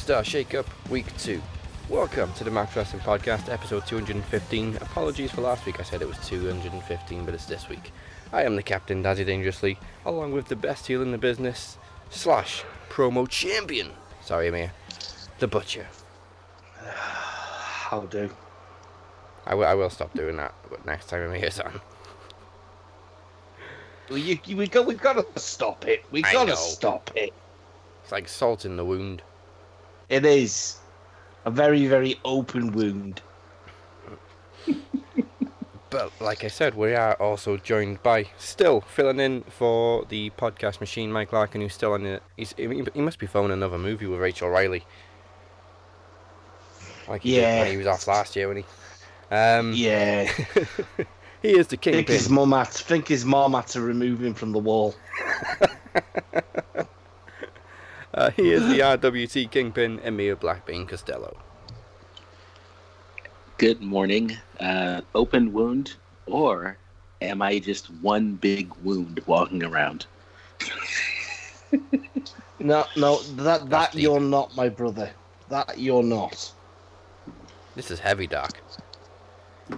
[0.00, 1.42] Superstar Shake-Up Week 2.
[1.90, 4.76] Welcome to the Max Wrestling Podcast, episode 215.
[4.76, 7.92] Apologies for last week, I said it was 215, but it's this week.
[8.32, 11.76] I am the captain, Dazzy Dangerously, along with the best heel in the business,
[12.08, 13.90] slash promo champion.
[14.22, 14.72] Sorry, Amir.
[15.38, 15.86] The Butcher.
[16.82, 18.30] How do?
[19.44, 19.68] I will- do.
[19.68, 21.78] I will stop doing that but next time Amir's on.
[24.08, 26.06] Well, you, you, we got, we've got to stop it.
[26.10, 27.34] We've got to stop it.
[28.02, 29.22] It's like salt in the wound.
[30.10, 30.76] It is
[31.46, 33.22] a very, very open wound.
[35.88, 40.78] But like I said, we are also joined by still filling in for the podcast
[40.80, 42.22] machine, Mike Larkin, who's still on it.
[42.36, 42.66] He's he
[43.00, 44.84] must be filming another movie with Rachel Riley.
[47.08, 47.54] Like he Yeah.
[47.56, 48.64] did when he was off last year, when he.
[49.32, 50.24] Um, Yeah.
[51.42, 51.94] he is the king.
[51.94, 54.94] think his mum had, think his mom had to remove him from the wall.
[58.12, 61.36] Uh, he is the RWT kingpin, Amir Blackbean Costello.
[63.58, 64.36] Good morning.
[64.58, 65.94] Uh, open wound,
[66.26, 66.76] or
[67.20, 70.06] am I just one big wound walking around?
[72.60, 74.02] No, no, that that deep.
[74.02, 75.10] you're not, my brother.
[75.48, 76.52] That you're not.
[77.74, 78.60] This is heavy, Doc.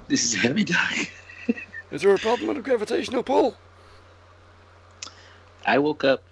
[0.09, 0.93] This is heavy, Doc.
[1.93, 3.56] Is there a problem with a gravitational pull?
[5.65, 6.25] I woke up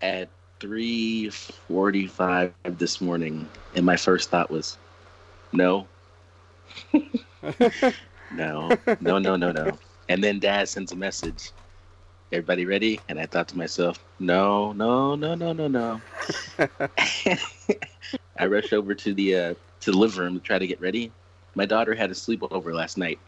[0.00, 0.28] at
[0.60, 4.78] 3:45 this morning, and my first thought was,
[5.52, 5.88] no,
[8.30, 9.78] no, no, no, no, no.
[10.08, 11.52] And then Dad sends a message.
[12.32, 13.00] Everybody ready?
[13.08, 16.02] And I thought to myself, no, no, no, no, no, no.
[18.38, 21.12] I rush over to the uh, to the living room to try to get ready.
[21.54, 23.20] My daughter had a sleepover last night.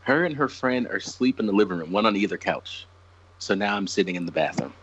[0.00, 2.86] Her and her friend are asleep in the living room, one on either couch.
[3.38, 4.74] So now I'm sitting in the bathroom.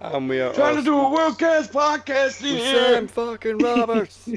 [0.00, 2.94] And we are Trying to do a worldcast podcast in with here.
[2.94, 4.30] Sam fucking Roberts.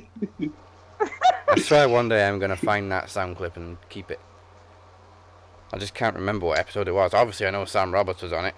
[1.47, 4.19] I swear one day I'm gonna find that sound clip and keep it.
[5.71, 7.13] I just can't remember what episode it was.
[7.13, 8.55] Obviously, I know Sam Roberts was on it.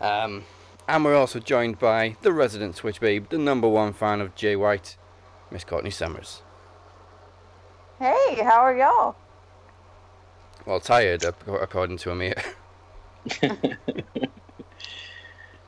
[0.00, 0.44] Um,
[0.88, 4.56] and we're also joined by the resident Switch Babe, the number one fan of Jay
[4.56, 4.96] White,
[5.50, 6.42] Miss Courtney Summers.
[7.98, 9.14] Hey, how are y'all?
[10.66, 12.34] Well, tired, according to Amir.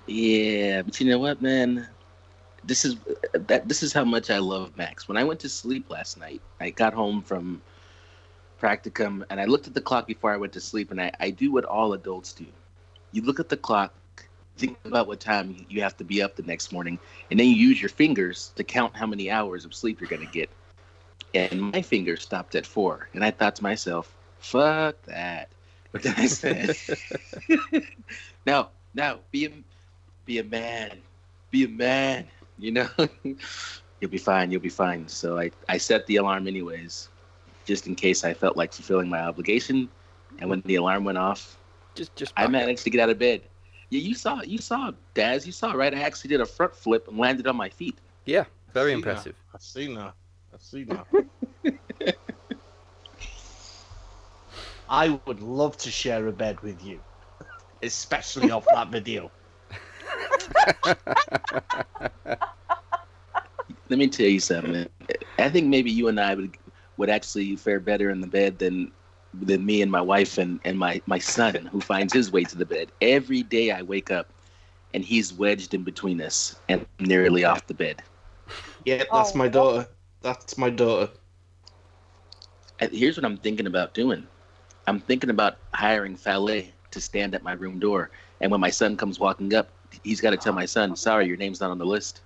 [0.06, 1.88] Yeah, but you know what, man?
[2.64, 2.96] This is
[3.32, 3.68] that.
[3.68, 5.08] This is how much I love Max.
[5.08, 7.62] When I went to sleep last night, I got home from
[8.60, 11.30] practicum, and I looked at the clock before I went to sleep, and I, I
[11.30, 12.46] do what all adults do.
[13.12, 13.94] You look at the clock,
[14.56, 16.98] think about what time you have to be up the next morning,
[17.30, 20.26] and then you use your fingers to count how many hours of sleep you're gonna
[20.26, 20.50] get.
[21.34, 25.48] And my fingers stopped at four, and I thought to myself, "Fuck that."
[25.92, 26.74] But then I said,
[28.46, 29.50] "No, no, be a
[30.24, 30.98] be a man,
[31.50, 32.26] be a man.
[32.58, 32.88] You know,
[34.00, 34.50] you'll be fine.
[34.50, 37.10] You'll be fine." So I I set the alarm anyways,
[37.66, 39.90] just in case I felt like fulfilling my obligation.
[40.38, 41.58] And when the alarm went off,
[41.94, 42.32] just, just.
[42.36, 43.42] I back managed to get out of bed.
[43.90, 45.94] Yeah, you saw, you saw, Daz, you saw, right?
[45.94, 47.98] I actually did a front flip and landed on my feet.
[48.24, 49.34] Yeah, very See impressive.
[49.52, 49.56] Now.
[49.56, 50.14] I see now.
[50.54, 51.06] I see now.
[54.92, 57.00] I would love to share a bed with you,
[57.82, 59.32] especially off that video.
[63.88, 64.86] Let me tell you something.
[65.38, 66.58] I think maybe you and I would
[66.98, 68.92] would actually fare better in the bed than
[69.32, 72.56] than me and my wife and, and my, my son who finds his way to
[72.58, 72.92] the bed.
[73.00, 74.34] Every day I wake up
[74.92, 78.02] and he's wedged in between us and nearly off the bed.
[78.84, 79.88] Yeah, that's Oh, my daughter.
[80.20, 81.10] That's my daughter.
[82.78, 84.28] And here's what I'm thinking about doing.
[84.86, 88.10] I'm thinking about hiring valet to stand at my room door.
[88.40, 91.36] And when my son comes walking up, he's got to tell my son, sorry, your
[91.36, 92.22] name's not on the list.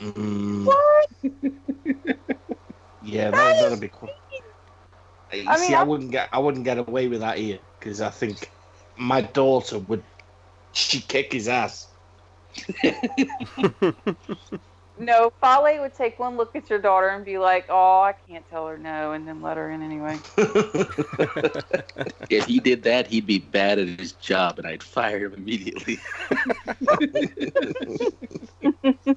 [0.00, 1.06] Mm, What?
[3.00, 4.14] yeah, That that, is that'd be cool.
[5.32, 7.60] You I see, mean, I I- wouldn't get, I wouldn't get away with that here
[7.78, 8.52] because I think
[8.96, 10.04] my daughter would,
[10.72, 11.94] she kick his ass.
[14.98, 18.48] No, Fale would take one look at your daughter and be like, "Oh, I can't
[18.48, 20.18] tell her no," and then let her in anyway.
[22.28, 25.98] If he did that, he'd be bad at his job and I'd fire him immediately.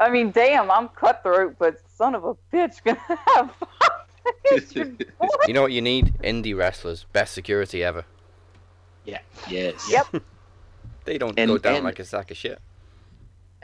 [0.00, 3.50] I mean, damn, I'm cutthroat, but son of a bitch, gonna have
[4.44, 4.74] it's.
[5.46, 6.14] You know what you need?
[6.22, 8.04] Indie wrestlers, best security ever.
[9.04, 9.20] Yeah.
[9.48, 9.88] Yes.
[9.90, 10.22] Yep.
[11.04, 12.58] They don't And- go down and- like a sack of shit.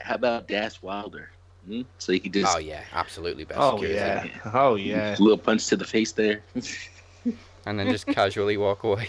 [0.02, 1.31] How about Dash Wilder?
[1.66, 1.82] Hmm?
[1.99, 4.32] So he could just Oh yeah, absolutely best Oh security.
[4.34, 4.50] yeah.
[4.52, 5.16] Oh yeah.
[5.20, 6.43] little punch to the face there.
[7.64, 9.08] And then just casually walk away.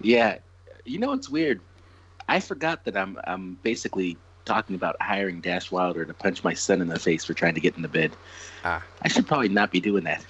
[0.00, 0.38] Yeah,
[0.84, 1.60] you know what's weird?
[2.28, 6.80] I forgot that I'm I'm basically talking about hiring Dash Wilder to punch my son
[6.82, 8.12] in the face for trying to get in the bed.
[8.64, 8.84] Ah.
[9.02, 10.24] I should probably not be doing that.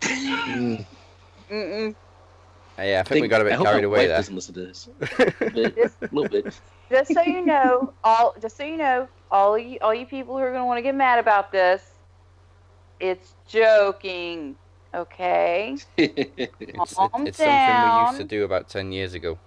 [0.00, 0.86] Mm.
[1.50, 1.94] Mm-mm.
[2.78, 4.16] Uh, yeah, I think, we got a bit hope carried my away wife there.
[4.16, 4.88] Doesn't listen to this.
[5.00, 6.46] A, bit, a little bit.
[6.90, 10.42] just so you know, all just so you know, all you all you people who
[10.42, 11.82] are gonna want to get mad about this,
[13.00, 14.56] it's joking.
[14.94, 15.76] Okay.
[15.96, 19.38] It's, it, Calm it's something we used to do about 10 years ago.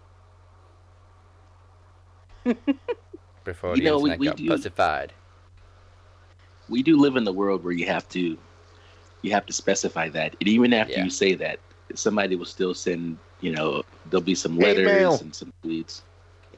[3.43, 5.13] Before You the know, we- internet we got do- pussified.
[6.69, 8.37] we do live in the world where you have to
[9.21, 11.03] you have to specify that and even after Yeah.
[11.05, 11.59] you say that
[11.95, 15.17] somebody will still send you know there'll be some letters Email.
[15.19, 16.01] and some tweets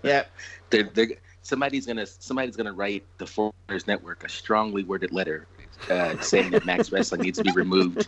[0.03, 0.25] Yeah.
[0.69, 1.07] they're, they're,
[1.41, 5.47] somebody's gonna somebody's gonna write the foreigners network a strongly worded letter
[5.89, 8.05] uh, saying that max wrestling needs to be removed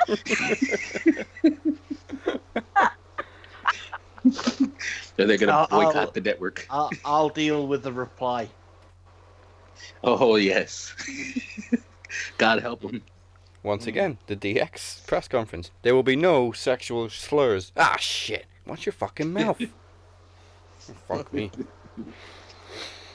[4.24, 8.50] so they're gonna I'll- boycott I'll- the network I'll, I'll deal with the reply.
[10.04, 10.94] oh yes
[12.38, 13.02] god help them
[13.64, 15.70] Once again, the DX press conference.
[15.84, 17.72] There will be no sexual slurs.
[17.78, 18.48] Ah, shit.
[18.66, 19.62] Watch your fucking mouth.
[21.08, 21.52] Fuck me.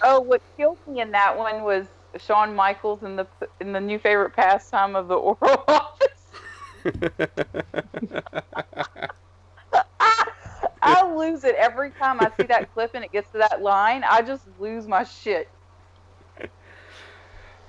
[0.03, 1.87] Oh, what killed me in that one was
[2.19, 3.27] Shawn Michaels in the
[3.61, 6.33] in the new favorite pastime of the oral office.
[10.83, 14.05] I lose it every time I see that clip and it gets to that line.
[14.09, 15.49] I just lose my shit.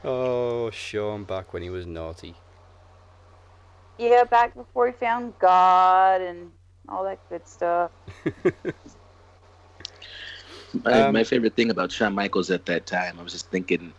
[0.04, 2.36] oh, Shawn back when he was naughty.
[3.98, 6.52] Yeah, back before he found God and
[6.88, 7.92] all that good stuff.
[10.84, 13.94] My, Um, my favorite thing about Shawn Michaels at that time, I was just thinking,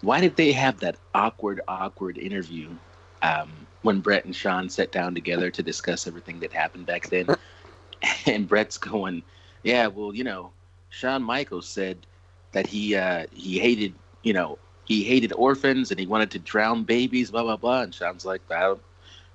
[0.00, 2.78] why did they have that awkward, awkward interview
[3.22, 7.34] um, when Brett and Shawn sat down together to discuss everything that happened back then?
[8.26, 9.22] and Brett's going,
[9.62, 10.52] "Yeah, well, you know,
[10.90, 12.06] Shawn Michaels said
[12.52, 16.84] that he uh, he hated, you know, he hated orphans and he wanted to drown
[16.84, 18.82] babies, blah blah blah." And Shawn's like, "I don't."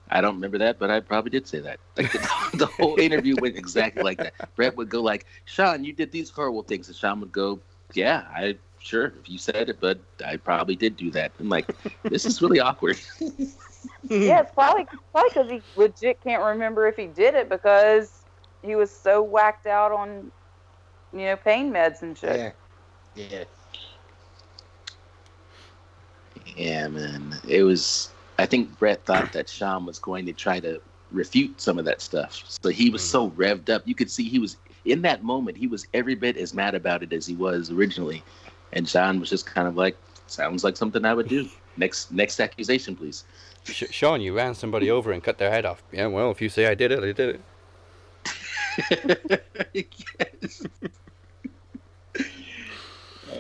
[0.09, 1.79] I don't remember that, but I probably did say that.
[1.97, 2.19] Like the,
[2.57, 4.33] the whole interview went exactly like that.
[4.55, 7.61] Brett would go like, "Shawn, you did these horrible things," and Shawn would go,
[7.93, 11.67] "Yeah, I sure if you said it, but I probably did do that." I'm like,
[12.03, 12.99] "This is really awkward."
[14.09, 18.25] Yeah, it's probably probably because he legit can't remember if he did it because
[18.61, 20.31] he was so whacked out on,
[21.11, 22.55] you know, pain meds and shit.
[23.15, 23.23] Yeah.
[23.31, 23.43] Yeah.
[26.45, 27.39] Yeah, man.
[27.47, 28.14] It was.
[28.37, 32.01] I think Brett thought that Shawn was going to try to refute some of that
[32.01, 32.43] stuff.
[32.47, 33.05] So he was mm.
[33.05, 33.83] so revved up.
[33.85, 35.57] You could see he was in that moment.
[35.57, 38.23] He was every bit as mad about it as he was originally,
[38.73, 42.39] and Shawn was just kind of like, "Sounds like something I would do." Next, next
[42.39, 43.25] accusation, please.
[43.65, 45.83] Sh- Shawn, you ran somebody over and cut their head off.
[45.91, 47.41] Yeah, well, if you say I did it, I did
[49.19, 49.43] it.
[49.73, 50.63] yes.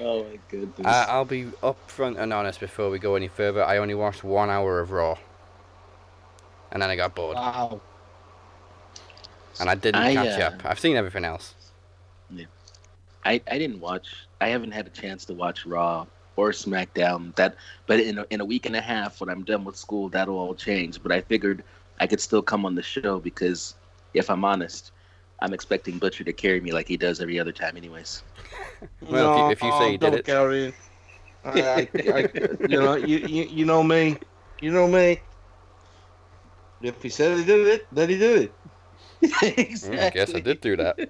[0.05, 0.85] Oh my goodness.
[0.85, 3.63] I- I'll be upfront and honest before we go any further.
[3.63, 5.17] I only watched one hour of Raw.
[6.71, 7.35] And then I got bored.
[7.35, 7.79] Wow.
[9.59, 10.65] And I didn't I, catch uh, up.
[10.65, 11.55] I've seen everything else.
[12.29, 12.45] Yeah.
[13.23, 14.07] I, I didn't watch.
[14.41, 17.33] I haven't had a chance to watch Raw or SmackDown.
[17.35, 17.55] That,
[17.87, 20.37] but in a, in a week and a half, when I'm done with school, that'll
[20.37, 21.01] all change.
[21.01, 21.63] But I figured
[21.99, 23.75] I could still come on the show because,
[24.13, 24.91] if I'm honest,
[25.39, 28.23] I'm expecting Butcher to carry me like he does every other time, anyways.
[29.09, 30.25] Well, if you- if you say you did it.
[30.25, 30.73] Carry.
[31.43, 32.29] I, I, I,
[32.67, 34.17] you know, you, you, you know me.
[34.61, 35.19] You know me.
[36.81, 38.53] If he said he did it, then he did it.
[39.21, 40.97] Mm, I guess I did do that.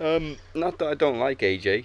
[0.00, 1.84] Um, not that I don't like AJ,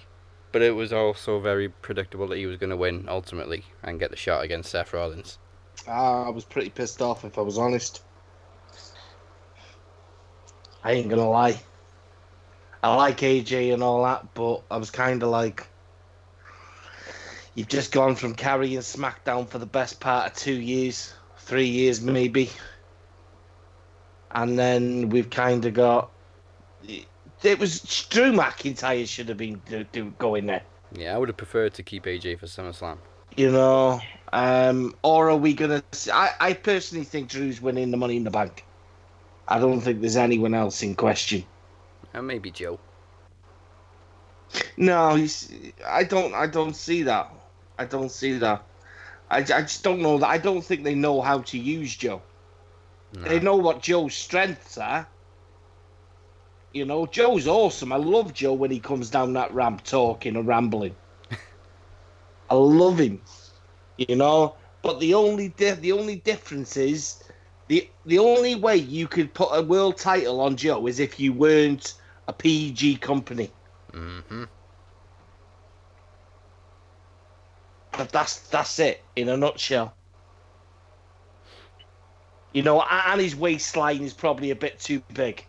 [0.50, 4.10] but it was also very predictable that he was going to win ultimately and get
[4.10, 5.38] the shot against Seth Rollins.
[5.86, 8.02] Ah, I was pretty pissed off if I was honest.
[10.86, 11.60] I ain't gonna lie.
[12.80, 15.66] I like AJ and all that, but I was kind of like,
[17.56, 22.00] you've just gone from carrying SmackDown for the best part of two years, three years
[22.00, 22.50] maybe,
[24.30, 26.12] and then we've kind of got.
[27.42, 30.62] It was Drew McIntyre should have been do, do, going there.
[30.96, 32.98] Yeah, I would have preferred to keep AJ for SummerSlam.
[33.36, 34.00] You know,
[34.32, 35.82] um, or are we gonna?
[36.12, 38.64] I, I personally think Drew's winning the Money in the Bank.
[39.48, 41.44] I don't think there's anyone else in question.
[42.12, 42.80] And maybe Joe.
[44.76, 45.52] No, he's.
[45.86, 46.34] I don't.
[46.34, 47.32] I don't see that.
[47.78, 48.64] I don't see that.
[49.30, 50.28] I, I just don't know that.
[50.28, 52.22] I don't think they know how to use Joe.
[53.24, 55.08] They know what Joe's strengths are.
[56.72, 57.92] You know, Joe's awesome.
[57.92, 60.94] I love Joe when he comes down that ramp talking and rambling.
[62.50, 63.22] I love him.
[63.96, 67.22] You know, but the only di- the only difference is
[67.68, 71.32] the the only way you could put a world title on Joe is if you
[71.32, 71.94] weren't
[72.28, 73.54] a PG company.
[73.92, 74.44] hmm
[77.96, 79.96] But that's that's it in a nutshell.
[82.52, 85.46] You know, and his waistline is probably a bit too big,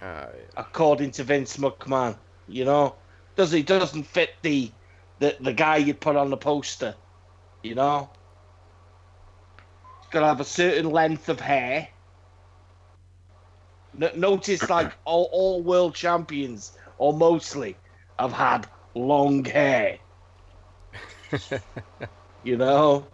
[0.00, 0.26] Uh,
[0.56, 2.18] according to Vince McMahon.
[2.46, 2.96] You know,
[3.36, 4.74] does he doesn't fit the
[5.18, 6.96] the the guy you put on the poster.
[7.62, 8.10] You know,
[10.12, 11.88] he's got to have a certain length of hair.
[13.94, 17.76] No- Notice, like all all world champions, or mostly,
[18.18, 19.98] have had long hair.
[22.44, 23.06] You know?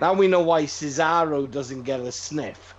[0.00, 2.72] Now we know why Cesaro doesn't get a sniff.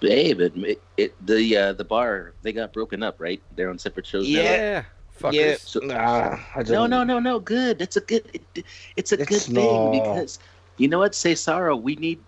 [0.00, 3.42] Hey, but it, it the uh, the bar they got broken up, right?
[3.56, 4.42] They're on separate shows now.
[4.42, 4.84] Yeah.
[5.20, 5.32] Fuckers.
[5.32, 5.56] Yeah.
[5.58, 7.40] So- Nah, I No, no, no, no.
[7.40, 7.80] Good.
[7.80, 8.22] That's a good.
[8.54, 8.64] It,
[8.94, 10.38] it's a good It's thing because
[10.80, 12.18] you know what, Cesaro, we need.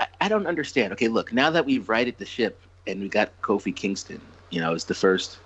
[0.00, 0.92] I, I don't understand.
[0.94, 1.32] Okay, look.
[1.32, 4.20] Now that we've righted the ship and we got Kofi Kingston,
[4.50, 5.38] you know, it's the first.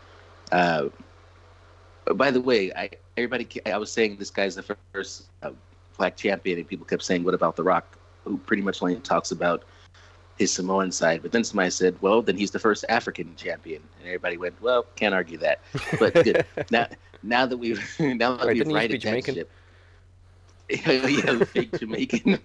[0.52, 0.88] Uh,
[2.14, 3.48] by the way, I everybody.
[3.66, 5.50] I was saying this guy's the first uh,
[5.98, 9.32] black champion, and people kept saying, "What about The Rock?" Who pretty much only talks
[9.32, 9.64] about
[10.38, 11.22] his Samoan side.
[11.22, 14.86] But then somebody said, "Well, then he's the first African champion," and everybody went, "Well,
[14.94, 15.60] can't argue that."
[15.98, 16.46] But good.
[16.70, 16.86] now,
[17.24, 19.50] now that we've now that Wait, we've righted that ship,
[20.86, 22.38] yeah, fake Jamaican.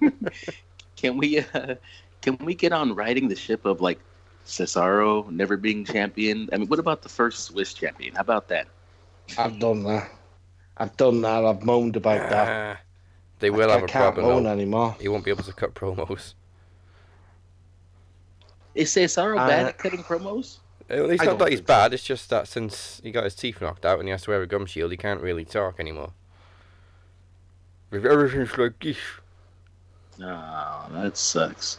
[0.96, 1.76] can we uh,
[2.22, 4.00] can we get on riding the ship of like
[4.46, 6.50] Cesaro never being champion?
[6.52, 8.16] I mean, what about the first Swiss champion?
[8.16, 8.68] How about that?
[9.38, 10.12] I've done that.
[10.78, 11.46] I've done that.
[11.46, 12.56] I've moaned about that.
[12.56, 12.76] Uh,
[13.40, 14.26] they will I, have I a can't problem.
[14.26, 14.52] moan though.
[14.52, 14.98] anymore.
[15.00, 16.34] He won't be able to cut promos.
[18.76, 20.60] Is Cesaro Uh, bad at cutting promos?
[20.90, 21.74] It's I not that he's think so.
[21.74, 21.94] bad.
[21.94, 24.42] It's just that since he got his teeth knocked out and he has to wear
[24.42, 26.14] a gum shield, he can't really talk anymore.
[27.92, 28.98] If everything's like this,
[30.22, 31.78] Oh, that sucks.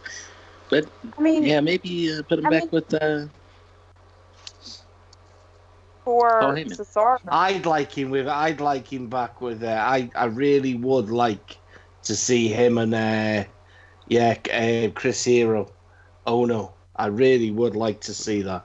[0.70, 0.86] But
[1.16, 2.94] I mean, yeah, maybe uh, put him I back mean- with.
[2.94, 3.26] Uh,
[6.04, 6.76] for Paul Heyman.
[6.76, 8.28] Cesaro, I'd like him with.
[8.28, 9.62] I'd like him back with.
[9.62, 10.10] Uh, I.
[10.14, 11.58] I really would like
[12.04, 12.94] to see him and.
[12.94, 13.44] Uh,
[14.06, 15.70] yeah, uh, Chris Hero.
[16.26, 18.64] Oh no, I really would like to see that.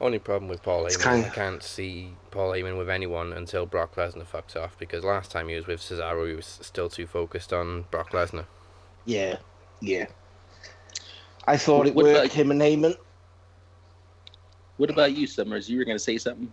[0.00, 3.66] Only problem with Paul It's Heyman, kind- I can't see Paul Heyman with anyone until
[3.66, 4.78] Brock Lesnar fucks off.
[4.78, 8.46] Because last time he was with Cesaro, he was still too focused on Brock Lesnar.
[9.04, 9.36] Yeah,
[9.80, 10.06] yeah.
[11.46, 12.18] I thought it What worked.
[12.18, 12.96] about- him and Heyman.
[14.76, 15.68] what about you, Summers?
[15.68, 16.52] You were gonna say something?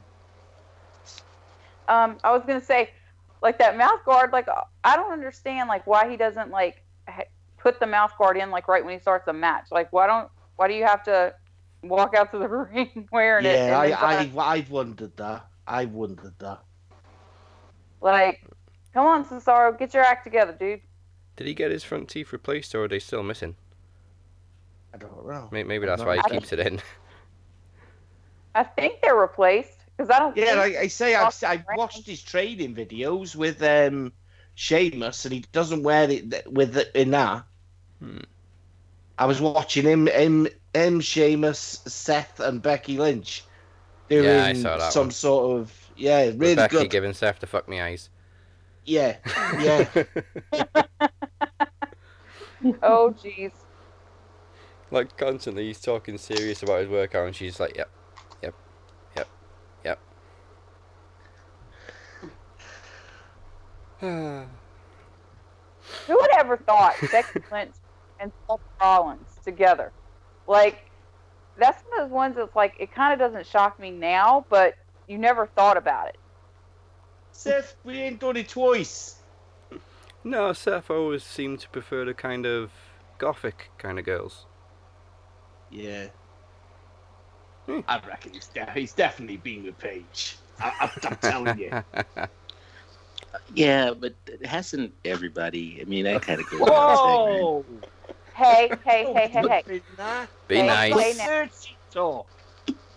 [1.88, 2.90] um, I was gonna say,
[3.42, 4.32] like that mouth guard.
[4.34, 4.48] Like
[4.84, 6.84] I don't understand, like why he doesn't like
[7.58, 9.68] put the mouth guard in like right when he starts the match.
[9.72, 11.34] Like why don't why do you have to
[11.90, 13.50] walk out to the ring wearing it?
[13.50, 15.48] Yeah, then I, try- I, I wondered that.
[15.68, 16.60] I wondered that.
[18.02, 18.44] like,
[18.94, 20.82] come on, Cesaro, get your act together, dude.
[21.36, 23.56] Did he get his front teeth replaced, or are they still missing?
[24.94, 25.50] I don't know.
[25.52, 26.80] May- Maybe that's don't why he keeps it in.
[28.56, 30.36] I think they're replaced because I don't.
[30.36, 34.12] Yeah, think- like I say, I've, off the I've watched his training videos with um,
[34.56, 37.46] Sheamus, and he doesn't wear it with it in that.
[38.02, 38.20] Hmm.
[39.20, 40.48] I was watching him, him,
[40.78, 43.44] him, Sheamus, Seth, and Becky Lynch
[44.10, 45.12] doing Yeah, I saw that some one.
[45.12, 46.90] sort of yeah, With really Becky good.
[46.90, 48.10] giving Seth the fuck me eyes.
[48.86, 49.18] Yeah,
[49.60, 49.88] yeah.
[52.82, 53.52] Oh, jeez.
[54.92, 57.90] like constantly, he's talking serious about his workout, and she's like, "Yep,
[58.42, 58.56] yep,
[59.16, 59.28] yep,
[59.86, 60.00] yep."
[66.08, 67.76] Who would ever thought Becky Lynch
[68.20, 69.92] and Seth Rollins together?
[70.48, 70.90] Like,
[71.58, 74.76] that's one of those ones that's like, it kind of doesn't shock me now, but
[75.08, 76.18] you never thought about it.
[77.32, 79.20] Seth, we ain't done it twice.
[80.24, 82.72] no, Seth always seemed to prefer the kind of
[83.18, 84.46] gothic kind of girls.
[85.70, 86.08] Yeah.
[87.66, 87.82] Hmm.
[87.88, 90.38] I reckon he's, de- he's definitely been with Paige.
[90.60, 91.84] I, I, I'm telling you.
[93.54, 95.80] Yeah, but it hasn't everybody.
[95.82, 97.46] I mean, that kind of goes without saying,
[97.82, 97.90] right?
[98.38, 98.46] Whoa!
[98.54, 99.82] Hey, hey, hey, hey, hey.
[100.48, 100.94] Be nice.
[100.94, 101.46] hey, now.
[101.92, 102.28] talk.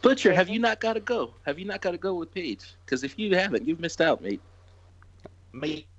[0.03, 1.35] Butcher, have you not got to go?
[1.45, 2.75] Have you not got to go with Paige?
[2.85, 4.43] Because if you haven't, you've missed out, mate.
[5.53, 5.87] Mate.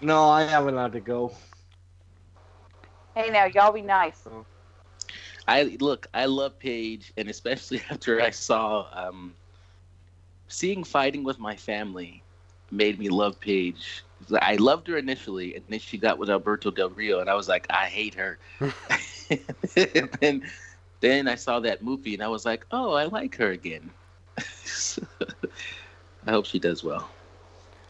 [0.00, 1.32] no, I haven't had to go.
[3.14, 4.26] Hey, now, y'all be nice.
[5.46, 9.34] I look, I love Paige, and especially after I saw um,
[10.48, 12.22] seeing fighting with my family
[12.70, 14.04] made me love Paige.
[14.40, 17.48] I loved her initially, and then she got with Alberto Del Rio, and I was
[17.48, 18.38] like, I hate her.
[18.60, 19.38] and
[20.20, 20.42] then,
[21.00, 23.90] then I saw that movie, and I was like, oh, I like her again.
[26.26, 27.10] I hope she does well.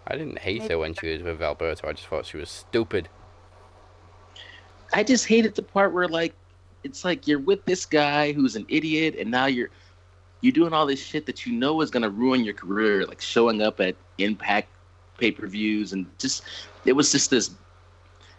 [0.06, 1.88] I didn't hate her when she was with Alberto.
[1.88, 3.08] I just thought she was stupid.
[4.92, 6.34] I just hated the part where like
[6.82, 9.70] it's like you're with this guy who's an idiot, and now you're
[10.42, 13.62] you're doing all this shit that you know is gonna ruin your career, like showing
[13.62, 14.68] up at Impact
[15.18, 16.44] pay per views, and just
[16.84, 17.50] it was just this.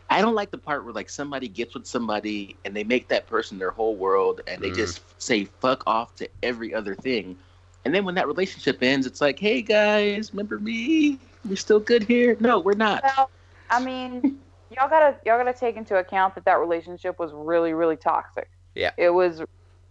[0.10, 3.28] I don't like the part where like somebody gets with somebody and they make that
[3.28, 4.76] person their whole world, and they Mm.
[4.76, 7.38] just say fuck off to every other thing,
[7.86, 11.20] and then when that relationship ends, it's like, hey guys, remember me?
[11.48, 12.38] We're still good here.
[12.40, 13.04] No, we're not.
[13.04, 13.30] Well,
[13.70, 14.40] I mean,
[14.70, 18.50] y'all gotta y'all gotta take into account that that relationship was really really toxic.
[18.76, 18.92] Yeah.
[18.98, 19.42] It was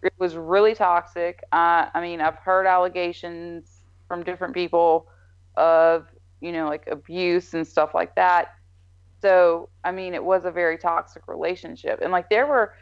[0.02, 1.40] it was really toxic.
[1.52, 5.06] Uh, I mean, I've heard allegations from different people
[5.56, 6.06] of
[6.44, 8.54] you know like abuse and stuff like that.
[9.22, 12.74] So I mean, it was a very toxic relationship, and like there were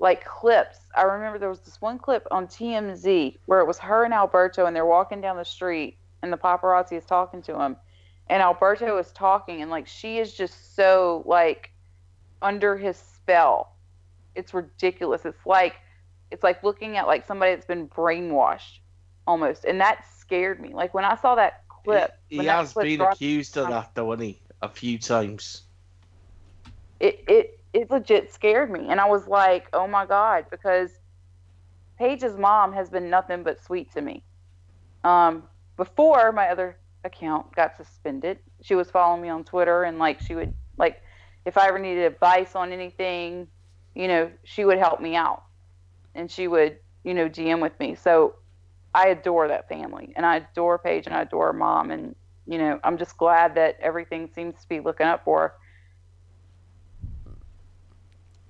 [0.00, 0.78] like clips.
[0.96, 4.66] I remember there was this one clip on TMZ where it was her and Alberto,
[4.66, 7.76] and they're walking down the street, and the paparazzi is talking to him,
[8.28, 11.70] and Alberto is talking, and like she is just so like
[12.42, 13.76] under his spell.
[14.34, 15.24] It's ridiculous.
[15.24, 15.76] It's like
[16.32, 18.80] it's like looking at like somebody that's been brainwashed
[19.28, 20.74] almost, and that scared me.
[20.74, 24.10] Like when I saw that clip, He, he has clip been accused of that, though,
[24.10, 24.42] hasn't he?
[24.62, 25.62] A few times.
[27.00, 30.98] it it it legit scared me and i was like oh my god because
[31.98, 34.22] paige's mom has been nothing but sweet to me
[35.04, 35.44] um
[35.76, 40.34] before my other account got suspended she was following me on twitter and like she
[40.34, 41.02] would like
[41.44, 43.46] if i ever needed advice on anything
[43.94, 45.42] you know she would help me out
[46.14, 48.34] and she would you know dm with me so
[48.94, 52.14] i adore that family and i adore paige and i adore her mom and
[52.46, 55.54] you know i'm just glad that everything seems to be looking up for her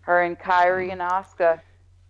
[0.03, 1.61] her and Kairi and Asuka.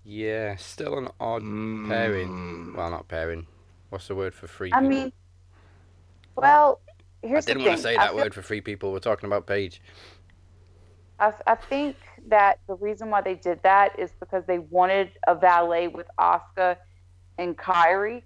[0.05, 1.42] Yeah, still an odd
[1.88, 2.29] pairing.
[2.29, 2.77] Mm.
[2.77, 3.47] Well, not pairing.
[3.90, 4.70] What's the word for free?
[4.73, 4.88] I people?
[4.88, 5.12] mean,
[6.37, 6.81] well,
[7.23, 7.85] here's I didn't the want thing.
[7.85, 8.90] to say that feel- word for free people.
[8.92, 9.81] We're talking about Paige.
[11.20, 15.35] I, I think that the reason why they did that is because they wanted a
[15.37, 16.77] valet with Asuka
[17.38, 18.23] and Kairi,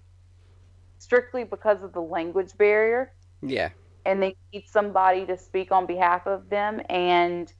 [0.97, 3.69] strictly because of the language barrier, Yeah,
[4.05, 6.81] and they need somebody to speak on behalf of them.
[6.89, 7.51] And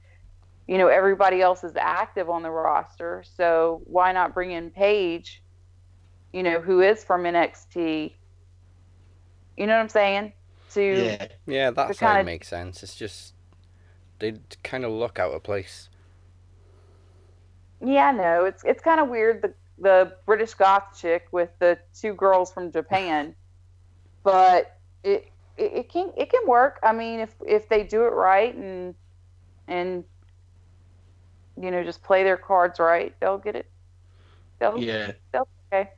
[0.66, 5.42] you know, everybody else is active on the roster, so why not bring in Paige?
[6.32, 8.14] You know, who is from NXT.
[9.56, 10.32] You know what I'm saying?
[10.74, 11.26] To Yeah.
[11.46, 12.84] yeah, that side kinda- makes sense.
[12.84, 13.34] It's just
[14.20, 15.88] they kind of look out of place.
[17.80, 18.44] Yeah, I know.
[18.44, 22.70] It's it's kind of weird the the British goth chick with the two girls from
[22.70, 23.34] Japan,
[24.22, 26.78] but it, it it can it can work.
[26.82, 28.94] I mean, if if they do it right and
[29.68, 30.04] and
[31.60, 33.70] you know just play their cards right, they'll get it.
[34.60, 35.12] They'll Yeah.
[35.72, 35.90] okay.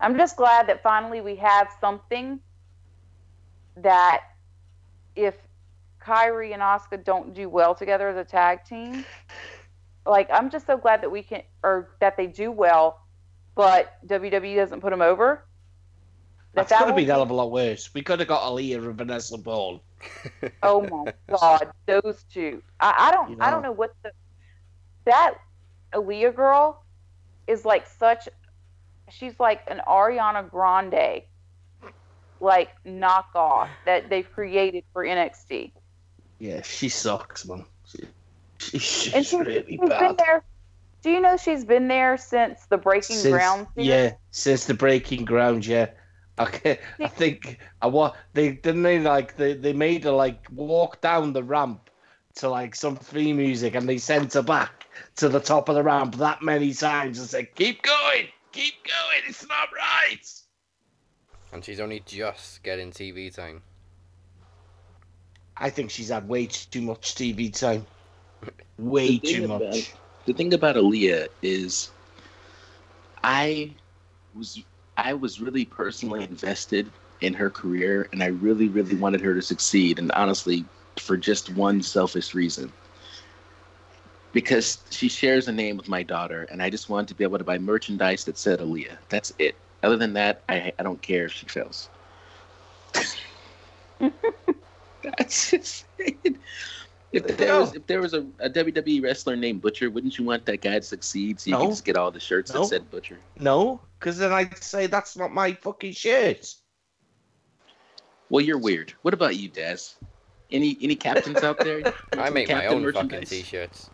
[0.00, 2.40] I'm just glad that finally we have something
[3.76, 4.22] that
[5.14, 5.36] if
[6.02, 9.04] Kairi and Asuka don't do well together as a tag team,
[10.06, 13.00] like I'm just so glad that we can or that they do well,
[13.54, 15.44] but WWE doesn't put them over.
[16.54, 17.94] That That's gonna be a hell of a lot worse.
[17.94, 19.80] We could have got Aaliyah and Vanessa Borne.
[20.62, 22.62] Oh my god, those two.
[22.80, 23.68] I, I don't You I don't know.
[23.68, 24.12] know what the
[25.04, 25.34] that
[25.92, 26.82] Aaliyah girl
[27.46, 28.28] is like such
[29.10, 31.22] she's like an Ariana Grande
[32.40, 35.72] like knockoff that they've created for NXT.
[36.38, 37.66] Yeah, she sucks, man.
[38.60, 40.44] She, she's And she, really she's been there
[41.02, 43.88] do you know she's been there since the Breaking Since- Ground series?
[43.88, 45.90] Yeah, since the breaking ground, yeah.
[46.38, 51.00] Okay, I think I wa they didn't they like they, they made her like walk
[51.02, 51.90] down the ramp
[52.36, 55.82] to like some free music and they sent her back to the top of the
[55.82, 60.32] ramp that many times and said, Keep going, keep going, it's not right.
[61.52, 63.62] And she's only just getting TV time.
[65.56, 67.84] I think she's had way too much TV time.
[68.80, 69.94] Way too about- much.
[70.26, 71.90] the thing about Aaliyah is
[73.22, 73.74] I
[74.34, 74.62] was
[74.96, 76.90] I was really personally invested
[77.20, 80.64] in her career and I really, really wanted her to succeed and honestly
[80.98, 82.72] for just one selfish reason.
[84.32, 87.38] Because she shares a name with my daughter and I just wanted to be able
[87.38, 88.96] to buy merchandise that said Aaliyah.
[89.08, 89.56] That's it.
[89.82, 91.88] Other than that, I I don't care if she fails.
[95.02, 96.36] That's just it.
[97.12, 100.46] If there was if there was a, a WWE wrestler named Butcher, wouldn't you want
[100.46, 101.62] that guy to succeed so you No.
[101.64, 102.60] could just get all the shirts No.
[102.60, 103.18] that said Butcher?
[103.38, 106.54] No, because then I'd say that's not my fucking shirt.
[108.28, 108.94] Well, you're weird.
[109.02, 109.96] What about you, Daz?
[110.52, 111.82] Any any captains out there?
[112.12, 113.28] I Some make my captain own fucking merchandise?
[113.30, 113.90] t-shirts.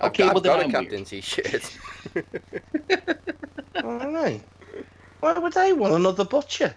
[0.00, 1.06] Oh, I've, Okay, I've well, then got a I'm captain weird.
[1.06, 1.76] t-shirt.
[3.84, 4.42] All right.
[5.20, 6.74] Why would I want another butcher?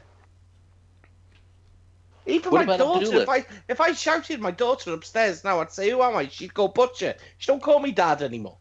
[2.28, 5.90] Even What my daughter, if I if I shouted my daughter upstairs now, I'd say,
[5.90, 7.16] "Who am I?" She'd go butcher.
[7.38, 8.58] She don't call me dad anymore.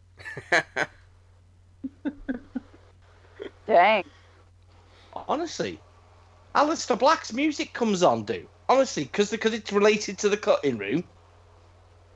[3.67, 4.05] Dang.
[5.13, 5.79] Honestly,
[6.55, 8.47] Aleister Black's music comes on, dude.
[8.69, 11.03] Honestly, because because it's related to the cutting room.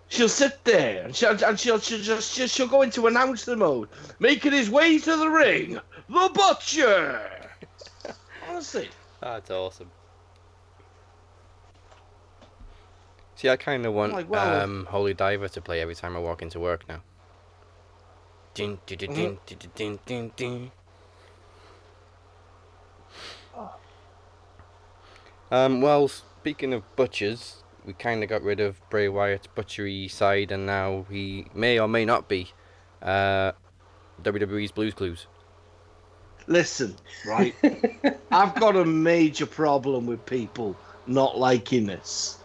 [0.08, 3.90] She'll sit there and she'll and she'll she'll just she'll, she'll go into announcer mode,
[4.20, 7.30] making his way to the ring, the butcher.
[8.50, 8.90] Honestly,
[9.22, 9.92] That's awesome.
[13.41, 16.19] See, I kind of want like, well- um, Holy Diver to play every time I
[16.19, 17.01] walk into work now.
[18.54, 19.58] Ding, ding, ding, ding, Mm-hmm.
[19.58, 20.71] ding, ding, ding, ding.
[25.49, 30.51] Um, well, speaking of butchers, we kind of got rid of Bray Wyatt's butchery side,
[30.51, 32.51] and now he may or may not be
[33.01, 33.54] uh,
[34.21, 35.25] WWE's Blues Clues.
[36.45, 37.56] listen, right?
[38.32, 40.75] I've got a major problem with people
[41.08, 42.40] not liking this.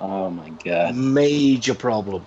[0.00, 0.96] Oh my god.
[0.96, 2.26] major problem.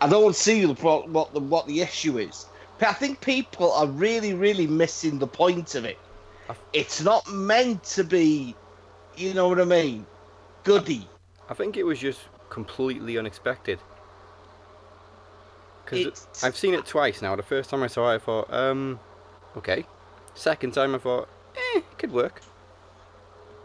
[0.00, 2.46] I don't see the pro- what the what the issue is.
[2.80, 5.98] I think people are really, really missing the point of it.
[6.72, 8.54] It's not meant to be,
[9.16, 10.06] you know what I mean,
[10.64, 11.08] goody.
[11.48, 13.80] I think it was just completely unexpected.
[15.84, 17.34] Because I've seen it twice now.
[17.34, 19.00] The first time I saw it, I thought, um,
[19.56, 19.84] okay.
[20.34, 22.42] Second time, I thought, eh, it could work.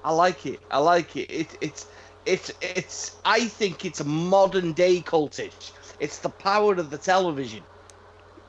[0.04, 0.60] I like it.
[0.72, 1.30] I like it.
[1.32, 1.88] It it's
[2.26, 3.20] it's it's.
[3.26, 5.72] I think it's a modern day cultish.
[6.00, 7.66] It's the power of the television.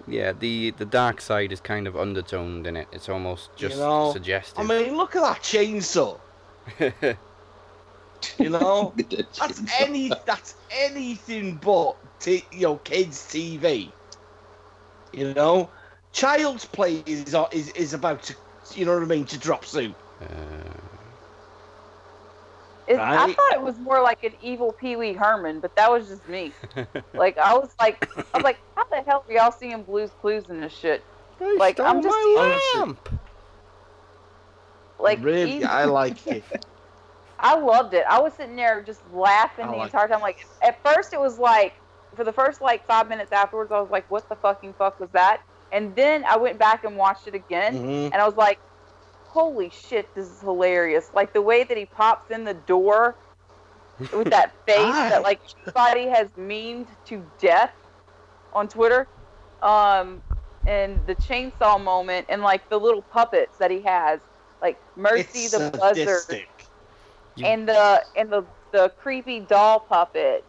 [0.06, 2.88] Yeah, the the dark side is kind of undertoned in it.
[2.92, 4.70] It's almost You just know, suggestive.
[4.70, 6.20] I mean, look at that chainsaw.
[8.38, 8.94] You know.
[9.38, 10.20] That's any.
[10.24, 13.94] That's anything but t- you know kids TV.
[15.12, 15.70] You know,
[16.12, 18.36] child's play is is is about to
[18.74, 19.94] you know what I mean to drop soon.
[20.20, 20.93] uh,
[22.86, 26.08] It, I thought it was more like an evil Pee Wee Herman, but that was
[26.08, 26.52] just me.
[27.14, 30.44] like I was like, I was like, how the hell are y'all seeing Blues Clues
[30.50, 31.02] in this shit?
[31.38, 32.80] they Like, I'm just- my Honestly.
[32.80, 33.20] lamp.
[34.98, 35.64] Like really.
[35.64, 36.44] I like it.
[37.38, 38.04] I loved it.
[38.08, 40.20] I was sitting there just laughing I the like entire time.
[40.20, 41.74] Like at first it was like
[42.14, 45.10] for the first like five minutes afterwards, I was like, "What the fucking fuck was
[45.10, 45.40] that?"
[45.72, 48.04] And then I went back and watched it again, Mhm.
[48.12, 48.60] and I was like,
[49.34, 53.16] "Holy shit, this is hilarious!" Like the way that he pops in the door
[54.12, 57.74] with that face that like everybody has memed to death
[58.52, 59.08] on Twitter,
[59.62, 60.22] um,
[60.66, 64.20] and the chainsaw moment, and like the little puppets that he has,
[64.62, 66.48] like Mercy It's the Buzzard sadistic.
[67.36, 70.44] You- and the and the the creepy doll puppet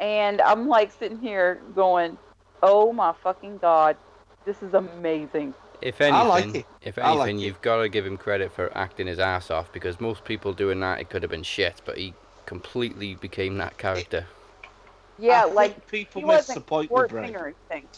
[0.00, 2.18] and i'm like sitting here going
[2.62, 3.96] oh my fucking god
[4.44, 6.66] this is amazing If I anything, like it.
[6.82, 9.72] if I like anything, you've got to give him credit for acting his ass off
[9.72, 12.14] because most people doing that, it could have been shit, but he
[12.46, 14.26] completely became that character.
[15.18, 17.34] yeah I think like people miss the point with Schwarzenegger Bray.
[17.34, 17.88] or anything.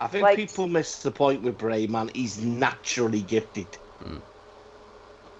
[0.00, 2.10] I think like- people miss the point with Bray, man.
[2.14, 3.66] He's naturally gifted.
[4.02, 4.18] Hmm.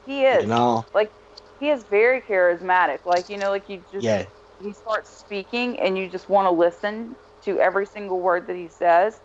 [0.06, 0.84] he is You know?
[0.94, 1.12] Like
[1.60, 4.24] he is very charismatic like you know like you just Yeah.
[4.62, 8.68] he starts speaking and you just want to listen to every single word that he
[8.68, 9.20] says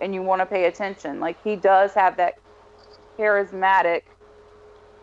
[0.00, 2.34] and you want to pay attention like he does have that
[3.18, 4.02] charismatic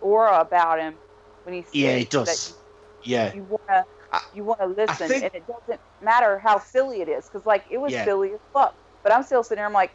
[0.01, 0.99] aura about him
[1.43, 2.55] when he speaks Yeah, he that does.
[3.03, 3.33] Yeah.
[3.33, 3.85] you want to
[4.31, 7.63] you want to listen think- and it doesn't matter how silly it is because like
[7.69, 8.03] it was Yeah.
[8.03, 9.91] silly as fuck but i'm still sitting there i'm like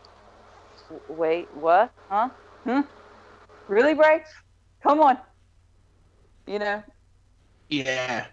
[1.08, 2.30] wait what huh
[2.66, 2.80] hmm
[3.68, 4.20] really bray
[4.82, 5.18] come on
[6.46, 6.82] you know
[7.68, 8.26] Yeah.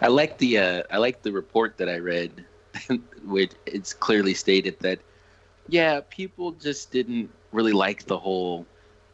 [0.00, 2.44] I like the uh, I like the report that I read,
[3.24, 4.98] which it's clearly stated that
[5.68, 8.66] yeah, people just didn't really like the whole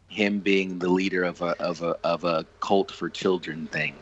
[0.08, 3.94] him being the leader of a of a of a cult for children thing,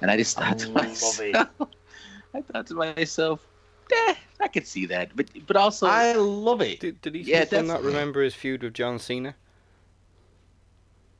[0.00, 1.34] and I just I thought to myself, it.
[2.34, 3.46] I thought to myself,
[3.92, 6.80] eh, I could see that, but but also I love it.
[6.80, 9.34] Did, did he Yeah, still not remember his feud with John Cena?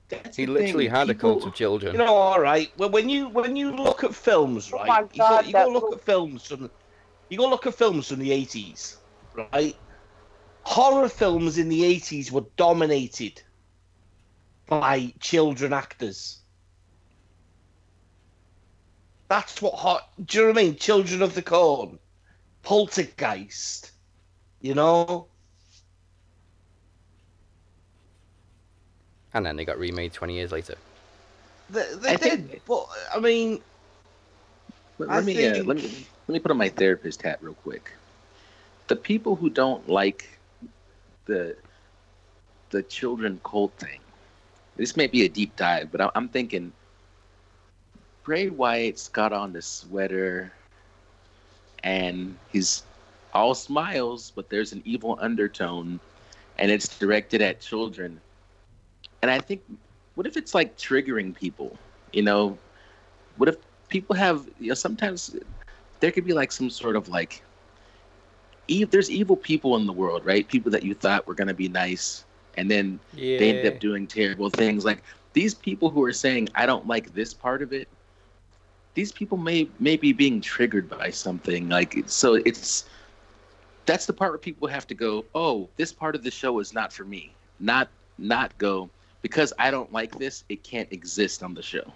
[0.09, 1.93] that's He literally thing, had a cult of children.
[1.93, 2.71] You know, all right.
[2.79, 4.83] Well, when you when you look at films, right?
[4.89, 5.03] Oh right?
[5.03, 6.71] my you God, go, you go look little- at films from
[7.31, 8.97] you go look at films from the eighties,
[9.53, 9.75] right?
[10.62, 13.43] Horror films in the eighties were dominated
[14.67, 16.43] by children actors.
[19.29, 20.03] That's what hot.
[20.25, 20.77] Do you know what I mean?
[20.77, 21.99] Children of the Corn,
[22.62, 23.93] Poltergeist.
[24.61, 25.29] You know,
[29.35, 30.75] And then they got remade 20 years later.
[31.71, 32.49] they, they I did.
[32.49, 33.62] think- But I mean,
[34.99, 37.55] Let, I let me uh, let me let me put on my therapist hat real
[37.55, 37.91] quick.
[38.88, 40.38] The people who don't like
[41.25, 41.57] the
[42.71, 44.01] the children cult thing.
[44.77, 46.71] This may be a deep dive, but I'm, thinking
[48.25, 50.53] Bray Wyatt's got on the sweater,
[51.83, 52.83] and he's
[53.33, 55.99] all smiles, but there's an evil undertone,
[56.59, 58.21] and it's directed at children.
[59.23, 59.62] And I think,
[60.14, 61.77] what if it's like triggering people?
[62.12, 62.59] You know,
[63.38, 63.57] what if
[63.88, 65.35] people have you know sometimes
[66.01, 67.43] there could be like some sort of like
[68.91, 70.47] there's evil people in the world right?
[70.47, 72.25] People that you thought were going to be nice
[72.57, 73.39] and then Yeah.
[73.39, 74.85] they end up doing terrible things.
[74.85, 77.89] Like these people who are saying i don't like this part of it
[78.95, 82.89] these people may may be being triggered by something like so it's
[83.87, 86.73] that's the part where people have to go oh this part of the show is
[86.73, 87.33] not for me.
[87.61, 88.91] Not not go
[89.23, 91.93] because i don't like this it can't exist on the show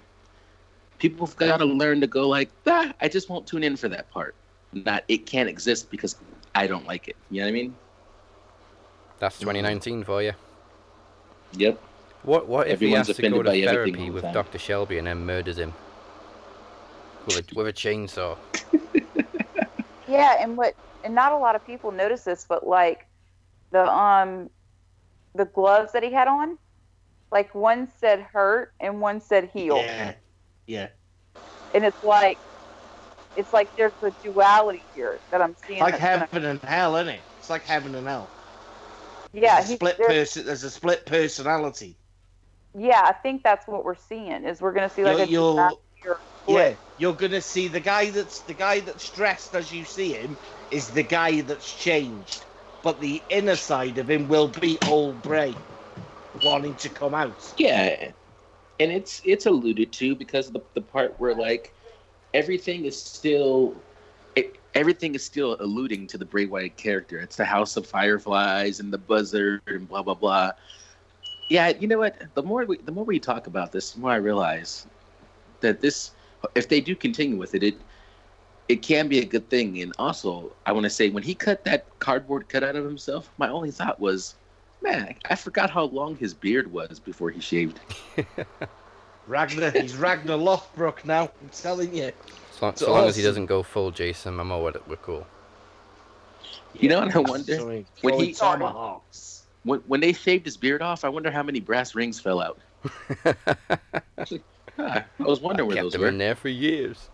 [1.02, 3.88] people have got to learn to go like ah, i just won't tune in for
[3.88, 4.36] that part
[4.72, 6.16] not it can't exist because
[6.54, 7.74] i don't like it you know what i mean
[9.18, 10.32] That's 2019 for you.
[11.56, 11.82] yep
[12.22, 14.34] What what if Everyone's he has to go to therapy with time.
[14.34, 14.58] Dr.
[14.58, 15.72] Shelby and then murders him
[17.26, 18.36] with a, with a chainsaw?
[20.08, 23.06] Yeah, and what and not a lot of people notice this, but like
[23.72, 24.50] the um
[25.34, 26.58] the gloves that he had on,
[27.32, 29.76] like one said hurt and one said heal.
[29.78, 30.12] Yeah.
[30.66, 30.88] Yeah.
[31.74, 32.38] And it's like
[33.36, 35.80] it's like there's a duality here that I'm seeing.
[35.80, 37.20] Like that's gonna- heaven and hell, isn't it?
[37.38, 38.28] It's like heaven and hell.
[39.32, 40.46] yeah, There's a he's, split there's- person.
[40.46, 41.96] There's a split personality.
[42.78, 45.54] yeah, I think that's what we're seeing is we're gonna see like You'll- a you'll-
[45.54, 46.76] duality or Yeah, split.
[46.98, 50.36] you're gonna see the guy that's the guy that's dressed as you see him
[50.70, 52.44] is the guy that's changed,
[52.82, 55.54] but the inner side of him will be old Bray,
[56.42, 57.54] wanting to come out.
[57.56, 58.10] Yeah,
[58.82, 61.72] and it's it's alluded to because the the part where like
[62.34, 63.76] everything is still
[64.34, 67.18] it, everything is still alluding to the Bray Wyatt character.
[67.20, 70.52] It's the House of Fireflies and the Buzzard and blah blah blah.
[71.48, 72.22] Yeah, you know what?
[72.34, 74.86] The more we the more we talk about this, the more I realize
[75.60, 76.10] that this
[76.56, 77.76] if they do continue with it, it
[78.68, 79.80] it can be a good thing.
[79.82, 83.48] And also, I want to say when he cut that cardboard cutout of himself, my
[83.48, 84.34] only thought was,
[84.82, 87.80] man, I forgot how long his beard was before he shaved.
[89.26, 91.30] Ragnar, he's Ragnar Lothbrok now.
[91.40, 92.12] I'm telling you.
[92.52, 94.96] So, long- It's so long as he uh, doesn't go full Jason Momoa, we're- we're
[94.96, 95.26] cool.
[96.74, 97.56] You know what I wonder?
[97.58, 99.44] Sorry, When throwing he- tomahawks.
[99.64, 102.58] When when they shaved his beard off, I wonder how many brass rings fell out.
[104.78, 106.08] I was wondering where Kept those him were.
[106.08, 107.08] in there for years.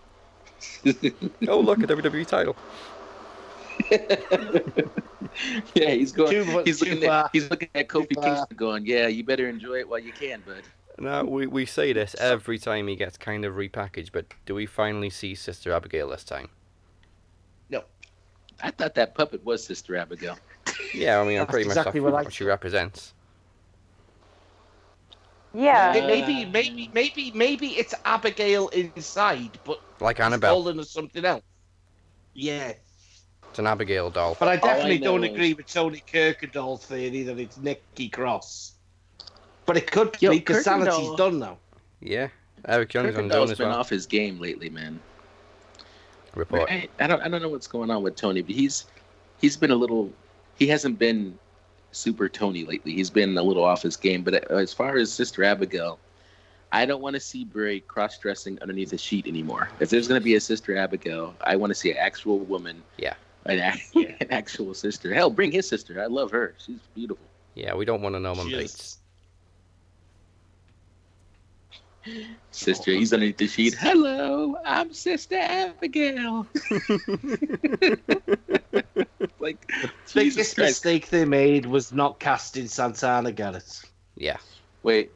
[1.49, 2.57] oh look, a WWE title.
[5.75, 6.31] yeah, he's going.
[6.31, 7.25] Too he's too looking far.
[7.27, 8.21] at he's looking at Kofi.
[8.21, 10.63] Kingston, going, "Yeah, you better enjoy it while you can, bud."
[10.99, 14.67] No, we, we say this every time he gets kind of repackaged, but do we
[14.67, 16.49] finally see Sister Abigail this time?
[17.71, 17.85] No,
[18.63, 20.39] I thought that puppet was Sister Abigail.
[20.95, 23.13] Yeah, I mean, I'm pretty exactly much what what, she represents.
[25.53, 30.85] Yeah, May- Uh, maybe, maybe, maybe, maybe it's Abigail inside, but Like Annabelle, calling her
[30.85, 31.43] something else.
[32.35, 32.73] Yeah,
[33.51, 34.37] it's an Abigail doll.
[34.39, 38.09] but I I definitely know don't is- agree with Tony Kirkendall's theory that it's Nikki
[38.09, 38.73] Cross.
[39.67, 41.59] But it could Yo, be because Sanity's done now.
[42.01, 42.29] Yeah,
[42.67, 43.79] Eric Young's on Kirkendall's down been well.
[43.81, 44.99] off his game lately, man.
[46.35, 46.71] Report.
[46.71, 48.87] I, I don't I don't know what's going on with Tony, but he's
[49.41, 50.11] he's been a little
[50.59, 51.39] he hasn't been
[51.93, 52.93] super Tony lately.
[52.93, 54.23] He's been a little off his game.
[54.23, 55.99] But uh, as far as Sister Abigail,
[56.73, 59.69] I don't want to see Bray cross dressing underneath a sheet anymore.
[59.81, 62.83] If there's going to be a Sister Abigail, I want to see an actual woman.
[62.99, 63.15] Yeah.
[63.49, 65.13] An, ac- an actual sister.
[65.13, 66.01] Hell, bring his sister.
[66.01, 66.55] I love her.
[66.65, 67.25] She's beautiful.
[67.55, 68.99] Yeah, we don't want to know She is- Bates.
[72.53, 73.75] Sister, he's underneath the sheet.
[73.75, 76.47] Hello, I'm Sister Abigail.
[79.41, 79.71] like,
[80.07, 80.57] Jesus Biggest Christ.
[80.57, 83.83] mistake they made was not casting Santana Garrett.
[84.17, 84.39] Yeah,
[84.83, 85.11] Wait,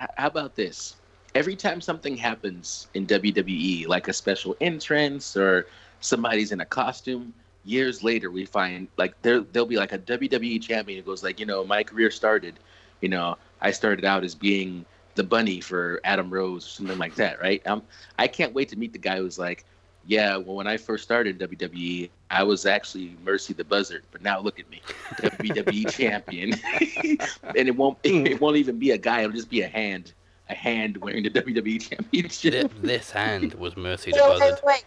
[0.00, 0.96] h- how about this?
[1.34, 5.66] Every time something happens in WWE, like a special entrance or
[6.00, 7.32] somebody's in a costume,
[7.66, 11.40] years later we find like there there'll be like a WWE champion who goes like,
[11.40, 12.58] you know, my career started,
[13.00, 14.84] you know, I started out as being
[15.16, 17.66] the bunny for Adam Rose or something like that, right?
[17.66, 17.82] Um,
[18.18, 19.64] I can't wait to meet the guy who's like,
[20.06, 24.40] yeah, well, when I first started WWE, I was actually Mercy the Buzzard, but now
[24.40, 24.80] look at me,
[25.16, 26.52] WWE champion,
[27.56, 30.12] and it won't it won't even be a guy; it'll just be a hand,
[30.48, 32.72] a hand wearing the WWE championship.
[32.82, 34.60] This hand was Mercy the Buzzard.
[34.64, 34.84] wait,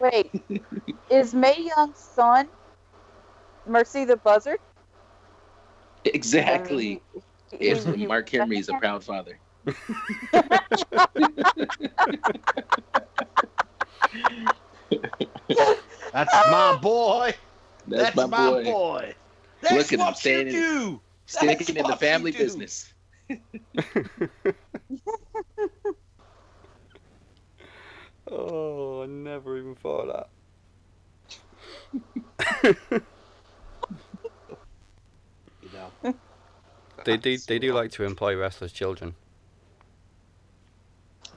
[0.00, 0.62] wait, wait.
[1.10, 2.48] Is Mae Young's son
[3.66, 4.58] Mercy the Buzzard?
[6.04, 6.86] Exactly.
[6.86, 7.00] I mean,
[7.60, 9.40] Yes, he- he- Mark Henry is a proud father.
[16.12, 17.34] That's my boy.
[17.86, 18.64] That's, That's, my, my boy.
[18.64, 19.14] boy.
[19.62, 21.02] That's Look at him what you do.
[21.26, 22.92] Sticking That's in the family business.
[28.30, 30.26] Oh, I never even thought of
[35.62, 35.90] You know.
[36.02, 37.04] that.
[37.04, 37.38] They do.
[37.38, 39.14] They do like to employ wrestlers' children.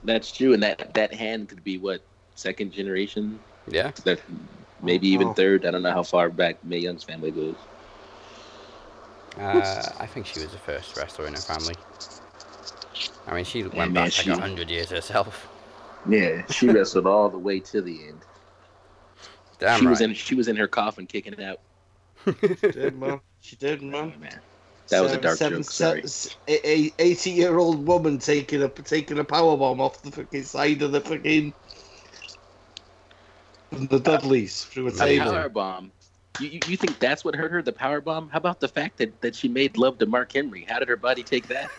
[0.03, 2.01] That's true, and that that hand could be what
[2.35, 3.91] second generation, Yeah.
[4.05, 4.21] that
[4.81, 5.33] maybe even Oh.
[5.33, 5.65] third.
[5.65, 7.55] I don't know how far back Mae Young's family goes.
[9.37, 11.75] Uh, I think she was the first wrestler in her family.
[13.27, 15.48] I mean, she went man, back she- like a hundred years herself.
[16.07, 18.21] Yeah, she wrestled all the way to the end.
[19.59, 19.91] Damn she right.
[19.91, 21.59] was in she was in her coffin kicking it out.
[22.25, 23.19] She did, man.
[23.41, 24.19] She did, Oh, man.
[24.19, 24.41] man,
[24.89, 25.71] that was a dark Seven- joke.
[25.71, 26.05] Sorry.
[26.05, 30.11] se- a- a- 80 year old woman taking a taking a power bomb off the
[30.11, 31.53] fucking side of the fucking
[33.71, 35.31] the Dudleys through a A table.
[35.31, 35.91] power bomb.
[36.37, 37.61] You, you, you think that's what hurt her?
[37.61, 38.27] The power bomb?
[38.29, 40.65] How about the fact that, that she made love to Mark Henry?
[40.67, 41.71] How did her body take that?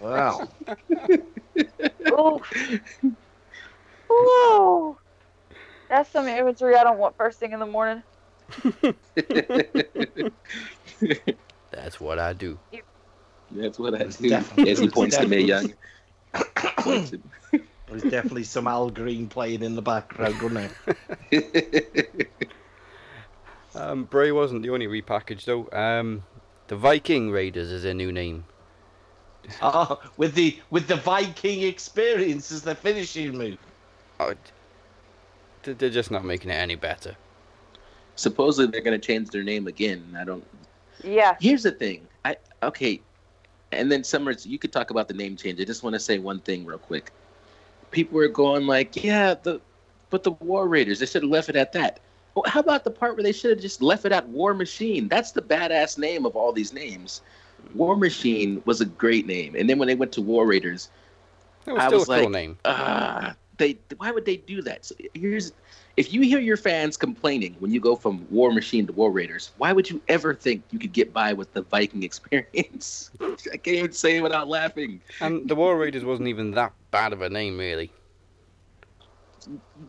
[0.00, 0.48] Wow.
[2.08, 2.40] Ooh.
[4.10, 4.96] Ooh.
[5.88, 8.02] That's some imagery I don't want first thing in the morning.
[11.70, 12.58] That's what I do.
[13.50, 14.34] That's what I do.
[14.66, 15.72] As he points to Mae Young.
[17.88, 20.72] There's definitely some Al Green playing in the background, wasn't
[21.30, 22.30] it?
[23.74, 25.68] Um, Bray wasn't the only repackage though.
[25.72, 26.24] Um,
[26.68, 28.44] the Viking Raiders is a new name.
[29.60, 33.58] Oh, with the with the Viking experience as the finishing move.
[34.20, 34.34] Oh,
[35.62, 37.16] d- they're just not making it any better.
[38.14, 40.16] Supposedly they're going to change their name again.
[40.18, 40.46] I don't.
[41.02, 41.36] Yeah.
[41.40, 42.06] Here's the thing.
[42.24, 43.00] I okay,
[43.72, 45.60] and then Summers, you could talk about the name change.
[45.60, 47.10] I just want to say one thing real quick.
[47.90, 49.60] People were going like, yeah, the
[50.10, 51.00] but the War Raiders.
[51.00, 52.00] They should have left it at that.
[52.34, 55.08] Well, how about the part where they should have just left it at War Machine?
[55.08, 57.22] That's the badass name of all these names.
[57.74, 60.90] War Machine was a great name, and then when they went to War Raiders,
[61.66, 62.58] It was I still was a cool like- name.
[62.64, 64.84] ah, they why would they do that?
[64.84, 65.52] So here's
[65.98, 69.50] if you hear your fans complaining when you go from War Machine to War Raiders,
[69.58, 73.10] why would you ever think you could get by with the Viking experience?
[73.20, 75.02] I can't even say it without laughing.
[75.20, 77.90] And the War Raiders wasn't even that bad of a name, really.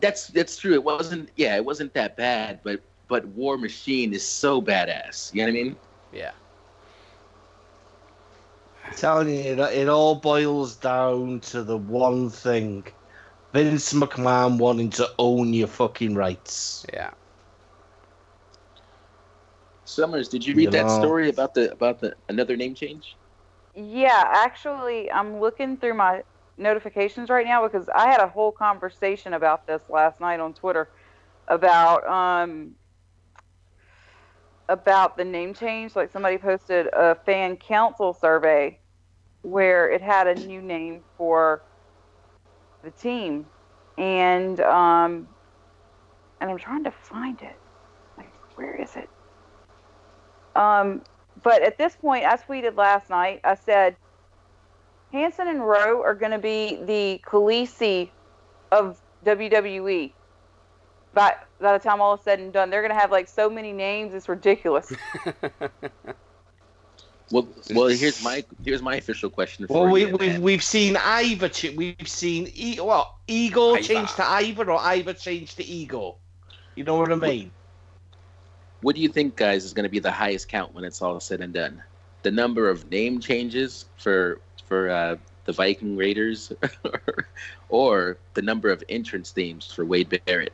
[0.00, 0.74] That's that's true.
[0.74, 5.32] It wasn't yeah, it wasn't that bad, but but War Machine is so badass.
[5.32, 5.76] You know what I mean?
[6.12, 6.32] Yeah.
[8.96, 12.86] Telling you, it, it all boils down to the one thing:
[13.52, 16.84] Vince McMahon wanting to own your fucking rights.
[16.92, 17.10] Yeah.
[19.84, 23.16] Summers, did you read You that know- story about the about the another name change?
[23.74, 26.22] Yeah, actually, I'm looking through my
[26.56, 30.88] notifications right now because I had a whole conversation about this last night on Twitter
[31.48, 32.76] about um
[34.68, 35.94] about the name change.
[35.96, 38.80] Like somebody posted a fan council survey
[39.44, 41.62] where it had a new name for
[42.82, 43.46] the team,
[43.96, 45.28] and um
[46.40, 47.56] and I'm trying to find it.
[48.18, 49.08] Like, where is it?
[50.54, 51.02] Um,
[51.42, 53.40] but at this point, I tweeted last night.
[53.44, 53.96] I said,
[55.12, 58.10] Hanson and Rowe are going to be the Khaleesi
[58.72, 60.12] of WWE.
[61.14, 63.48] By by the time all is said and done, they're going to have like so
[63.48, 64.12] many names.
[64.14, 64.92] It's ridiculous.
[67.30, 70.16] Well, well, here's my here's my official question for Well, we, you.
[70.16, 71.48] we've, we've seen Ivar.
[71.48, 73.82] Ch- we've seen e- what Ego Ivar.
[73.82, 76.16] change to Ivar or Ivar change to Ego.
[76.74, 77.50] You know what I mean?
[78.82, 81.18] What do you think, guys, is going to be the highest count when it's all
[81.18, 81.82] said and done?
[82.22, 85.16] The number of name changes for for uh,
[85.46, 86.52] the Viking Raiders,
[87.70, 90.52] or the number of entrance themes for Wade Barrett?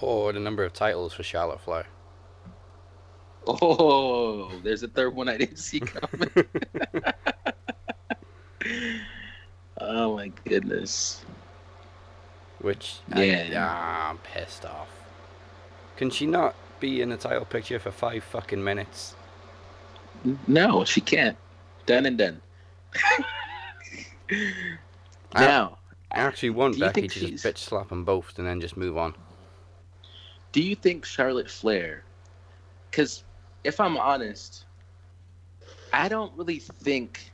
[0.00, 1.86] or the number of titles for Charlotte Flair.
[3.46, 6.30] Oh, there's a third one I didn't see coming.
[9.78, 11.24] oh my goodness!
[12.60, 13.50] Which, Yeah.
[13.52, 14.88] I, ah, I'm pissed off.
[15.96, 19.14] Can she not be in the title picture for five fucking minutes?
[20.46, 21.36] No, she can't.
[21.84, 22.40] Done and done.
[25.34, 25.78] now,
[26.10, 29.14] I actually want Becky to just bitch slap them both and then just move on.
[30.52, 32.04] do you think Charlotte Flair?
[32.90, 33.23] Because
[33.64, 34.64] if I'm honest,
[35.92, 37.32] I don't really think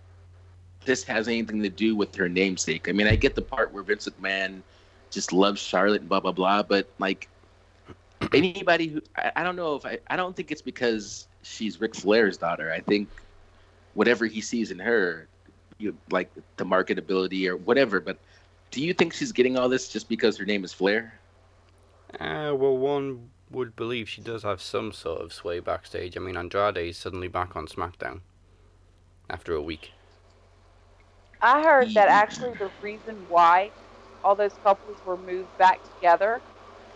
[0.84, 2.88] this has anything to do with her namesake.
[2.88, 4.62] I mean, I get the part where Vince McMahon
[5.10, 7.28] just loves Charlotte and blah blah blah, but like
[8.32, 11.94] anybody who I, I don't know if I I don't think it's because she's Ric
[11.94, 12.72] Flair's daughter.
[12.72, 13.08] I think
[13.94, 15.26] whatever he sees in her,
[15.78, 18.00] you like the marketability or whatever.
[18.00, 18.18] But
[18.70, 21.12] do you think she's getting all this just because her name is Flair?
[22.18, 26.16] Uh, well, one would believe she does have some sort of sway backstage.
[26.16, 28.20] I mean, Andrade is suddenly back on SmackDown
[29.28, 29.92] after a week.
[31.42, 33.70] I heard that actually the reason why
[34.22, 36.40] all those couples were moved back together,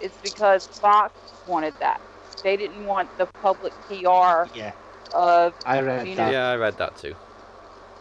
[0.01, 1.15] is because Fox
[1.47, 2.01] wanted that.
[2.43, 4.73] They didn't want the public PR Yeah,
[5.15, 6.33] of I read You know- that.
[6.33, 7.15] Yeah, I read that too.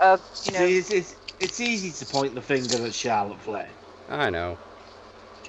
[0.02, 0.60] of you know.
[0.60, 3.70] See, it's, it's, it's easy to point the finger at Charlotte Flair.
[4.10, 4.58] I know.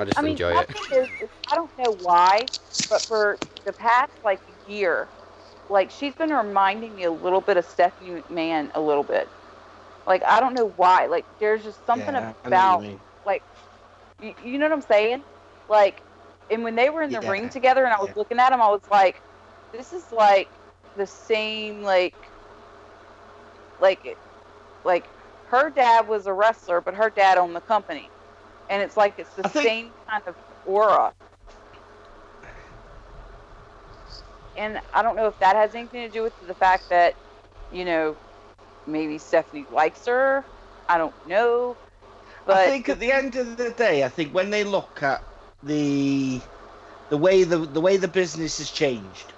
[0.01, 0.71] I just I mean, enjoy my it.
[0.73, 2.51] thing is, is, I don't know why,
[2.89, 5.13] but for the past like year,
[5.69, 9.33] like she's been reminding me a little bit of Stephanie McMahon a little bit.
[10.07, 11.07] Like I don't know why.
[11.07, 12.87] Like there's just something Yeah, I know what about
[13.25, 13.45] like
[14.19, 15.25] you, you know what I'm saying?
[15.69, 16.05] Like,
[16.51, 17.23] and when they were in the Yeah.
[17.23, 18.15] ring together, and I was Yeah.
[18.17, 19.23] looking at them, I was like,
[19.73, 20.61] this is like
[20.97, 22.33] the same like,
[23.79, 24.21] like,
[24.85, 25.11] like
[25.45, 28.14] her dad was a wrestler, but her dad owned the company,
[28.69, 31.15] and it's like it's the think- same kind of aura.
[34.57, 37.17] And I don't know if that has anything to do with the fact that,
[37.71, 38.19] you know,
[38.87, 40.47] maybe Stephanie likes her.
[40.89, 41.79] I don't know.
[42.47, 45.25] But I think at the end of the day, I think when they look at
[45.63, 46.43] the
[47.09, 49.35] the way the the way the business has changed,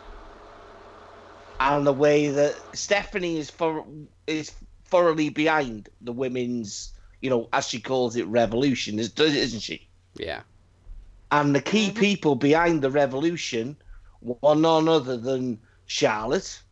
[1.61, 3.87] and the way that Stephanie is for
[4.27, 4.51] is
[4.87, 6.93] thoroughly behind the women's,
[7.27, 9.89] you know, as she calls it, revolution, is- isn't she?
[10.15, 10.43] Yeah.
[11.33, 11.99] And the key Mhm.
[11.99, 13.77] people behind the revolution
[14.23, 16.63] were none other than Charlotte.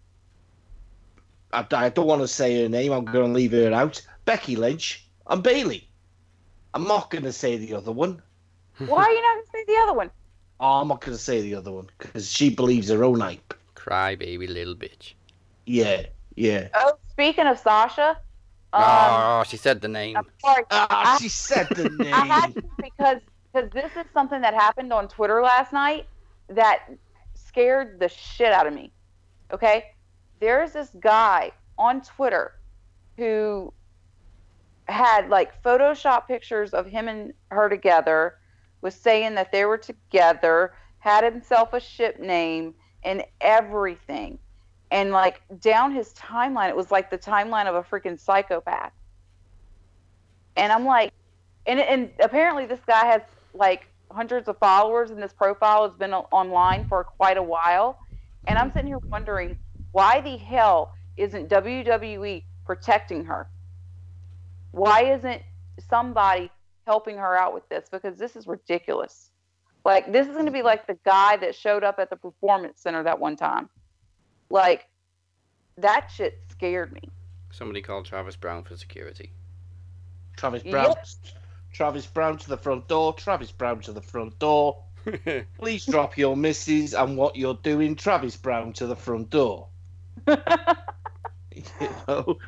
[1.52, 2.92] I, I don't want to say her name.
[2.92, 4.00] I'm going to leave her out.
[4.26, 5.88] Becky Lynch and Bayley.
[6.72, 8.22] I'm not going to say the other one.
[8.78, 10.10] why are you not going to say the other one?
[10.60, 13.54] Oh, I'm not going to say the other one because she believes her own hype.
[13.74, 15.14] Cry baby little bitch.
[15.66, 16.68] Yeah, yeah.
[16.74, 18.18] Oh, speaking of Sasha,
[18.74, 20.16] um, oh, she said the name.
[20.16, 20.64] I'm sorry.
[20.70, 22.62] Ah, I- she said the I had name.
[22.62, 23.18] to because
[23.52, 26.06] because this is something that happened on Twitter last night
[26.48, 26.88] that
[27.34, 28.92] scared the shit out of me.
[29.52, 29.84] Okay,
[30.40, 32.52] there's this guy on Twitter
[33.16, 33.72] who
[34.88, 38.34] had like Photoshop pictures of him and her together,
[38.80, 44.38] was saying that they were together, had himself a ship name and everything.
[44.94, 48.92] And like down his timeline, it was like the timeline of a freaking psychopath.
[50.56, 51.12] And I'm like,
[51.66, 53.22] and and apparently this guy has
[53.54, 57.98] like hundreds of followers, and this profile has been online for quite a while.
[58.46, 59.58] And I'm sitting here wondering
[59.90, 63.48] why the hell isn't WWE protecting her?
[64.70, 65.42] Why isn't
[65.90, 66.52] somebody
[66.86, 67.88] helping her out with this?
[67.90, 69.30] Because this is ridiculous.
[69.84, 72.80] Like this is going to be like the guy that showed up at the performance
[72.80, 73.68] center that one time.
[74.54, 74.88] Like
[75.78, 77.10] that shit scared me.
[77.50, 79.32] Somebody called Travis Browne for security.
[80.36, 80.94] Travis Browne.
[80.96, 81.06] Yep.
[81.72, 83.12] Travis Browne to the front door.
[83.14, 84.78] Travis Browne to the front door.
[85.58, 87.96] Please drop your misses and what you're doing.
[87.96, 89.68] Travis Browne to the front door.
[91.54, 92.38] You know?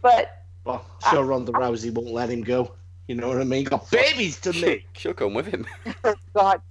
[0.00, 2.72] But Well, sure, Ronda Rousey won't let him go.
[3.06, 3.64] You know what I mean?
[3.64, 4.86] Got babies to she'll, make.
[4.94, 5.66] she'll come with him.
[6.34, 6.62] god.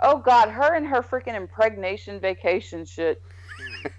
[0.00, 3.20] Oh god, her and her freaking impregnation vacation shit.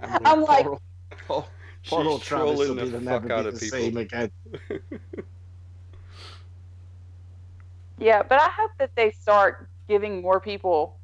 [0.00, 0.78] I'm like- poor,
[1.26, 1.46] poor,
[1.82, 3.78] She's poor old Travis will trolling be the the fuck out be of the people.
[3.78, 4.30] same again.
[7.98, 10.98] Yeah, but I hope that they start giving more people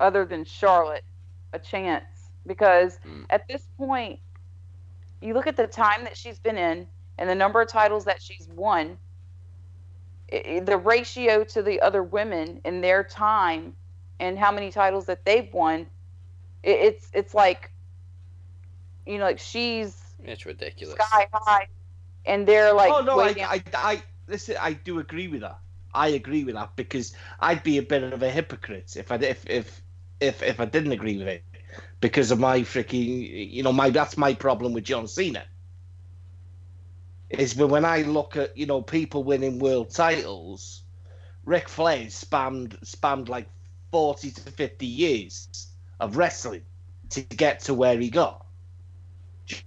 [0.00, 1.04] other than Charlotte
[1.52, 2.04] a chance
[2.46, 3.24] because Mm.
[3.30, 4.20] at this point,
[5.22, 6.86] you look at the time that she's been in
[7.18, 8.98] and the number of titles that she's won,
[10.32, 13.74] i i- the ratio to the other women in their time
[14.20, 15.86] and how many titles that they've won,
[16.64, 17.70] i it's it's like,
[19.06, 20.96] you know, like she's It's ridiculous.
[20.96, 21.68] sky high,
[22.24, 23.48] and they're like, oh no, I, down.
[23.50, 25.58] I, I, listen, I do agree with that.
[25.94, 29.44] I agree with that because I'd be a bit of a hypocrite if I if
[29.48, 29.82] if
[30.20, 31.44] if if I didn't agree with it
[32.00, 35.44] because of my freaking you know my that's my problem with John Cena.
[37.30, 40.82] Is when when I look at you know people winning world titles,
[41.44, 43.48] Ric Flair spammed spammed like
[43.90, 45.68] forty to fifty years
[45.98, 46.62] of wrestling
[47.10, 48.46] to get to where he got.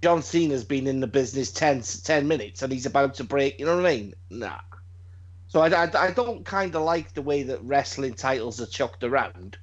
[0.02, 3.58] John Cena's been in the business 10, 10 minutes and he's about to break.
[3.58, 4.14] You know what I mean?
[4.28, 4.60] Nah.
[5.48, 9.02] So I, I, I don't kind of like the way that wrestling titles are chucked
[9.02, 9.56] around,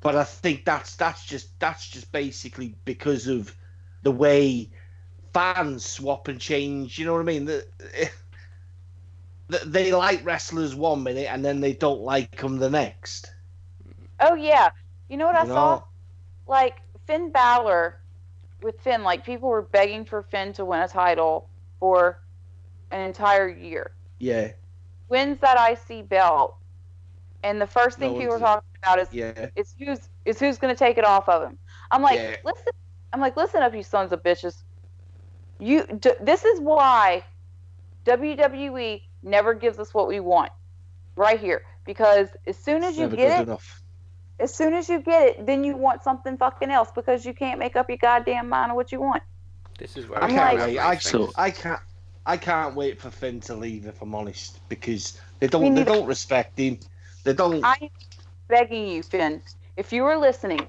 [0.00, 3.54] but I think that's that's just that's just basically because of
[4.02, 4.70] the way
[5.32, 6.98] fans swap and change.
[6.98, 7.44] You know what I mean?
[7.46, 7.66] The,
[9.48, 13.32] the, they like wrestlers one minute and then they don't like them the next.
[14.20, 14.70] oh yeah,
[15.08, 15.76] you know what I You saw?
[15.76, 15.84] know?
[16.46, 18.00] like Finn Balor
[18.62, 22.22] with Finn, like people were begging for Finn to win a title for
[22.90, 23.92] an entire year.
[24.18, 24.52] Yeah,
[25.08, 25.56] Wins that
[25.90, 26.56] IC belt,
[27.42, 29.48] and the first thing No people were talking about is yeah.
[29.56, 31.58] is who's is who's going to take it off of him.
[31.90, 32.36] I'm like, Yeah.
[32.44, 32.72] listen,
[33.12, 34.62] I'm like, listen up, you sons of bitches.
[35.62, 37.24] You, d- this is why
[38.04, 40.50] WWE never gives us what we want.
[41.14, 41.62] Right here.
[41.84, 43.80] Because as soon as It's you get it, enough.
[44.40, 47.60] as soon as you get it, then you want something fucking else because you can't
[47.60, 49.22] make up your goddamn mind of what you want.
[49.78, 50.78] This is where I we can't have wait.
[50.78, 50.96] I.
[50.96, 51.80] So- I can't.
[52.24, 53.86] I can't wait for Finn to leave.
[53.86, 55.74] If I'm honest, because they don't.
[55.74, 56.78] They don't respect him.
[57.24, 57.64] They don't.
[57.64, 57.88] I'm
[58.48, 59.42] begging you, Finn,
[59.76, 60.66] if you are listening,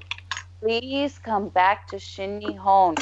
[0.61, 2.95] please come back to Shin Nihon.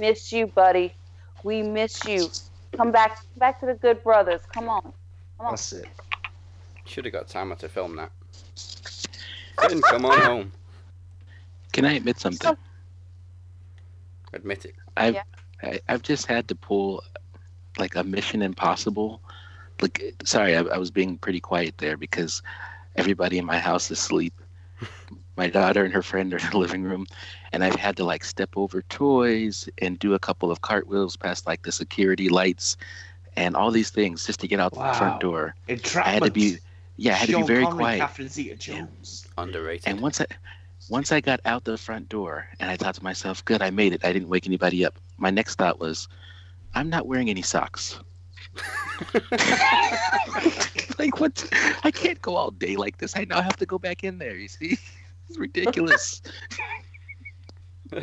[0.00, 0.94] Miss you, buddy.
[1.42, 2.28] We miss you.
[2.76, 4.40] Come back, back to the good brothers.
[4.52, 4.82] Come on.
[4.82, 4.92] come
[5.46, 5.52] on.
[5.52, 5.86] That's it.
[6.84, 8.10] Should have got Tama to film that.
[9.60, 10.52] Finn, come on home.
[11.72, 12.56] Can I admit something?
[14.32, 14.74] Admit it.
[14.96, 15.22] I've Yeah.
[15.62, 17.02] I, I've just had to pull
[17.78, 19.20] like a Mission Impossible.
[19.80, 22.42] Like, sorry, I, I was being pretty quiet there because
[22.96, 24.34] everybody in my house is asleep.
[25.38, 27.06] My daughter and her friend are in the living room,
[27.52, 31.46] and I've had to like step over toys and do a couple of cartwheels past
[31.46, 32.76] like the security lights
[33.36, 35.54] and all these things just to get out the front door.
[35.68, 36.56] I had to be,
[36.96, 38.00] yeah, I had to be very Connery, quiet.
[38.00, 39.28] Catherine Zeta-Jones.
[39.38, 39.86] Underrated.
[39.86, 40.26] And once I
[40.90, 43.92] once I got out the front door and I thought to myself, good, I made
[43.92, 44.04] it.
[44.04, 44.98] I didn't wake anybody up.
[45.18, 46.08] My next thought was,
[46.74, 48.00] I'm not wearing any socks.
[50.98, 51.48] like what
[51.84, 53.16] I can't go all day like this.
[53.16, 54.78] I now have to go back in there, you see?
[55.28, 56.22] It's ridiculous.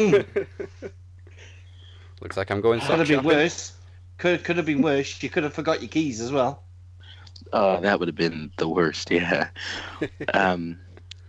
[2.22, 3.74] Looks like I'm going Could have been worse.
[4.18, 5.22] Could could have been worse.
[5.22, 6.64] You could have forgot your keys as well.
[7.54, 9.50] Oh, that would have been the worst, yeah.
[10.34, 10.80] Um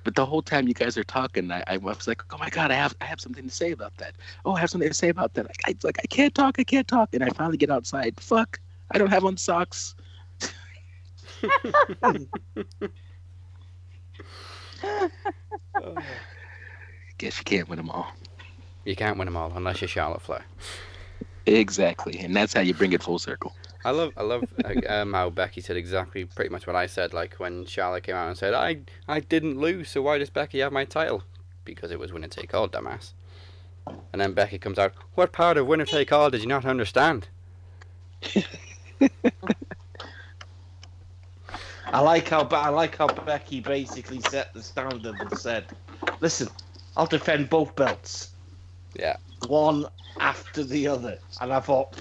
[0.07, 2.71] but the whole time you guys are talking, I, I was like, "Oh my god,
[2.71, 4.15] I have I have something to say about that.
[4.45, 6.65] Oh, I have something to say about that." I, I like, I can't talk, I
[6.65, 8.15] can't talk, and I finally get outside.
[8.21, 8.61] Fuck,
[8.93, 9.97] I don't have on socks.
[17.19, 18.13] Guess you can't win them all.
[18.85, 20.45] You can't win them all unless you're Charlotte Flair.
[21.47, 23.55] Exactly, and that's how you bring it full circle.
[23.85, 27.15] I love, I love uh, um, how Becky said exactly, pretty much what I said.
[27.15, 30.59] Like when Charlotte came out and said, "I, I didn't lose, so why does Becky
[30.61, 31.23] have my title?"
[31.65, 33.13] Because it was winner take all, dumbass.
[34.13, 37.29] And then Becky comes out, "What part of winner take all did you not understand?"
[41.93, 45.67] I like how I like how Becky basically set the standard and said,
[46.21, 46.49] "Listen,
[46.97, 48.31] I'll defend both belts,
[48.95, 49.17] Yeah.
[49.47, 49.87] one
[50.21, 51.97] after the other." And I thought,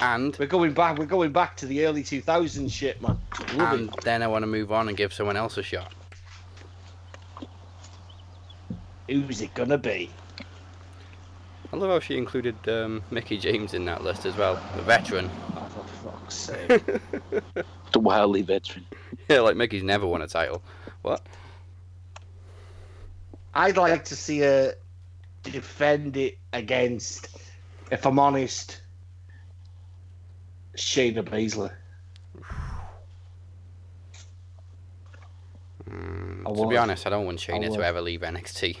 [0.00, 0.98] And we're going back.
[0.98, 3.18] We're going back to the early 2000s shit, man.
[3.54, 4.00] Love and it.
[4.00, 5.94] then I want to move on and give someone else a shot.
[9.08, 10.10] Who's it gonna be?
[11.72, 15.30] I love how she included um, Mickie James in that list as well, the veteran.
[15.56, 16.82] Oh, for fuck's sake!
[17.92, 18.86] The wildly veteran.
[19.28, 20.62] yeah, like Mickie's never won a title.
[21.02, 21.20] What?
[23.52, 24.74] I'd like to see her
[25.42, 27.28] defend it against,
[27.90, 28.80] if I'm honest,
[30.74, 31.72] Shayna Baszler.
[35.90, 38.78] Mm, to be honest, I don't want Shayna to ever leave NXT.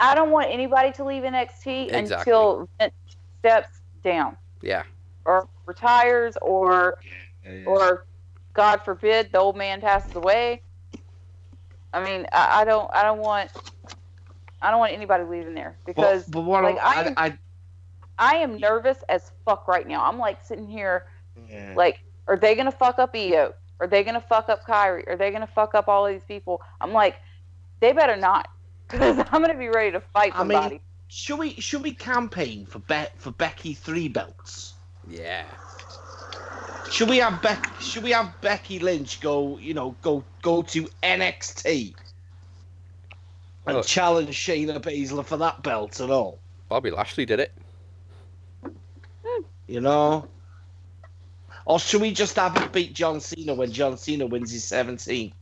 [0.00, 2.32] I don't want anybody to leave NXT Exactly.
[2.32, 2.94] until Vince
[3.38, 4.82] steps down Yeah.
[5.24, 6.98] or retires or
[7.66, 8.06] or
[8.54, 10.62] God forbid the old man passes away.
[11.92, 13.50] I mean, I, I don't I don't want
[14.62, 17.38] I don't want anybody leaving there because but, but what like, I, I- I,
[18.18, 20.04] I am nervous as fuck right now.
[20.04, 21.06] I'm like sitting here
[21.48, 21.72] yeah.
[21.76, 23.54] like, are they gonna fuck up Io?
[23.80, 25.08] Are they gonna fuck up Kairi?
[25.08, 26.60] Are they gonna fuck up all of these people?
[26.82, 27.16] I'm like,
[27.80, 28.48] they better not,
[28.90, 30.80] because I'm gonna be ready to fight I mean- somebody.
[31.08, 34.74] should we should we campaign for Be- for Becky three belts?
[35.08, 35.44] Yeah.
[36.90, 37.70] Should we have Beck?
[37.80, 39.58] Should we have Becky Lynch go?
[39.58, 41.94] You know, go go to NXT
[43.66, 43.86] and Look.
[43.86, 46.40] challenge Shayna Baszler for that belt and all.
[46.68, 47.52] Bobby Lashley did it.
[49.68, 50.26] You know.
[51.64, 55.32] Or should we just have it beat John Cena when John Cena wins his 17?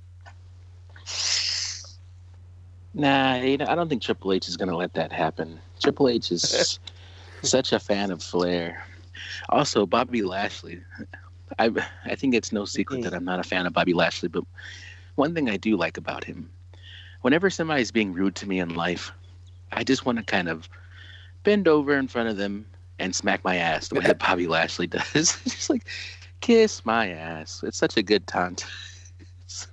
[2.94, 5.60] Nah, you know, I don't think Triple H is going to let that happen.
[5.80, 6.78] Triple H is
[7.42, 8.84] such a fan of Flair.
[9.50, 10.80] Also, Bobby Lashley.
[11.58, 11.70] I
[12.04, 14.44] I think it's no secret that I'm not a fan of Bobby Lashley, but
[15.14, 16.50] one thing I do like about him,
[17.22, 19.12] whenever somebody's being rude to me in life,
[19.72, 20.68] I just want to kind of
[21.42, 22.66] bend over in front of them
[22.98, 25.12] and smack my ass the way that Bobby Lashley does.
[25.44, 25.88] just like
[26.40, 27.62] kiss my ass.
[27.64, 28.64] It's such a good taunt.
[29.46, 29.68] so,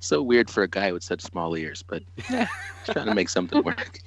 [0.00, 2.48] so weird for a guy with such small ears, but yeah,
[2.86, 4.00] trying to make something work.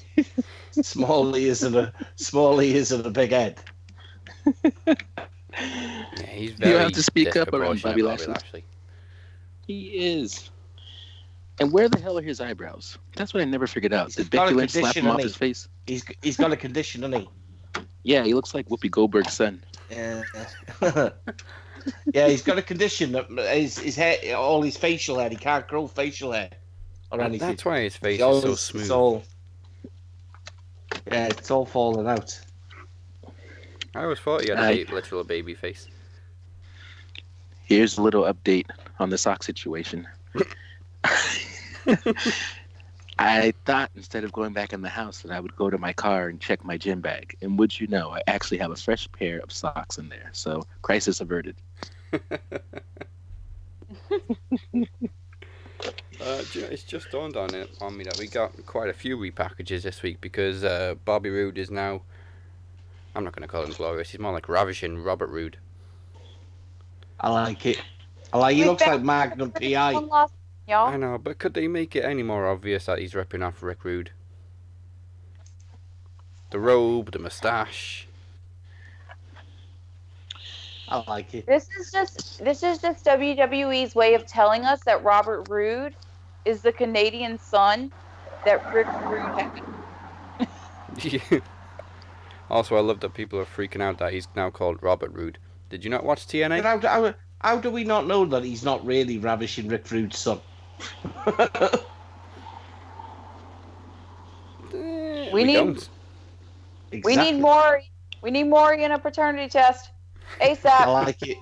[0.71, 3.59] Small ears and a small ears and a big head.
[4.85, 4.95] Yeah,
[6.27, 8.33] he's very You have to speak up around disproportionate, Bobby Bobby Lashley.
[8.33, 8.65] Lashley.
[9.67, 10.49] He is.
[11.59, 12.97] And where the hell are his eyebrows?
[13.15, 14.09] That's what I never figured out.
[14.09, 15.67] Did He's Becky a Lynch slap him off hasn't his face?
[15.87, 17.27] He's he's got a condition, hasn't
[17.75, 17.83] he?
[18.03, 19.61] Yeah, he looks like Whoopi Goldberg's son.
[19.89, 20.23] Yeah.
[22.13, 25.67] yeah, he's got a condition that his, his hair, all his facial hair, he can't
[25.67, 26.49] grow facial hair
[27.11, 27.47] or anything.
[27.49, 28.81] That's why his face It's is so smooth.
[28.83, 29.23] It's all,
[31.07, 32.39] yeah, it's all falling out.
[33.95, 35.87] I always thought he had a I- ba- literal baby face.
[37.65, 38.65] Here's a little update
[38.99, 40.07] on the sock situation.
[43.19, 45.93] I thought instead of going back in the house that I would go to my
[45.93, 47.35] car and check my gym bag.
[47.41, 50.29] And would you know, I actually have a fresh pair of socks in there.
[50.31, 51.55] So crisis averted.
[56.21, 58.89] Uh, do you know, it's just dawned on it on me that we got quite
[58.89, 62.01] a few repackages this week because uh, Bobby Roode is now.
[63.15, 64.09] I'm not going to call him glorious.
[64.09, 65.57] He's more like ravishing Robert Roode.
[67.19, 67.81] I like it.
[68.33, 68.55] I like.
[68.55, 69.93] He looks like Magnum PI.
[69.93, 70.33] One last,
[70.71, 73.83] I know, but could they make it any more obvious that he's ripping off Rick
[73.83, 74.11] Rude?
[76.51, 78.07] The robe, the moustache.
[80.87, 81.45] I like it.
[81.45, 85.95] This is just this is just WWE's way of telling us that Robert Roode
[86.45, 87.91] is the Canadian son
[88.45, 89.61] that Rick Rude had.
[92.49, 95.37] also, I love that people are freaking out that he's now called Robert Roode.
[95.69, 96.63] Did you not watch But TNA?
[96.63, 100.41] how, how, how do we not know that he's not really ravishing Rick Rude's son?
[104.73, 105.89] Eh, We need- don't.
[107.03, 107.81] We need more.
[108.21, 109.89] We need more in a paternity test,
[110.41, 110.65] ASAP.
[110.81, 111.37] I like it.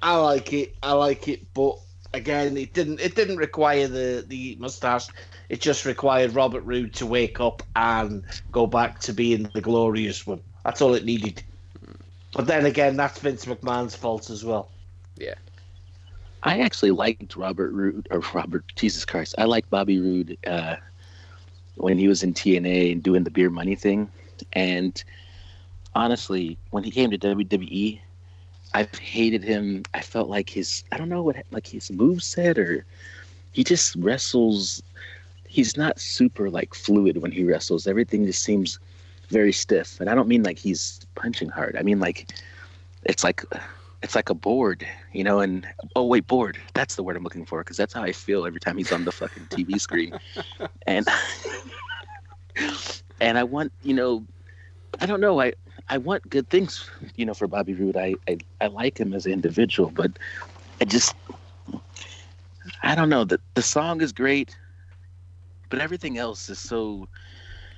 [0.00, 0.74] I like it.
[0.82, 1.52] I like it.
[1.54, 1.78] But
[2.12, 3.00] again, it didn't.
[3.00, 5.08] It didn't require the the mustache.
[5.48, 8.22] It just required Robert Roode to wake up and
[8.52, 10.40] go back to being the glorious one.
[10.64, 11.42] That's all it needed.
[12.32, 14.70] But then again, that's Vince McMahon's fault as well.
[16.44, 19.34] I actually liked Robert Roode, or Robert, Jesus Christ.
[19.38, 20.76] I liked Bobby Roode uh,
[21.76, 24.10] when he was in TNA and doing the beer money thing.
[24.52, 25.02] And
[25.94, 27.98] honestly, when he came to WWE,
[28.74, 29.84] I've hated him.
[29.94, 32.84] I felt like his, I don't know what, like his moveset or
[33.52, 34.82] he just wrestles.
[35.48, 37.86] He's not super like fluid when he wrestles.
[37.86, 38.78] Everything just seems
[39.30, 39.98] very stiff.
[39.98, 41.76] And I don't mean like he's punching hard.
[41.76, 42.28] I mean like
[43.04, 43.44] it's like
[44.04, 46.58] it's like a board, you know, and oh wait, board.
[46.74, 49.02] That's the word I'm looking for because that's how I feel every time he's on
[49.06, 50.16] the fucking TV screen.
[50.86, 51.08] And
[53.20, 54.26] and I want, you know,
[55.00, 55.54] I don't know, I
[55.88, 57.96] I want good things, you know, for Bobby Roode.
[57.96, 60.18] I I, I like him as an individual, but
[60.82, 61.14] I just
[62.82, 63.24] I don't know.
[63.24, 64.54] The the song is great,
[65.70, 67.08] but everything else is so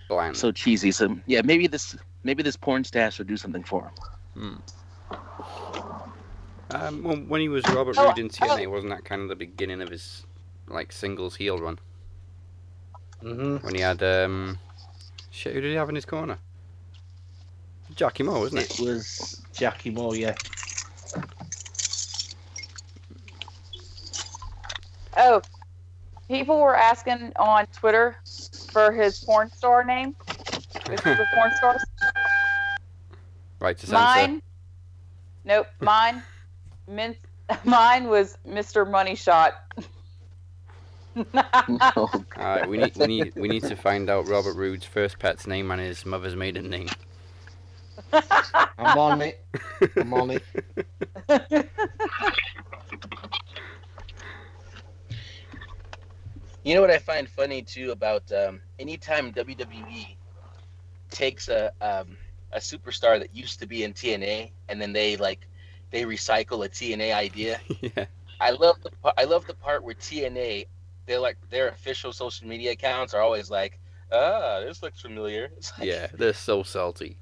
[0.09, 0.37] Bland.
[0.37, 0.91] so cheesy.
[0.91, 3.93] So yeah, maybe this maybe this porn stash will do something for him.
[4.35, 4.57] Hmm.
[6.71, 9.37] Um, well, when he was Robert Oh, Roode in TNA, wasn't that kind of the
[9.37, 10.25] beginning of his
[10.67, 11.79] like singles heel run?
[13.23, 13.65] Mm-hmm.
[13.65, 14.59] When he had um,
[15.31, 16.39] shit, who did he have in his corner?
[17.95, 18.81] Jackie Moore, wasn't it?
[18.81, 20.35] It was Jackie Moore, yeah.
[25.17, 25.41] Oh,
[26.29, 28.17] people were asking on Twitter
[28.71, 30.15] for his porn star name.
[30.87, 31.85] This is the porn stars.
[33.61, 33.95] Right to censor.
[34.03, 34.43] Mine.
[35.45, 35.69] Nope.
[35.81, 36.23] Mine.
[36.89, 37.17] Min-
[37.65, 38.89] mine was Mr.
[38.89, 39.55] Money Shot.
[41.15, 41.43] No.
[41.97, 45.47] All right, we need we need we need to find out Robert Roode's first pet's
[45.47, 46.89] name and his mother's maiden name.
[48.13, 49.45] I'm on it.
[49.97, 50.43] I'm on it.
[56.67, 60.17] You know what I find funny too about um, anytime WWE
[61.11, 62.17] takes a um,
[62.53, 65.47] a superstar that used to be in TNA and then they like
[65.91, 67.61] they recycle a TNA idea.
[67.81, 68.07] yeah.
[68.41, 70.67] I love the I love the part where TNA
[71.07, 73.79] they're like their official social media accounts are always like,
[74.13, 75.51] ah, this looks familiar.
[75.57, 77.17] It's like, Yeah, they're so salty.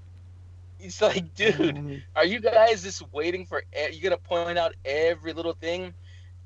[0.81, 3.63] It's like, dude, are you guys just waiting for?
[3.93, 5.95] You gonna point out every little thing,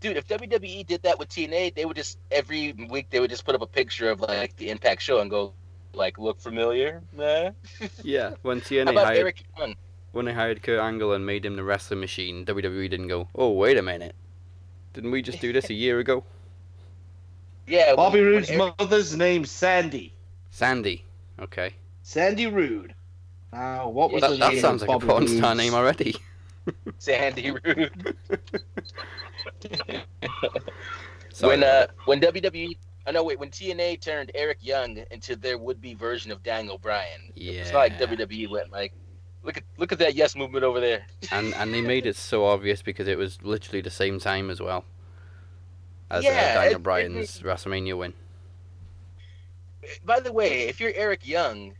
[0.00, 0.16] dude?
[0.16, 3.54] If WWE did that with TNA, they would just every week they would just put
[3.54, 5.54] up a picture of like the Impact show and go,
[5.94, 7.50] like, look familiar, nah?
[8.02, 9.74] Yeah, when How TNA about hired Eric Young?
[10.12, 13.50] When they hired Kurt Angle and made him the wrestling machine, WWE didn't go, oh
[13.52, 14.14] wait a minute,
[14.92, 16.24] didn't we just do this a year ago?
[17.66, 20.14] Yeah, Bobby when Roode's Eric- mother's name's Sandy.
[20.50, 21.04] Sandy.
[21.40, 22.94] Okay, Sandy Rude.
[23.52, 25.74] Now, what was Yeah, the that, that sounds of like a Bobby porn star name
[25.74, 26.16] already.
[26.98, 28.16] Sandy Rude.
[31.32, 32.76] Sorry when uh when WWE.
[33.06, 33.22] Oh no!
[33.22, 33.38] Wait.
[33.38, 37.98] When TNA turned Eric Young into their would-be version of Daniel Bryan, it's not like
[37.98, 38.92] WWE went like,
[39.48, 41.06] look at look at that yes movement over there.
[41.32, 44.60] and and they made it so obvious because it was literally the same time as
[44.60, 44.84] well
[46.10, 48.12] as uh, Yeah, Daniel it- it Bryan's WrestleMania win.
[50.04, 51.72] By the way, if you're Eric Young,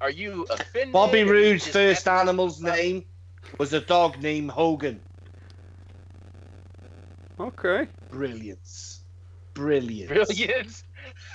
[0.00, 0.92] are you offended?
[0.92, 3.04] Bobby Are Roode's first happy- animal's name
[3.58, 5.00] was a dog named Hogan.
[7.38, 7.86] Okay.
[8.10, 9.04] Brilliance.
[9.54, 10.08] Brilliance.
[10.10, 10.82] Brilliant.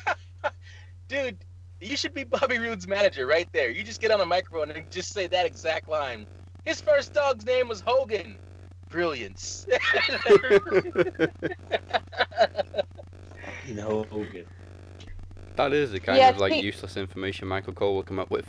[1.08, 1.38] Dude,
[1.82, 3.70] you should be Bobby Roode's manager right there.
[3.70, 6.26] You just get on a microphone and just say that exact line.
[6.66, 8.38] His first dog's name was Hogan.
[8.90, 9.66] Brilliance.
[13.68, 14.46] You know, Hogan.
[15.56, 18.32] that is the kind Yeah, of like see- useless information Michael Cole will come up
[18.32, 18.48] with.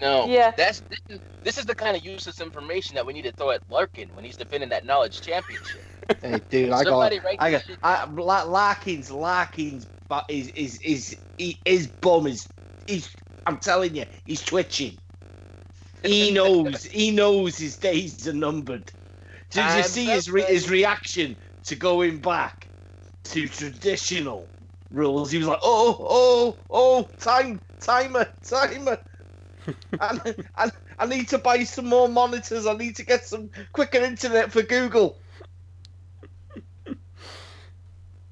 [0.00, 0.52] no, Yeah.
[0.56, 3.50] that's this is, this is the kind of useless information that we need to throw
[3.50, 5.82] at Larkin when he's defending that knowledge championship.
[6.22, 6.90] Hey, dude, I got.
[6.90, 7.64] Somebody write I got.
[7.64, 9.10] shit I, La- Larkins.
[9.10, 9.86] Larkins.
[10.08, 12.48] But is is is he, his bum is.
[12.86, 13.14] He's.
[13.46, 14.98] I'm telling you, he's twitching.
[16.02, 16.84] He knows.
[16.84, 18.90] he knows his days are numbered.
[19.50, 22.68] Did you see his re- his reaction to going back
[23.24, 24.46] to traditional
[24.90, 25.30] rules?
[25.30, 28.98] He was like, "Oh, oh, oh, time, timer, timer."
[30.00, 32.66] and, and I need to buy some more monitors.
[32.66, 35.18] I need to get some quicker internet for Google.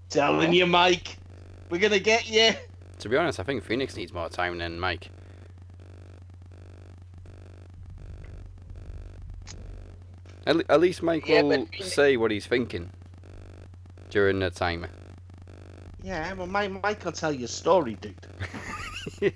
[0.08, 1.18] Telling you, Mike,
[1.70, 2.52] we're gonna get you.
[3.00, 5.10] To be honest, I think Phoenix needs more time than Mike.
[10.46, 12.90] At, at least Mike Yeah, will say what he's thinking
[14.10, 14.88] during the timer.
[16.02, 18.14] Yeah, well, Mike, Mike will tell you a story, dude.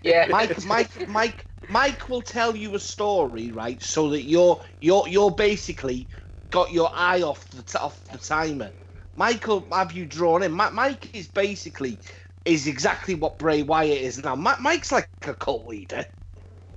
[0.02, 0.26] Yeah.
[0.28, 3.80] Mike, Mike, Mike, Mike will tell you a story, right?
[3.80, 6.08] So that you're you're you're basically
[6.50, 8.70] got your eye off the off the timer.
[9.16, 10.52] Mike will have you drawn in.
[10.52, 11.98] Mike is basically
[12.44, 14.34] is exactly what Bray Wyatt is now.
[14.34, 16.04] Mi- Mike's like a cult leader.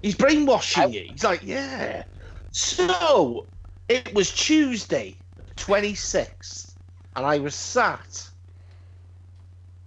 [0.01, 1.05] He's brainwashing I- you.
[1.09, 2.03] He's like, yeah.
[2.51, 3.47] So
[3.87, 5.21] it was Tuesday,
[5.55, 6.75] twenty sixth,
[7.15, 8.29] and I was sat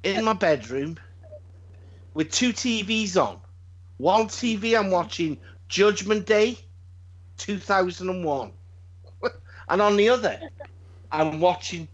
[0.03, 0.99] in my bedroom
[2.15, 3.41] with two TVs on.
[3.99, 6.59] One TV I'm watching Judgment Day
[7.39, 8.53] 2001.
[9.69, 10.41] and on the other,
[11.11, 11.89] I'm watching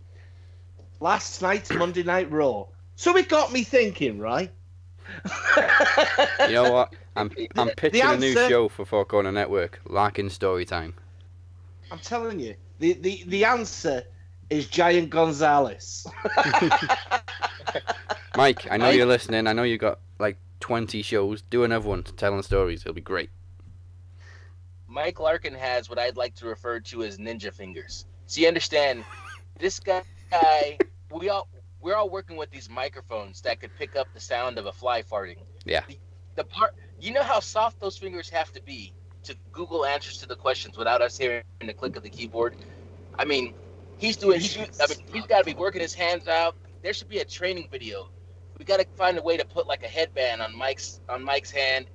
[1.01, 2.67] last night's Monday Night Raw.
[3.03, 4.53] So it got me thinking, right?
[6.39, 6.95] You know what?
[7.17, 10.95] I'm I'm pitching a new show for Four Corner Network, Larkin Story Time.
[11.91, 14.05] I'm telling you, the, the, the answer
[14.51, 16.07] is Giant Gonzalez.
[18.37, 18.97] Mike, I know Mike?
[18.97, 19.49] you're listening.
[19.49, 21.43] I know you've got like 20 shows.
[21.43, 22.83] Do another one telling stories.
[22.83, 23.31] It'll be great.
[24.87, 28.07] Mike Larkin has what I'd like to refer to as ninja fingers.
[28.29, 29.05] So you understand,
[29.59, 30.79] this guy,
[31.11, 31.49] we all
[31.83, 35.03] we're all working with these microphones that could pick up the sound of a fly
[35.03, 35.39] farting.
[35.65, 35.83] Yeah.
[35.89, 35.99] The,
[36.37, 40.27] the part, you know how soft those fingers have to be to Google answers to
[40.27, 42.57] the questions without us hearing the click of the keyboard.
[43.19, 43.55] I mean,
[43.99, 44.41] he's doing.
[44.41, 46.57] Shoot, I mean, he's got to be working his hands out.
[46.83, 48.09] There should be a training video.
[48.59, 51.51] We got to find a way to put like a headband on Mike's on Mike's
[51.51, 51.87] hand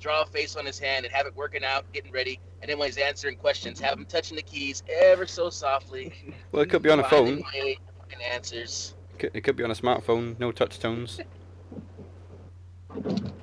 [0.00, 2.78] draw a face on his hand and have it working out, getting ready, and then
[2.78, 6.34] when he's answering questions, have him touching the keys ever so softly.
[6.52, 7.42] Well, it could be on a phone.
[7.54, 7.78] way
[8.12, 8.94] and answers.
[9.14, 10.38] It could, it be on a smartphone.
[10.38, 11.20] No touch tones.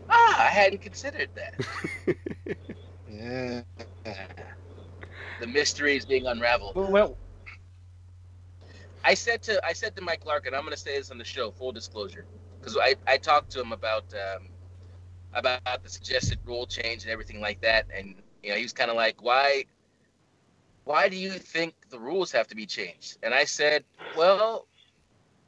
[0.07, 1.65] Ah, I hadn't considered that.
[3.11, 3.61] yeah.
[5.39, 6.75] The mystery is being unraveled.
[6.75, 7.17] Well, well,
[9.05, 11.23] I said to I said to Mike Larkin, I'm going to say this on the
[11.25, 12.25] show, full disclosure,
[12.59, 14.49] because I, I talked to him about um,
[15.33, 18.89] about the suggested rule change and everything like that, and you know he was kind
[18.89, 19.65] of like, why
[20.85, 23.17] why do you think the rules have to be changed?
[23.23, 23.83] And I said,
[24.15, 24.67] well,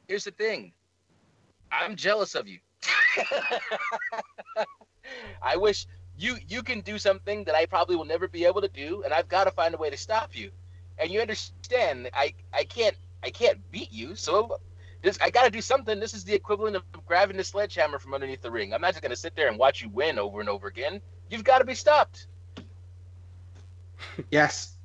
[0.06, 0.72] here's the thing,
[1.72, 2.58] I'm jealous of you.
[5.42, 5.86] I wish
[6.18, 9.12] you you can do something that I probably will never be able to do, and
[9.12, 10.50] I've got to find a way to stop you.
[10.98, 14.58] And you understand, I I can't I can't beat you, so
[15.02, 16.00] this I got to do something.
[16.00, 18.74] This is the equivalent of grabbing the sledgehammer from underneath the ring.
[18.74, 21.00] I'm not just gonna sit there and watch you win over and over again.
[21.30, 22.26] You've got to be stopped.
[24.30, 24.77] yes.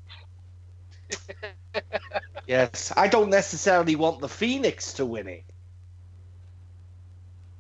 [2.48, 2.94] Yes.
[2.96, 5.44] I don't necessarily want the Phoenix to win it.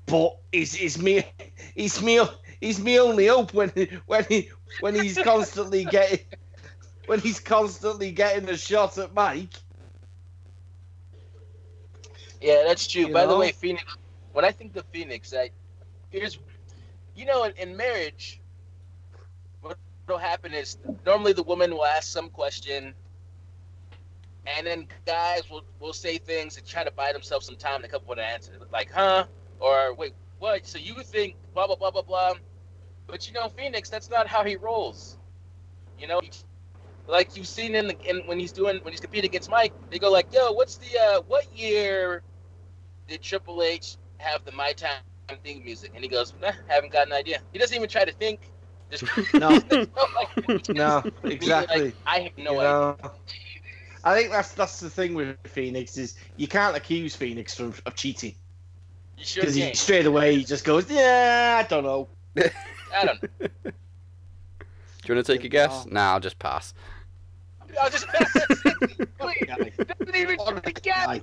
[0.05, 1.23] But is is me
[1.75, 2.19] is me
[2.61, 3.69] is me only hope when
[4.05, 4.49] when he
[4.81, 6.19] when he's constantly getting
[7.05, 9.49] when he's constantly getting a shot at Mike.
[12.41, 13.07] Yeah, that's true.
[13.07, 13.85] You By the way, Phoenix.
[14.33, 15.51] When I think the Phoenix, I
[16.09, 16.39] here's,
[17.15, 18.41] you know, in, in marriage,
[19.61, 19.77] what
[20.07, 22.93] will happen is normally the woman will ask some question,
[24.45, 27.87] and then guys will will say things and try to buy themselves some time to
[27.87, 29.25] come up with an answer, like "huh"
[29.59, 32.33] or "wait, what?" So you would think blah blah blah blah blah,
[33.07, 35.17] but you know, Phoenix, that's not how he rolls.
[35.99, 36.21] You know,
[37.07, 39.99] like you've seen in, the, in when he's doing when he's competing against Mike, they
[39.99, 42.21] go like, "Yo, what's the uh, what year
[43.07, 44.99] did Triple H have the My Time
[45.43, 48.11] theme music?" And he goes, nah, "Haven't got an idea." He doesn't even try to
[48.11, 48.51] think
[48.91, 49.03] Just
[49.39, 49.49] No,
[50.15, 51.85] like, no, exactly.
[51.85, 52.97] Like, I have no you idea.
[53.03, 53.11] know?
[54.03, 57.95] I think that's that's the thing with Phoenix is you can't accuse Phoenix from, of
[57.95, 58.35] cheating
[59.17, 62.09] You sure because he straight away he just goes, yeah, I don't know.
[62.37, 63.29] I don't know.
[65.03, 65.85] Do you want to take a guess?
[65.85, 66.73] Nah, I'll just pass.
[67.81, 69.71] I'll just Please, Guy.
[69.99, 70.37] doesn't even
[70.81, 71.21] guess.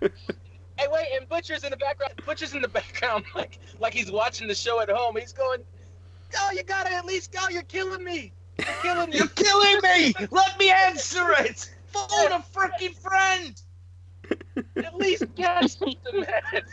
[0.00, 2.12] Hey, wait, and Butcher's in the background.
[2.24, 5.16] Butcher's in the background, like like he's watching the show at home.
[5.16, 5.60] He's going,
[6.38, 7.48] "Oh, you gotta at least go.
[7.48, 8.32] You're killing me.
[8.58, 10.14] You're killing me." You're killing me!
[10.30, 11.68] Let me answer it!
[12.08, 13.62] Phone a freaking friend!
[14.76, 16.64] at least guess something, man.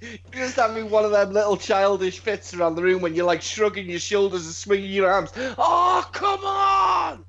[0.00, 3.42] You just having one of them little childish fits around the room when you're like
[3.42, 5.32] shrugging your shoulders and swinging your arms.
[5.58, 7.24] Oh, come on!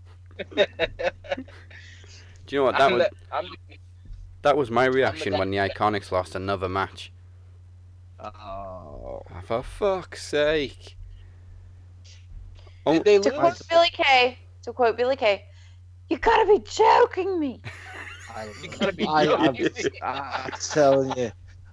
[0.56, 0.66] Do
[2.50, 2.78] you know what?
[2.78, 3.46] That I'm was the, I'm
[4.44, 7.12] that was my reaction guy- when the Iconics lost another match.
[8.20, 8.86] Oh.
[9.06, 10.98] Oh, for fuck's sake!
[12.86, 13.40] Oh, they To lose?
[13.40, 15.44] quote Billie Kay, to quote Billie Kay,
[16.10, 17.62] you gotta be joking me.
[18.36, 19.92] I, You gotta be I, I'm, joking.
[20.04, 21.32] I'm telling you,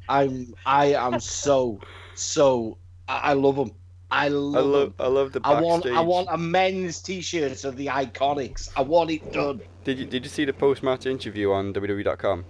[0.08, 1.80] I'm I am so
[2.14, 3.72] so I, I love them.
[4.10, 5.06] I I love, love, them.
[5.06, 5.58] I love the backstage.
[5.58, 8.70] I want I want a men's T-shirt of the Iconics.
[8.76, 9.60] I want it done.
[9.84, 12.44] Did you did you see the post match interview on WWE.com?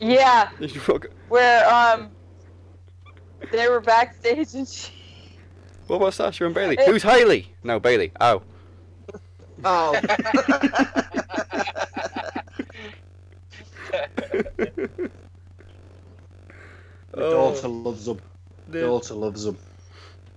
[0.00, 2.10] Yeah, Did you fuck- where um
[3.50, 4.92] they were backstage and she,
[5.86, 6.76] What about Sasha and Bayley?
[6.78, 7.52] It- Who's Haley?
[7.62, 8.12] No, Bayley.
[8.20, 8.42] Oh,
[9.64, 10.00] Oh, oh.
[17.12, 18.20] the daughter oh loves them.
[18.68, 19.58] they're, Daughter loves them.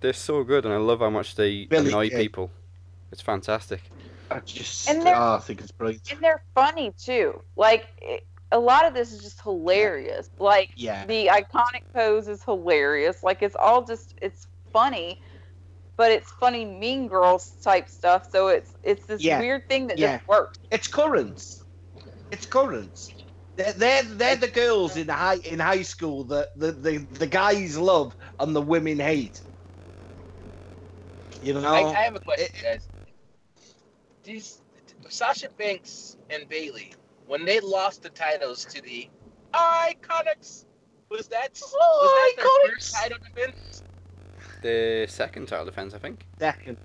[0.02, 2.18] they're so good, and I love how much they Billie annoy Kay.
[2.24, 2.52] people.
[3.12, 3.82] It's fantastic.
[4.32, 6.12] I just And they're- oh, I think it's brilliant.
[6.12, 7.42] and they're funny too.
[7.56, 10.30] Like it, a lot of this is just hilarious.
[10.40, 11.06] Like Yeah.
[11.06, 13.24] the iconic pose is hilarious.
[13.24, 15.22] Like it's all just it's funny,
[15.98, 18.28] but it's funny Mean Girls type stuff.
[18.32, 19.40] So it's it's this Yeah.
[19.40, 20.18] weird thing that Yeah.
[20.18, 20.60] just works.
[20.72, 21.64] It's currents.
[22.32, 23.12] It's currents.
[23.56, 27.78] They're, they're, they're the girls in high in high school that the, the, the guys
[27.78, 29.42] love and the women hate.
[31.42, 31.62] You know?
[31.74, 32.88] I, I have a question, It- guys.
[34.24, 34.62] These
[35.08, 36.94] Sasha Banks and Bayley,
[37.28, 39.08] when they lost the titles to the
[39.54, 40.66] Iconics,
[41.10, 42.74] was that was Oh, that their Iconics!
[42.74, 43.84] first title defense?
[44.62, 46.26] The second title defense, I think.
[46.40, 46.78] Second.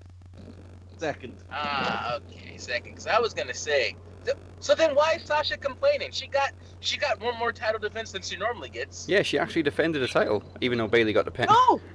[0.97, 1.35] Second.
[1.51, 2.91] Ah, okay, second.
[2.91, 6.11] Because I was gonna say, th- so then why is Sasha complaining?
[6.11, 9.07] She got she got one more title defense than she normally gets.
[9.09, 11.47] Yeah, she actually defended the title, even though Bayley got the pin.
[11.49, 11.81] No!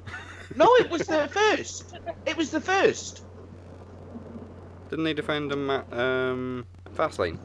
[0.55, 1.97] No, it was the first.
[2.25, 3.25] It was the first.
[4.89, 6.65] Didn't they defend them at um,
[6.95, 7.37] Fastlane?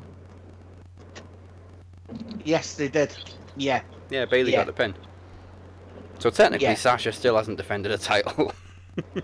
[2.45, 3.11] Yes, they did.
[3.57, 3.81] Yeah.
[4.11, 4.57] Yeah, Bayley Yeah.
[4.59, 4.93] got the pin.
[6.21, 6.75] So technically, Yeah.
[6.75, 8.53] Sasha still hasn't defended a title.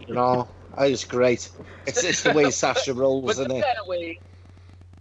[0.07, 1.49] You know, that is great.
[1.85, 3.63] It's, it's the way Sasha rolls, But isn't it?
[3.65, 4.17] at it way,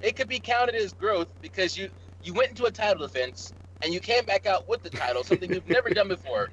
[0.00, 1.88] it could be counted as growth because you
[2.24, 5.54] you went into a title defense and you came back out with the title, something
[5.54, 6.50] you've never done before.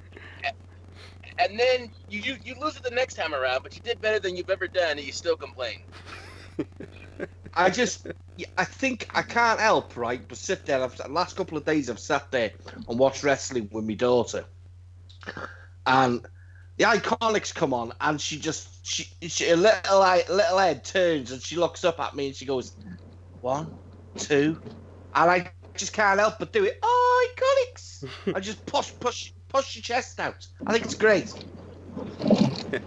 [1.40, 4.20] And then you, you you lose it the next time around, but you did better
[4.20, 5.80] than you've ever done, and you still complain.
[7.54, 8.06] I just,
[8.56, 10.20] I think I can't help, right?
[10.26, 10.82] But sit there.
[10.82, 12.52] I've, the last couple of days, I've sat there
[12.88, 14.44] and watched wrestling with my daughter,
[15.86, 16.24] and
[16.76, 21.30] the Iconics come on, and she just, she, she a little, eye- little head turns,
[21.30, 22.76] and she looks up at me, and she goes,
[23.40, 23.78] one,
[24.16, 24.60] two,
[25.14, 26.78] and I just can't help but do it.
[26.82, 28.04] Oh, Iconics!
[28.34, 30.46] I just push, push, push your chest out.
[30.66, 31.32] I think it's great.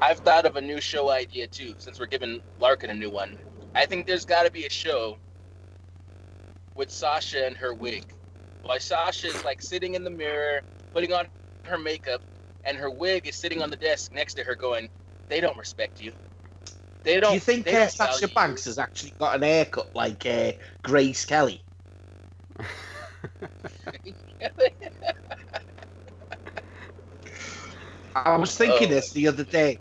[0.00, 3.38] I've thought of a new show idea too, since we're giving Larkin a new one.
[3.74, 5.16] I think there's got to be a show
[6.74, 8.02] with Sasha and her wig.
[8.62, 10.60] While Sasha is like sitting in the mirror,
[10.94, 11.26] putting on
[11.64, 12.22] her makeup,
[12.64, 14.88] and her wig is sitting on the desk next to her, going,
[15.28, 16.12] "They don't respect you.
[17.04, 18.28] They don't." Do you think uh, Sasha.
[18.28, 20.52] Banks has actually got an haircut like uh,
[20.82, 21.64] Grace Kelly?
[28.14, 28.90] I was thinking Oh.
[28.90, 29.78] this the other day.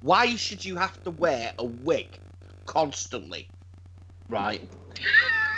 [0.00, 2.18] Why should you have to wear a wig
[2.66, 3.50] constantly?
[4.28, 4.68] Right.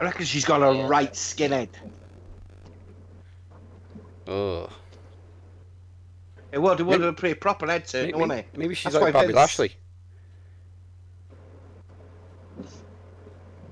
[0.00, 0.86] I reckon she's got a Yeah.
[0.88, 1.68] right skinhead.
[4.26, 4.68] oh.
[6.52, 8.46] It would, it would have a pretty proper head turn, Maybe, wouldn't it?
[8.56, 9.72] maybe she's That's like why Bobby Vince- Lashley.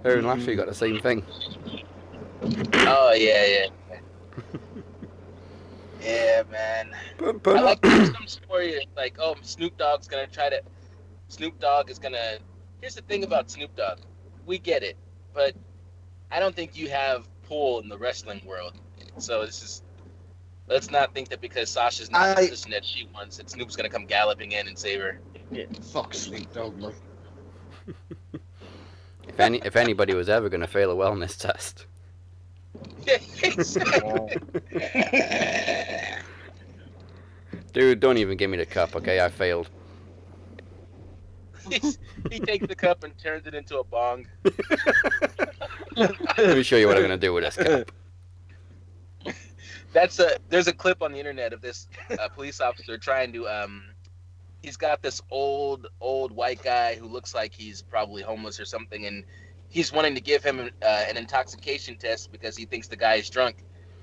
[0.03, 0.27] Her and.
[0.27, 1.25] Lashley got the same thing.
[2.43, 3.97] Oh yeah, yeah.
[6.03, 6.91] yeah, man.
[7.18, 10.61] But, but I like there's some story like, oh, Snoop Dogg's gonna try to.
[11.29, 12.39] Snoop Dogg is gonna.
[12.81, 13.99] Here's the thing about Snoop Dogg.
[14.45, 14.97] We get it,
[15.33, 15.55] but
[16.33, 18.74] I don't think you have pull in the wrestling world.
[19.18, 19.83] So this is.
[20.68, 23.51] Let's not think that because Sasha's not in the I- position that she wants, that
[23.51, 25.20] Snoop's gonna come galloping in and save her.
[25.51, 25.64] Yeah.
[25.93, 26.93] Fuck Snoop Dogg, man.
[29.28, 31.87] If any, if anybody was ever going to fail a wellness test,
[37.72, 39.24] dude, don't even give me the cup, okay?
[39.24, 39.70] I failed.
[42.31, 44.27] He takes the cup and turns it into a bong.
[45.97, 47.93] Let me show you what I'm going to do with this cup.
[49.93, 51.89] That's a there's a clip on the internet of this
[52.19, 53.85] uh, police officer trying to um
[54.63, 59.07] he's got this old old white guy who looks like he's probably homeless or something
[59.07, 59.25] and
[59.69, 63.29] he's wanting to give him uh, an intoxication test because he thinks the guy is
[63.29, 63.57] drunk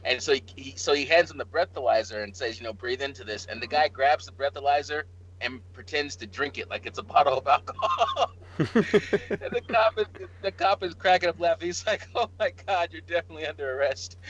[0.03, 3.01] and so he, he so he hands him the breathalyzer and says you know breathe
[3.01, 5.03] into this and the guy grabs the breathalyzer
[5.41, 10.05] and pretends to drink it like it's a bottle of alcohol and the cop is
[10.41, 14.17] the cop is cracking up laughing he's like oh my god you're definitely under arrest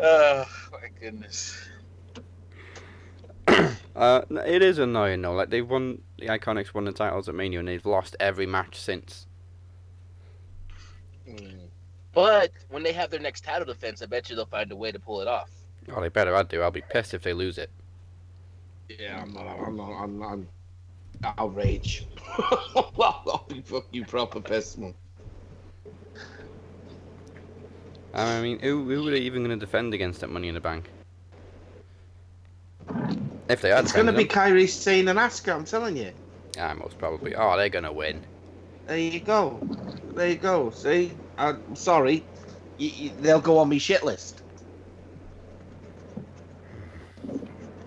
[0.00, 1.68] oh my goodness.
[3.94, 5.32] Uh, it is annoying though.
[5.32, 8.78] Like they've won the Iconics won the titles at Mania and they've lost every match
[8.78, 9.26] since.
[12.12, 14.92] But when they have their next title defense, I bet you they'll find a way
[14.92, 15.50] to pull it off.
[15.94, 16.34] Oh, they better.
[16.34, 16.62] I do.
[16.62, 17.70] I'll be pissed if they lose it.
[18.88, 19.46] Yeah, I'm not.
[19.46, 20.02] I'm not.
[20.02, 20.32] I'm not.
[20.32, 20.48] I'm
[21.38, 22.06] outraged.
[22.38, 24.94] I'll be fucking proper pissed, man.
[28.14, 30.60] I mean, who who are they even going to defend against at Money in the
[30.60, 30.90] Bank?
[33.48, 35.54] If they are, It's going to be Kairi Sane and Asuka.
[35.54, 36.04] I'm telling you.
[36.04, 36.14] them,
[36.58, 37.34] ah, most probably.
[37.34, 38.22] Oh, they're going to win.
[38.86, 39.58] There you go.
[40.14, 40.70] There you go.
[40.70, 42.24] See, I'm sorry.
[42.78, 44.42] Y y they'll go on me shit list.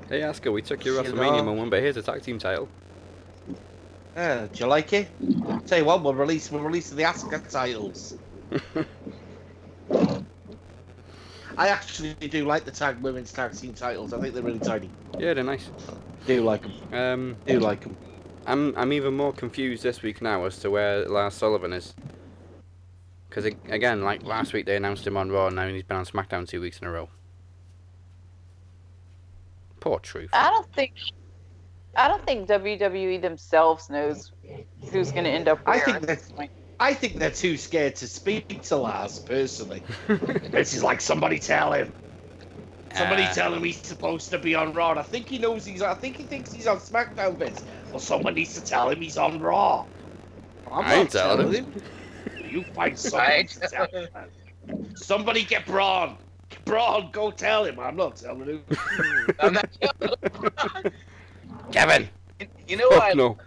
[0.10, 2.70] Hey, Asuka, we took your WrestleMania moment, but here's a tag team title.
[4.16, 5.08] Uh, do you like it?
[5.68, 6.52] Tell you what, we'll release.
[6.52, 8.16] We'll release the Asuka titles.
[11.58, 14.14] I actually do like the tag women's tag team titles.
[14.14, 14.90] I think they're really tiny.
[15.18, 15.70] yeah, they're nice.
[16.28, 16.74] Do you like them.
[16.94, 17.96] Um, Do you like them.
[18.46, 21.94] I'm I'm even more confused this week now as to where Lars Sullivan is.
[23.30, 26.06] Because again, like last week they announced him on Raw, and now he's been on
[26.06, 27.10] SmackDown two weeks in a row.
[29.80, 30.30] Poor Truth.
[30.34, 30.94] I don't think.
[31.98, 34.32] I don't think WWE themselves knows
[34.92, 35.60] who's going to end up.
[35.66, 36.34] I think at this.
[36.80, 39.82] I think they're too scared to speak to Lars personally.
[40.08, 41.94] this is like somebody tell him.
[42.96, 43.34] Somebody Ah.
[43.34, 44.92] tell him he's supposed to be on Raw.
[44.92, 45.82] I think he knows he's.
[45.82, 47.64] I think he thinks he's on SmackDown, Vince.
[47.92, 49.86] Well, someone needs to tell him he's on Raw.
[50.72, 51.82] I'm I not ain't telling telling him.
[52.50, 54.08] You find somebody to tell him.
[54.96, 56.18] Somebody get Braun.
[56.64, 57.80] Braun, go tell him.
[57.80, 58.64] I'm not telling him.
[59.40, 59.70] I'm not
[61.72, 62.08] Kevin.
[62.68, 63.02] You know what?
[63.02, 63.38] I, Fuck no.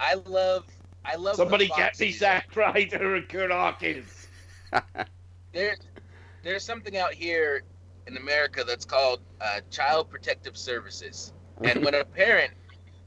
[0.00, 0.64] I love.
[1.04, 1.36] I love.
[1.36, 2.18] Somebody the get Fox me season.
[2.20, 4.28] Zack Ryder and Kurt Hawkins.
[5.52, 5.78] There's
[6.42, 7.62] there's something out here
[8.12, 11.32] in America that's called uh, Child Protective Services,
[11.64, 12.52] and when a parent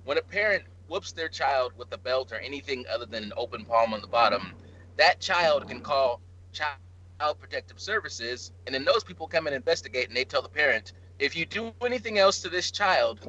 [0.03, 3.65] when a parent whoops their child with a belt or anything other than an open
[3.65, 4.53] palm on the bottom,
[4.97, 10.17] that child can call Child Protective Services, and then those people come and investigate, and
[10.17, 13.19] they tell the parent, if you do anything else to this child,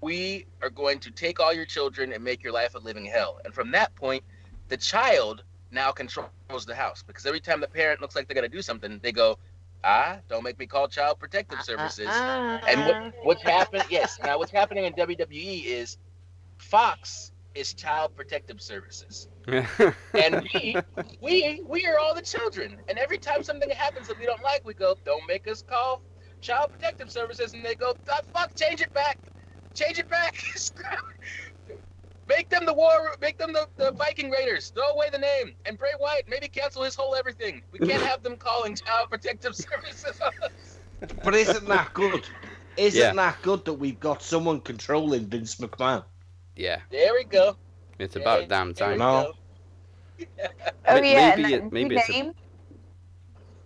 [0.00, 3.40] we are going to take all your children and make your life a living hell.
[3.44, 4.22] And from that point,
[4.68, 5.42] the child
[5.72, 6.30] now controls
[6.66, 9.12] the house because every time the parent looks like they're going to do something, they
[9.12, 9.38] go,
[9.86, 12.24] ah, don't make me call Child Protective Services.
[12.68, 13.86] And what what's happening?
[13.90, 14.18] Yes.
[14.24, 15.98] Now what's happening in WWE is
[16.58, 20.76] Fox is Child Protective Services, and we
[21.22, 22.78] we we are all the children.
[22.88, 26.02] And every time something happens that we don't like, we go, "Don't make us call
[26.42, 29.18] Child Protective Services," and they go, "Ah, "Fuck, change it back,
[29.74, 30.36] change it back."
[32.28, 33.14] Make them the war.
[33.20, 34.70] Make them the, the Viking Raiders.
[34.70, 35.54] Throw away the name.
[35.64, 37.62] And Bray Wyatt, maybe cancel his whole everything.
[37.72, 40.20] We can't have them calling Child Protective Services.
[40.20, 40.78] on us.
[41.22, 42.26] But isn't that good?
[42.76, 43.12] Isn't Yeah.
[43.12, 46.04] that good that we've got someone controlling Vince McMahon?
[46.56, 47.54] yeah, there we go.
[47.98, 48.98] it's about There- damn time.
[48.98, 49.32] No.
[50.18, 50.26] go.
[50.88, 52.32] Oh yeah, maybe and it- the maybe new it's a- name.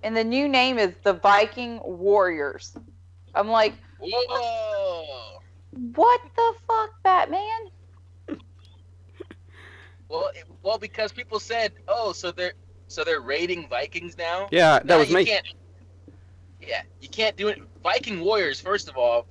[0.03, 2.77] And the new name is the Viking Warriors.
[3.35, 5.39] I'm like, Whoa.
[5.95, 7.71] what the fuck, Batman?
[10.11, 12.55] Well, it- well, because people said, "Oh, so they're
[12.89, 15.25] so they're raiding Vikings now." Yeah, that Now was me.
[15.25, 15.47] Can't,
[16.61, 17.63] yeah, you can't do it.
[17.83, 19.27] Viking Warriors, first of all,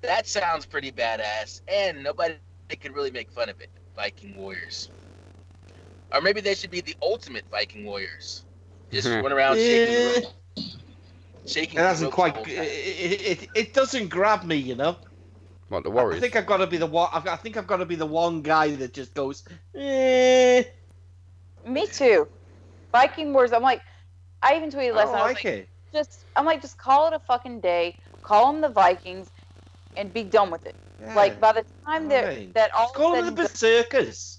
[0.00, 2.36] that sounds pretty badass, and nobody
[2.80, 3.70] can really make fun of it.
[3.94, 4.90] Viking Warriors,
[6.12, 8.44] or maybe they should be the ultimate Viking Warriors.
[8.90, 10.26] Just run around shaking, the
[10.56, 10.62] Eh,
[11.46, 11.78] shaking.
[11.78, 12.34] It the hasn't quite.
[12.34, 12.64] the whole It, time.
[12.66, 14.96] it, it, it doesn't grab me, you know.
[15.68, 17.10] What the I think I've got to be the one.
[17.12, 19.44] I've got, I think I've got to be the one guy that just goes.
[19.74, 20.62] Eh,
[21.66, 22.26] Me too.
[22.90, 23.52] Viking Wars.
[23.52, 23.82] I'm like,
[24.42, 25.18] I even tweeted last night.
[25.18, 25.68] I like, like it.
[25.92, 27.96] Just, I'm like, just call it a fucking day.
[28.22, 29.30] Call them the Vikings,
[29.96, 30.74] and be done with it.
[31.00, 31.14] Yeah.
[31.14, 32.54] Like by the time that Right.
[32.54, 34.38] that all call said them the berserkers.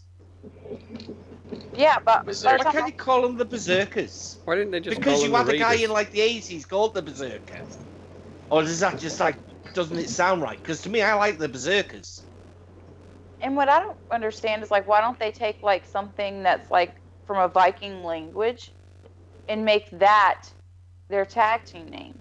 [1.75, 2.57] yeah, but by.
[2.57, 4.37] Why can't you call them the berserkers?
[4.45, 6.21] Why didn't they just because call you them had the a guy in like the
[6.21, 7.63] eighties called the berserker.
[8.49, 9.37] Or is that just like
[9.79, 10.57] doesn't it sound right?
[10.57, 12.25] Because to me, I like the berserkers.
[13.41, 16.95] And what I don't understand is like, why don't they take like something that's like
[17.25, 18.73] from a Viking language,
[19.47, 20.43] and make that
[21.09, 22.19] their tag team name?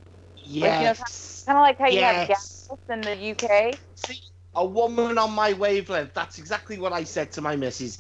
[0.61, 1.45] you know, Yes.
[1.47, 2.69] Kind of like how you have Yes.
[2.69, 3.81] Gallows in the UK.
[3.97, 4.23] See,
[4.55, 6.15] a woman on my wavelength.
[6.15, 7.99] That's exactly what I said to my missus.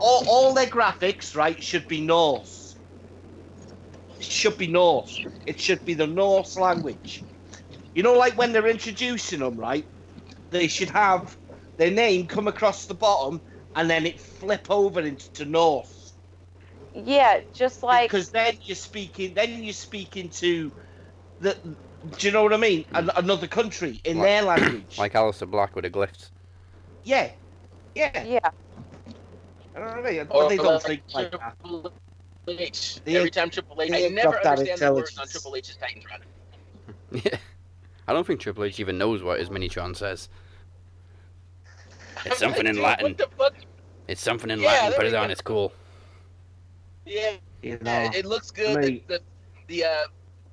[0.00, 2.76] All, all their graphics, right, should be Norse.
[4.18, 5.26] It should be Norse.
[5.46, 7.26] It should be the Norse language.
[7.94, 9.84] You know, like when they're introducing them, right?
[10.50, 11.36] They should have
[11.76, 13.40] their name come across the bottom
[13.76, 16.12] and then it flip over into Norse.
[16.94, 20.70] Yeah, just like because then you're speaking, then you're speaking to
[21.40, 21.56] the.
[22.18, 22.84] Do you know what I mean?
[22.92, 24.98] An, another country in Like- their language.
[24.98, 26.30] Like Aleister Black with the glyphs.
[27.02, 27.30] yeah,
[27.94, 28.22] yeah.
[28.24, 28.38] yeah.
[29.74, 30.26] I don't know what I mean.
[30.30, 31.56] Or they don't think like that.
[31.64, 31.92] Triple
[32.46, 33.00] H.
[33.06, 35.26] Every time Triple H, they I ain't never understand the words on.
[35.26, 36.20] Triple H's Titantron.
[37.10, 37.36] Yeah.
[38.06, 40.28] I don't think Triple H even knows what his Minitron says.
[42.26, 43.08] It's something in Latin.
[43.08, 43.54] What the fuck?
[44.08, 44.92] It's something in Yeah, Latin.
[44.96, 45.28] Put it on.
[45.28, 45.32] go.
[45.32, 45.72] It's cool.
[47.06, 47.32] Yeah,
[47.62, 48.76] You know, yeah, it looks good.
[48.82, 49.20] The, me- the
[49.68, 49.88] the uh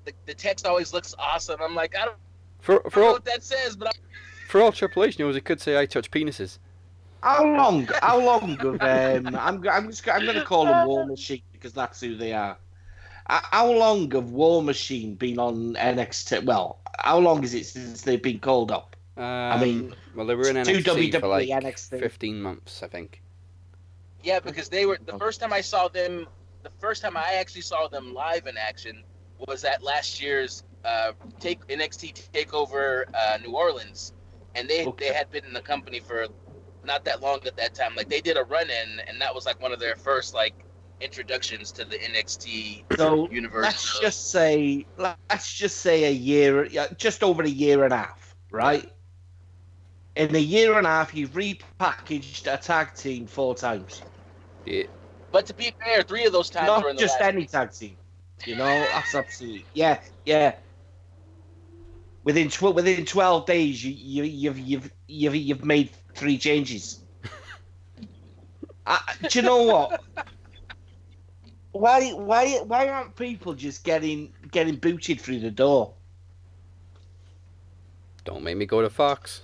[0.06, 1.60] the, the text always looks awesome.
[1.62, 2.18] I'm like, I don't,
[2.60, 3.92] For I for don't know all what that says, but I,
[4.48, 6.58] for all Triple H knows, it could say I touch penises.
[7.22, 7.88] how long?
[8.02, 9.36] How long of um?
[9.36, 12.58] I'm I'm just I'm going to call them War Machine because that's who they are.
[13.32, 16.44] How long have War Machine been on NXT?
[16.44, 18.98] Well, how long is it since they've been called up?
[19.16, 22.00] Um, mean, well, they were in Two NXT for like NXT.
[22.00, 23.22] 15 months, I think.
[24.22, 26.28] yeah, because they were the first time I saw them.
[26.64, 29.04] The first time I actually saw them live in action
[29.48, 34.14] was at last year's uh, take NXT Takeover uh, New Orleans,
[34.56, 35.08] and they Okay.
[35.08, 36.28] they had been in the company for
[36.84, 37.96] not that long at that time.
[37.96, 40.54] Like they did a run in, and that was like one of their first like
[41.02, 43.64] introductions to the NXT So universe.
[43.64, 46.68] let's just say let's just say a year,
[46.98, 48.90] just over a year and a half, right?
[50.16, 54.02] In a year and a half, you've repackaged a tag team four times.
[54.66, 54.84] Yeah.
[55.32, 57.46] But to be fair, three of those times were in Not the just last any
[57.46, 57.98] tag team.
[58.46, 60.56] You know, that's absolutely yeah, yeah.
[62.24, 67.00] Within tw- within twelve days, you, you you've you've you've you've made three changes.
[68.86, 68.98] uh,
[69.30, 70.02] do you know what?
[71.72, 75.94] Why why why aren't people just getting getting booted through the door?
[78.26, 79.42] Don't make me go to Fox.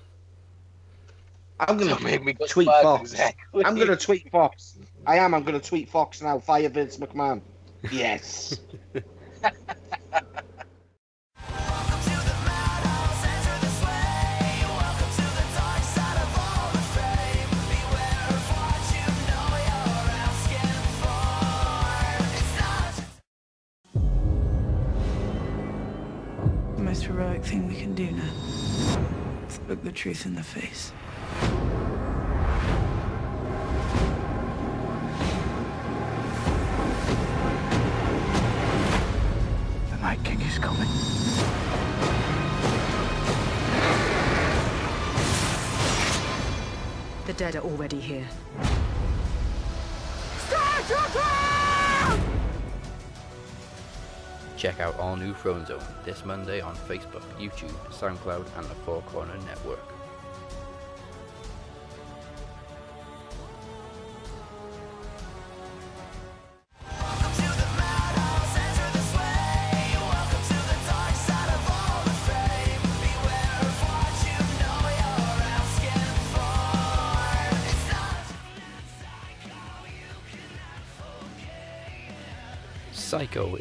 [1.60, 3.12] I'm gonna make me tweet fuck, Fox.
[3.12, 3.66] exactly.
[3.66, 4.78] I'm gonna tweet Fox.
[5.06, 5.34] I am.
[5.34, 6.38] I'm gonna tweet Fox now.
[6.40, 7.42] Fire Vince McMahon.
[7.92, 8.60] Yes.
[27.18, 28.30] heroic thing we can do now
[29.48, 30.92] is look the truth in the face.
[39.90, 40.88] The Night King is coming.
[47.26, 48.28] The dead are already here.
[54.58, 59.04] Check out all new Throne Zone this Monday on Facebook, YouTube, SoundCloud, and the Four
[59.04, 59.97] Corner Network.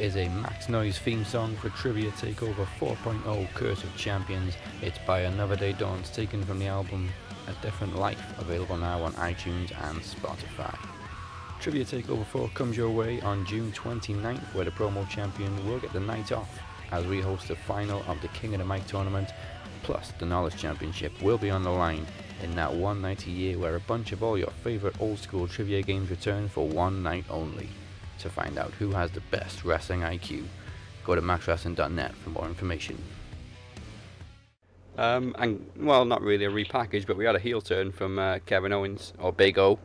[0.07, 4.55] Is a Max Noise theme song for Trivia Takeover 4.0 Curse of Champions.
[4.81, 7.09] It's by Another Day Dawns, taken from the album
[7.49, 10.79] A Different Life, available now on iTunes and Spotify.
[11.59, 15.93] Trivia Takeover 4 comes your way on June 29th, where the promo champion will get
[15.93, 16.57] the night off
[16.93, 19.31] as we host the final of the King of the Mic tournament.
[19.83, 22.07] Plus, the Knowledge Championship will be on the line
[22.45, 25.49] in that one night a year where a bunch of all your favourite old school
[25.49, 27.69] trivia games return for one night only.
[28.21, 30.45] To find out who has the best wrestling IQ,
[31.05, 32.97] go to maxwrestling.net for more information.
[34.99, 38.39] Um, and well, not really a repackage, but we had a heel turn from uh,
[38.47, 39.79] Kevin Owens or Big O.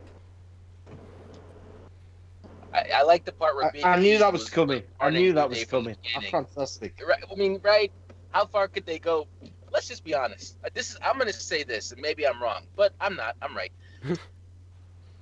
[2.72, 4.82] I, I like the part where I, Big I knew E that was coming.
[4.98, 5.98] I knew that was Day from the coming.
[6.02, 6.30] Beginning.
[6.30, 6.98] fantastic.
[7.06, 7.92] Right, I mean, right?
[8.30, 9.26] How far could they go?
[9.70, 10.56] Let's just be honest.
[10.64, 13.36] Uh, This is I'm gonna say this, and maybe I'm wrong, but I'm not.
[13.42, 13.72] I'm right.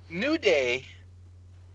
[0.09, 0.85] New Day.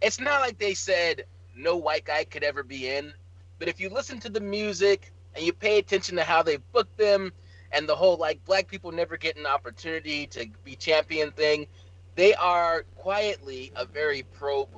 [0.00, 1.24] It's not like they said
[1.56, 3.12] no white guy could ever be in,
[3.58, 6.96] but if you listen to the music and you pay attention to how they booked
[6.98, 7.32] them
[7.72, 11.66] and the whole like black people never get an opportunity to be champion thing,
[12.14, 14.68] they are quietly a very pro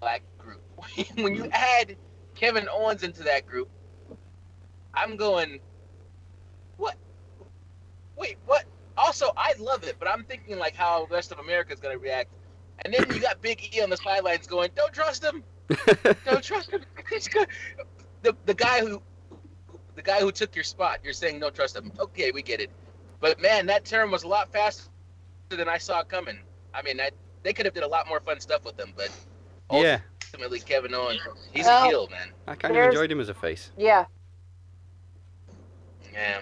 [0.00, 0.62] black group.
[1.16, 1.96] when you add
[2.34, 3.68] Kevin Owens into that group,
[4.94, 5.60] I'm going,
[6.76, 6.96] what?
[8.16, 8.64] Wait, what?
[8.96, 11.96] Also, I love it, but I'm thinking like how the rest of America is going
[11.96, 12.30] to react.
[12.84, 15.42] And then you got Big E on the sidelines going, "Don't trust him.
[16.24, 17.46] Don't trust him." He's good.
[18.22, 19.00] The the guy who
[19.94, 21.92] the guy who took your spot, you're saying don't trust him.
[21.98, 22.70] Okay, we get it.
[23.20, 24.88] But man, that term was a lot faster
[25.50, 26.38] than I saw coming.
[26.74, 27.10] I mean, I,
[27.42, 29.10] they could have did a lot more fun stuff with him, but
[29.70, 30.00] yeah,
[30.32, 31.20] ultimately Kevin Owens,
[31.52, 32.28] he's Well, a heel, man.
[32.48, 33.70] I kind of enjoyed him as a face.
[33.76, 34.06] Yeah.
[36.12, 36.40] Yeah.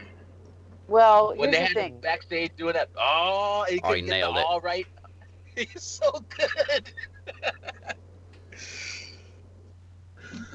[0.88, 2.00] Well, when here's they the had him thing.
[2.00, 4.46] backstage doing that, oh, he Oh, could he get nailed the it.
[4.46, 4.86] all right.
[5.56, 6.92] He's so good.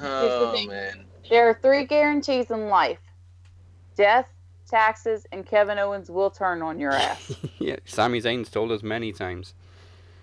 [0.00, 0.68] oh thing.
[0.68, 1.04] man.
[1.28, 3.00] There are three guarantees in life:
[3.96, 4.28] death,
[4.68, 7.34] taxes, and Kevin Owens will turn on your ass.
[7.58, 9.54] yeah, Sami Zayn's told us many times.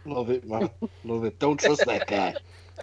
[0.06, 0.70] Love it, man.
[1.04, 1.40] Love it.
[1.40, 2.36] Don't trust that guy.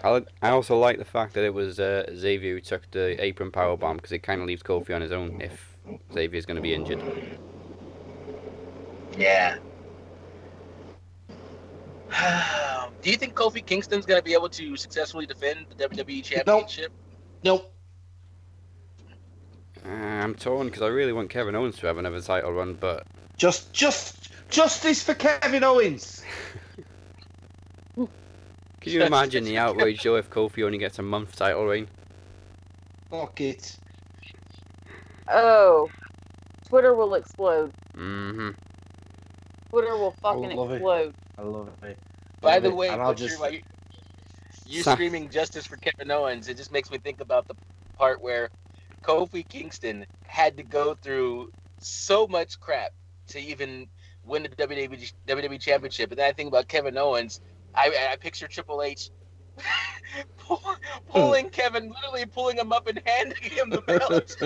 [0.02, 3.50] I, I also like the fact that it was uh, Xavier who took the apron
[3.50, 5.76] power bomb because it kind of leaves Kofi on his own if
[6.12, 7.02] Xavier's going to be injured.
[9.18, 9.58] Yeah.
[13.02, 16.92] Do you think Kofi Kingston's gonna be able to successfully defend the WWE Championship?
[17.42, 17.72] Nope.
[19.86, 23.06] Uh, I'm torn because I really want Kevin Owens to have another title run, but
[23.38, 26.22] Just, just, justice for Kevin Owens.
[27.96, 28.08] can
[28.82, 31.88] you imagine the outrage though if Kofi only gets a month title reign?
[33.08, 33.78] Fuck it.
[35.32, 35.88] Oh,
[36.68, 37.72] Twitter will explode.
[37.96, 38.50] Mm-hmm.
[39.70, 41.08] Twitter will fucking explode.
[41.08, 41.14] it.
[41.40, 41.54] Explode.
[41.54, 41.98] I love it.
[42.40, 42.76] By Love the it.
[42.76, 43.60] way, I'll Butcher, just you,
[44.66, 47.54] you screaming justice for Kevin Owens, it just makes me think about the
[47.96, 48.50] part where
[49.02, 52.92] Kofi Kingston had to go through so much crap
[53.28, 53.86] to even
[54.24, 56.10] win the WWE, WWE Championship.
[56.10, 57.40] And then I think about Kevin Owens.
[57.74, 59.10] I, I picture Triple H
[60.38, 60.62] pull,
[61.08, 61.50] pulling hmm.
[61.50, 64.36] Kevin, literally pulling him up and handing him the belt.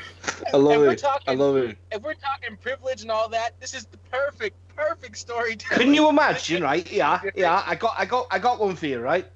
[0.52, 0.98] I love And it.
[0.98, 1.76] talking- I love it.
[1.92, 5.84] if we're talking privilege and all that, this is the perfect, perfect storytelling.
[5.86, 6.90] Can you imagine, right?
[6.90, 7.62] Yeah, yeah.
[7.66, 9.26] I got, I got, I got one for you, right?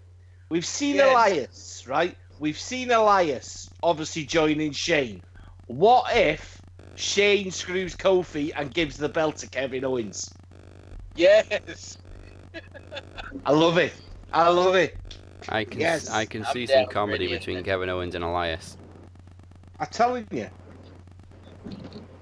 [0.51, 1.11] We've seen Yes.
[1.11, 2.16] Elias, right?
[2.39, 5.23] We've seen Elias obviously joining Shane.
[5.66, 6.61] What if
[6.97, 10.32] Shane screws Kofi and gives the belt to Kevin Owens?
[11.16, 11.97] Yes.
[13.47, 13.93] I love it.
[14.32, 14.97] I love it.
[15.48, 16.11] I can Yes.
[16.11, 18.77] I can I'm see some comedy already, between Kevin Owens and Elias.
[19.78, 20.48] I'm telling you.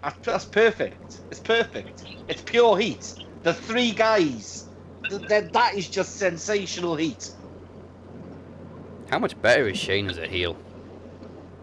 [0.03, 1.21] That's- That's perfect.
[1.31, 2.05] It's perfect.
[2.29, 3.15] It's pure heat.
[3.43, 4.69] The three guys.
[5.09, 7.31] th- th- That is just sensational heat.
[9.11, 10.57] How much better is Shane as a heel?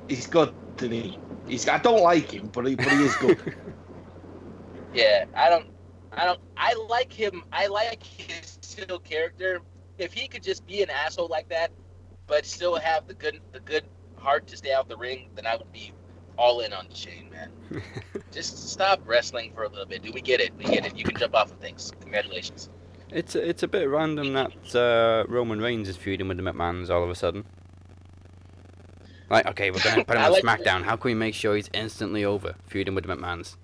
[0.08, 1.18] He's good, isn't he?
[1.48, 1.68] He's.
[1.68, 3.40] I don't like him, but he, but he is good.
[4.94, 5.68] Yeah, I don't,
[6.14, 7.44] I don't, I like him.
[7.52, 9.62] I like his still character.
[10.00, 11.72] If he could just be an asshole like that,
[12.28, 13.84] but still have the good, the good
[14.18, 15.94] heart to stay out the ring, then I would be
[16.40, 17.84] all in on Shane, man.
[18.32, 20.54] just stop wrestling for a little bit, Do We get it.
[20.58, 20.96] We get it.
[20.96, 21.92] You can jump off of things.
[22.00, 22.70] Congratulations.
[23.12, 26.90] It's a, it's a bit random that uh, Roman Reigns is feuding with the McMahons
[26.90, 27.44] all of a sudden.
[29.30, 30.84] Like, okay, we're gonna put him on like- SmackDown.
[30.84, 33.58] How can we make sure he's instantly over feuding with the McMahons?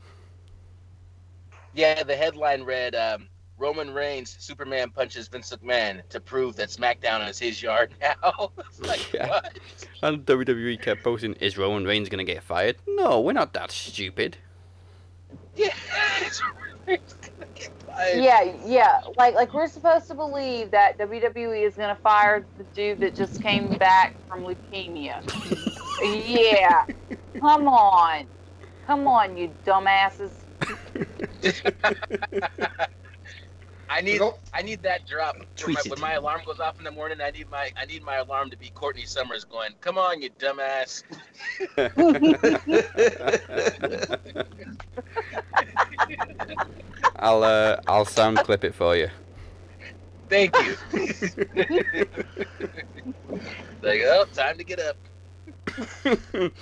[1.74, 3.28] Yeah, the headline read um,
[3.58, 8.52] Roman Reigns, Superman punches Vince McMahon to prove that SmackDown is his yard now.
[8.80, 9.30] Like, Yeah.
[9.30, 9.60] what?
[10.02, 14.38] And WWE kept posting, "Is Roman Reigns gonna get fired?" No, we're not that stupid.
[15.56, 15.74] Yeah,
[16.22, 16.42] it's
[17.14, 18.22] gonna get fired.
[18.24, 19.00] Yeah, yeah.
[19.18, 23.42] Like, like we're supposed to believe that WWE is gonna fire the dude that just
[23.42, 25.22] came back from leukemia.
[26.28, 26.86] yeah.
[27.40, 28.28] Come on.
[28.86, 30.32] Come on, you dumbasses.
[33.90, 34.22] I need
[34.54, 35.92] I need that drop Tweet my, it.
[35.92, 37.20] when my alarm goes off in the morning.
[37.22, 39.72] I need my I need my alarm to be Courtney Summers going.
[39.82, 41.04] Come on, you dumbass.
[47.18, 49.10] I'll uh, I'll sound clip it for you.
[50.30, 50.76] Thank you.
[53.82, 54.98] like oh, time to get up.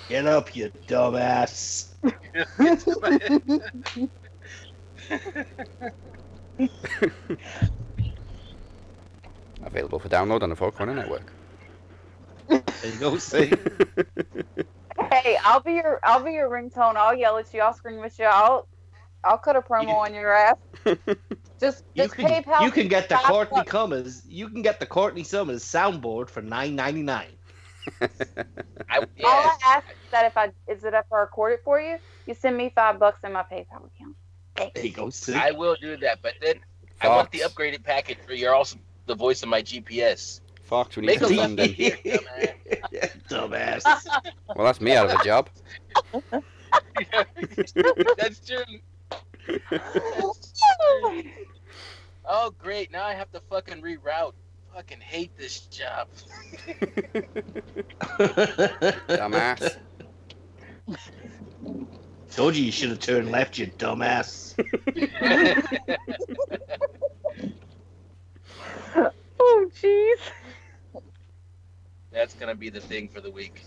[0.08, 1.94] Get up, you dumbass.
[9.64, 11.32] Available for download on the Four Corner Network.
[12.48, 13.52] There you go, see?
[15.10, 16.96] Hey, I'll be your I'll be your ringtone.
[16.96, 17.60] I'll yell at you.
[17.60, 18.26] I'll scream at you.
[18.26, 18.68] I'll
[19.24, 20.56] I'll cut a promo You- on your ass.
[21.60, 22.64] Just You just can, PayPal.
[22.64, 23.70] you can get the Courtney bucks.
[23.70, 24.22] Summers.
[24.26, 27.38] You can get the Courtney Summers soundboard for nine ninety nine.
[28.90, 31.80] I, All I ask is that if I is that if I record it for
[31.80, 34.16] you, you send me five bucks in my PayPal account.
[34.56, 35.34] There you go, see?
[35.34, 36.22] I will do that.
[36.22, 36.60] But then
[37.00, 40.40] I want the upgraded package where you're also the voice of my GPS.
[40.62, 41.66] Fox, we need Make to a send in.
[43.28, 43.84] dumbass.
[44.54, 45.50] Well, that's me out of a job.
[48.16, 48.64] That's true.
[52.26, 52.90] Oh great!
[52.90, 54.32] Now I have to fucking reroute.
[54.74, 56.08] Fucking hate this job.
[59.08, 59.76] Dumbass.
[62.34, 64.54] Told you you should have turned left, you dumbass.
[69.46, 71.02] Oh jeez.
[72.10, 73.62] That's gonna be the thing for the week.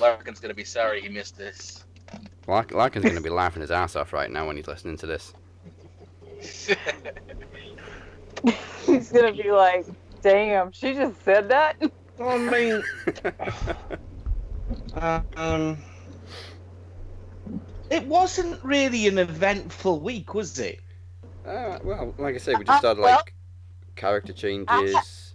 [0.00, 1.84] Larkin's gonna be sorry he missed this.
[2.46, 5.06] Lark- Larkin's going to be laughing his ass off right now when he's listening to
[5.06, 5.32] this.
[8.86, 9.86] He's gonna be like,
[10.22, 11.76] damn, she just said that.
[12.18, 12.82] I mean,
[15.36, 15.78] um,
[17.90, 20.80] it wasn't really an eventful week, was it?
[21.46, 23.34] Uh, well, like I said, we Uh, just started well- like
[23.96, 25.34] character changes.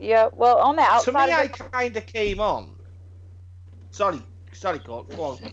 [0.00, 1.10] Yeah, well, on the outside.
[1.12, 2.76] to outside me, of I kind of came on.
[3.90, 4.22] Sorry,
[4.52, 5.08] sorry, Court.
[5.16, 5.52] Go on.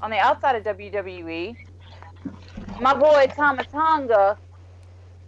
[0.00, 1.56] on the outside of WWE,
[2.80, 4.38] my boy Tama Tonga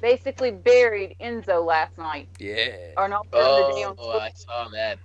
[0.00, 2.76] basically buried Enzo last night, Yeah.
[2.96, 4.20] or not the day on Oh, Twitter.
[4.20, 4.98] I saw that.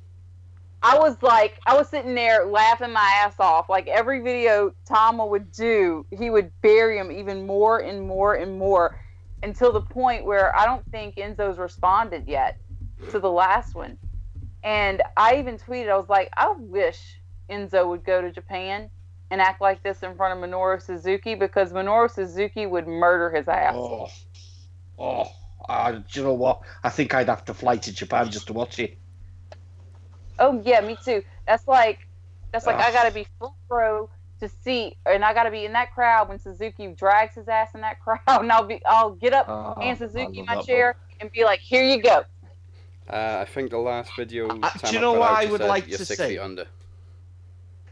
[0.82, 3.70] I was like, I was sitting there laughing my ass off.
[3.70, 8.58] Like every video Tama would do, he would bury him even more and more and
[8.58, 9.00] more
[9.44, 12.58] until the point where I don't think Enzo's responded yet
[13.12, 13.98] to the last one.
[14.64, 17.20] And I even tweeted, I was like, I wish
[17.50, 18.90] Enzo would go to Japan
[19.32, 23.48] and act like this in front of Minoru Suzuki because Minoru Suzuki would murder his
[23.48, 23.76] ass.
[23.76, 24.08] Oh,
[24.98, 25.26] oh,
[25.68, 26.62] uh, do you know what?
[26.84, 28.98] I think I'd have to fly to Japan just to watch it.
[30.40, 31.24] Oh yeah, me too.
[31.48, 32.00] That's like
[32.52, 34.10] that's like I gotta be full row
[34.40, 37.82] to see, and I gotta be in that crowd when Suzuki drags his ass in
[37.82, 40.66] that crowd, and I'll be I'll get up, Oh, hand I Suzuki love my that
[40.66, 42.24] chair, and be like, "Here you go."
[43.10, 44.48] Uh, I think the last video.
[44.48, 46.30] Uh, do you know what out, I would like you're to six say?
[46.30, 46.66] feet under.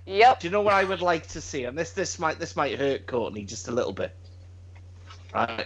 [0.05, 0.39] Yep.
[0.39, 1.65] Do you know what I would like to see?
[1.65, 4.15] And this this might this might hurt Courtney just a little bit.
[5.33, 5.65] Right.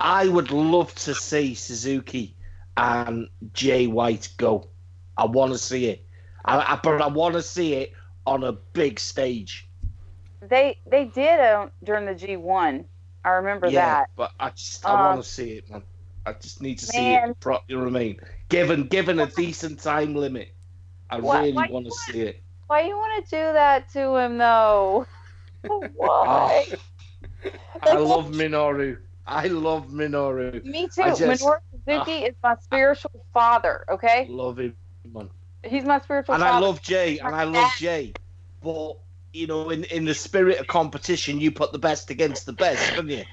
[0.00, 2.34] I would love to see Suzuki
[2.76, 4.68] and Jay White go.
[5.18, 6.06] I want to see it.
[6.44, 7.92] I, I but I want to see it
[8.26, 9.68] on a big stage.
[10.40, 12.84] They they did uh, during the G one.
[13.24, 14.10] I remember yeah, that.
[14.16, 15.82] but I just I Um, want to see it, man.
[16.24, 17.40] I just need to see it.
[17.40, 18.20] Pro- you know what I mean?
[18.48, 20.54] Given given a decent time limit,
[21.10, 22.42] I Why- really want to see it.
[22.68, 25.06] Why you want to do that to him though?
[25.96, 26.66] Why?
[27.82, 28.98] I love Minoru.
[29.26, 30.64] I love Minoru.
[30.64, 31.02] Me too.
[31.02, 33.84] Just- Minoru Suzuki is my spiritual father.
[33.90, 34.76] Okay, Love him,
[35.64, 36.56] he's my spiritual and father.
[36.56, 38.12] I love Jay, and I love Jay,
[38.62, 38.98] but
[39.32, 42.94] you know, in in the spirit of competition, you put the best against the best,
[42.94, 43.24] don't you?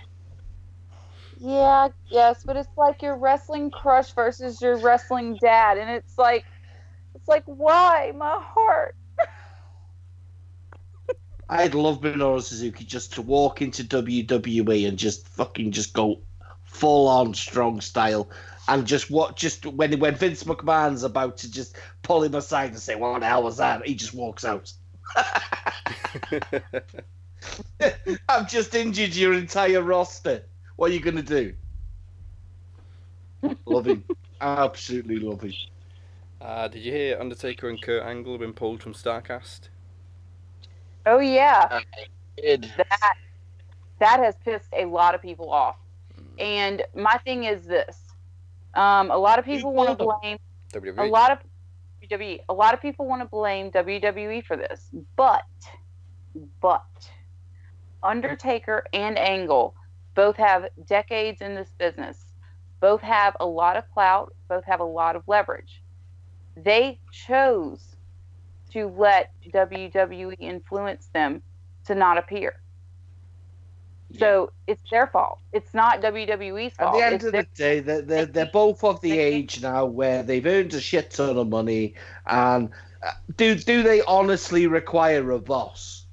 [1.39, 6.45] Yeah, yes, but it's like your wrestling crush versus your wrestling dad, and it's like,
[7.13, 8.95] it's like, why my heart?
[11.49, 16.21] I'd love Minoru Suzuki just to walk into WWE and just fucking just go
[16.63, 18.29] full on strong style,
[18.67, 22.79] and just what just when when Vince McMahon's about to just pull him aside and
[22.79, 24.71] say, "What the hell was that?" He just walks out.
[28.29, 30.43] I've just injured your entire roster.
[30.75, 31.53] What are you gonna do?
[33.65, 34.03] love him,
[34.41, 35.53] absolutely love him.
[36.41, 39.69] uh, did you hear Undertaker and Kurt Angle have been pulled from Starcast?
[41.05, 41.83] Oh yeah, I
[42.37, 42.71] did.
[42.77, 43.13] that
[43.99, 45.77] that has pissed a lot of people off.
[46.39, 48.04] And my thing is this:
[48.75, 50.37] um, a lot of people want to blame
[50.97, 51.39] a lot of
[52.03, 52.39] WWE.
[52.49, 55.43] A lot of people want to blame WWE for this, but
[56.61, 56.83] but
[58.03, 59.75] Undertaker and Angle
[60.13, 62.25] both have decades in this business.
[62.79, 64.33] Both have a lot of clout.
[64.47, 65.81] Both have a lot of leverage.
[66.55, 67.95] They chose
[68.71, 71.41] to let WWE influence them
[71.85, 72.61] to not appear.
[74.19, 75.39] So it's their fault.
[75.51, 76.95] It's not WWE's fault.
[76.95, 79.61] At the end It's of their- the day, they're, they're, they're both of the age
[79.61, 81.95] now where they've earned a shit ton of money.
[82.25, 82.69] And
[83.05, 86.05] uh, do do they honestly require a boss?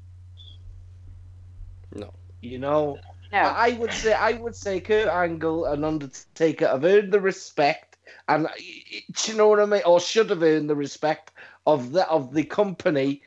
[1.95, 2.13] No.
[2.41, 2.99] You know,
[3.33, 3.39] no.
[3.39, 7.99] I I would say I would say Kurt Angle and Undertaker have earned the respect,
[8.29, 11.33] and uh, do you know what I mean, or should have earned the respect
[11.67, 13.23] of the of the company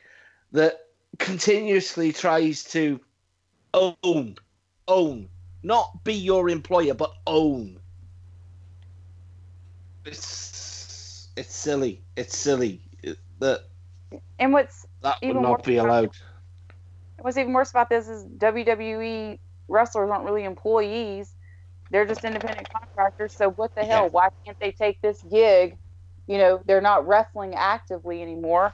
[0.52, 0.86] that
[1.18, 3.00] continuously tries to
[3.74, 4.36] own,
[4.88, 5.28] own,
[5.62, 7.80] not be your employer, but own.
[10.04, 12.04] It's it's silly.
[12.16, 13.60] It's silly It- that
[14.38, 16.16] and what's that would not be allowed.
[17.20, 21.34] what's even worse about this is WWE wrestlers aren't really employees;
[21.90, 23.34] they're just independent contractors.
[23.36, 24.08] So what the hell?
[24.08, 24.10] Yeah.
[24.10, 25.76] Why can't they take this gig?
[26.26, 28.72] You know, they're not wrestling actively anymore.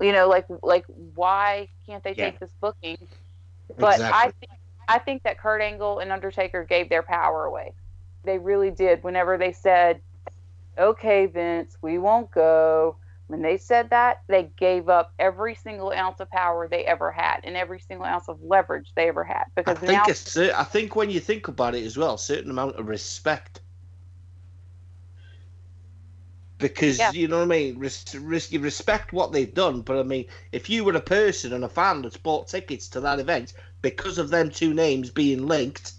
[0.00, 2.32] You know, like like why can't they Yeah.
[2.32, 2.96] take this booking?
[3.78, 4.52] But I think
[4.88, 7.72] I think that Kurt Angle and Undertaker gave their power away.
[8.24, 9.02] They really did.
[9.02, 10.00] Whenever they said,
[10.78, 12.96] "Okay, Vince, we won't go,"
[13.26, 17.40] when they said that, they gave up every single ounce of power they ever had
[17.44, 19.44] and every single ounce of leverage they ever had.
[19.66, 22.18] I Because think now, a I think when you think about it as well, a
[22.18, 23.60] certain amount of respect.
[26.58, 27.10] Because Yeah.
[27.12, 30.26] you know what I mean, res- res- you respect what they've done, but I mean,
[30.52, 34.18] if you were a person and a fan that's bought tickets to that event because
[34.18, 35.94] of them two names being linked,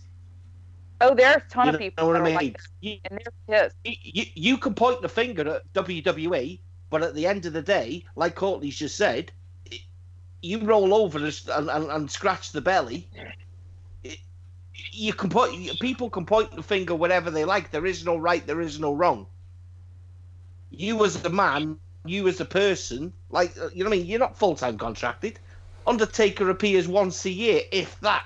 [1.02, 2.36] oh, there's a ton you of know, people what that I mean?
[2.36, 3.76] like you, and they're pissed.
[3.84, 6.60] you, you can point the finger at WWE,
[6.90, 9.34] but at the end of the day, like Courtney's just said,
[9.66, 9.82] it-
[10.42, 13.10] you roll over and, and, and scratch the belly.
[14.04, 14.20] It-
[14.92, 17.72] you can point people can point the finger wherever they like.
[17.72, 18.46] There is no right.
[18.48, 19.28] There is no wrong.
[20.70, 24.08] You as a man, you as a person, like uh, you know what I mean.
[24.08, 25.40] You're not full time contracted.
[25.88, 28.26] Undertaker appears once a year, if that.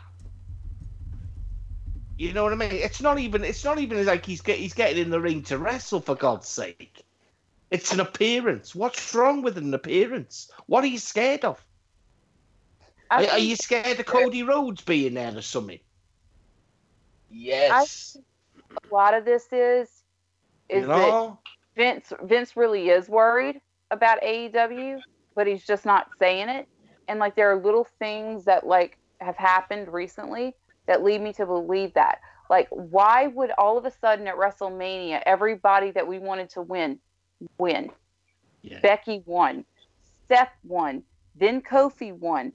[2.18, 2.72] You know what I mean?
[2.72, 3.44] It's not even.
[3.44, 6.48] It's not even like he's get, he's getting in the ring to wrestle for God's
[6.48, 7.04] sake.
[7.72, 8.74] It's an appearance.
[8.74, 10.52] What's wrong with an appearance?
[10.66, 11.64] What are you scared of?
[13.12, 15.80] Are, are you scared of Cody Rhodes being there or something?
[17.32, 18.18] Yes.
[18.92, 20.04] a lot of this is
[20.68, 21.40] is you that know?
[21.80, 25.00] Vince Vince really is worried about AEW,
[25.34, 26.68] but he's just not saying it.
[27.08, 30.54] And like there are little things that like have happened recently
[30.88, 32.20] that lead me to believe that.
[32.50, 37.00] Like why would all of a sudden at WrestleMania everybody that we wanted to win
[37.58, 37.92] win?
[38.62, 38.82] Yeah.
[38.82, 39.64] Becky won,
[40.28, 41.02] Seth won,
[41.40, 42.52] then Kofi won.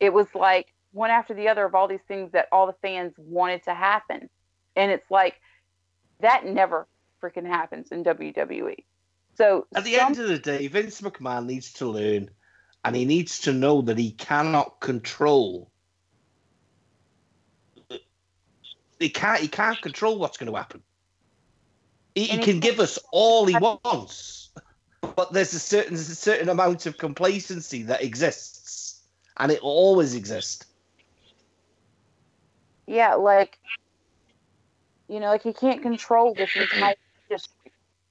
[0.00, 3.14] It was like one after the other of all these things that all the fans
[3.18, 4.28] wanted to happen.
[4.74, 5.36] And it's like
[6.18, 6.88] that never
[7.24, 8.84] freaking happens in WWE.
[9.36, 12.30] So At the some- end of the day, Vince McMahon needs to learn,
[12.84, 15.70] and he needs to know that he cannot control.
[19.00, 19.40] He can't.
[19.40, 20.82] He can't control what's going to happen.
[22.14, 24.50] He, he can give us all he wants,
[25.16, 29.00] but there's a certain there's a certain amount of complacency that exists,
[29.36, 30.66] and it will always exist.
[32.86, 33.58] yeah, like
[35.08, 36.94] you know, like he can't control this entire.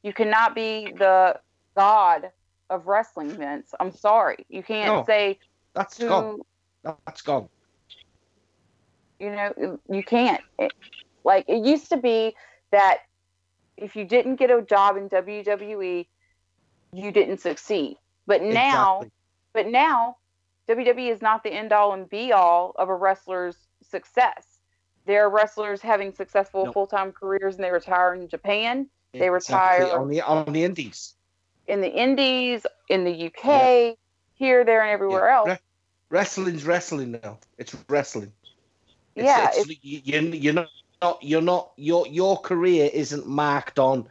[0.04, 1.40] You cannot be the
[1.76, 2.30] god
[2.70, 3.74] of wrestling, Vince.
[3.80, 4.46] I'm sorry.
[4.50, 5.04] You can't No.
[5.06, 5.40] say
[5.74, 6.40] That's gone.
[6.84, 7.50] who That's gone.
[9.20, 10.74] you know you can't It-
[11.24, 12.36] like it used to be
[12.72, 13.00] that
[13.78, 16.08] if you didn't get a job in WWE
[16.92, 17.98] you didn't succeed
[18.28, 19.12] but now Exactly.
[19.54, 20.18] but now
[20.68, 24.60] WWE is not the end all and be all of a wrestler's success
[25.06, 26.72] there are wrestlers having successful No.
[26.74, 31.14] full-time careers and they retire in Japan they Exactly, retire- on the on the indies.
[31.68, 33.98] in the indies in the UK
[34.34, 35.36] here there and everywhere Yeah.
[35.38, 35.58] else Re-
[36.10, 37.40] wrestling's wrestling now.
[37.58, 38.34] It's wrestling.
[39.16, 40.54] It's, yeah it's, you, you- you're
[41.02, 44.08] not, you're not, your your career isn't marked on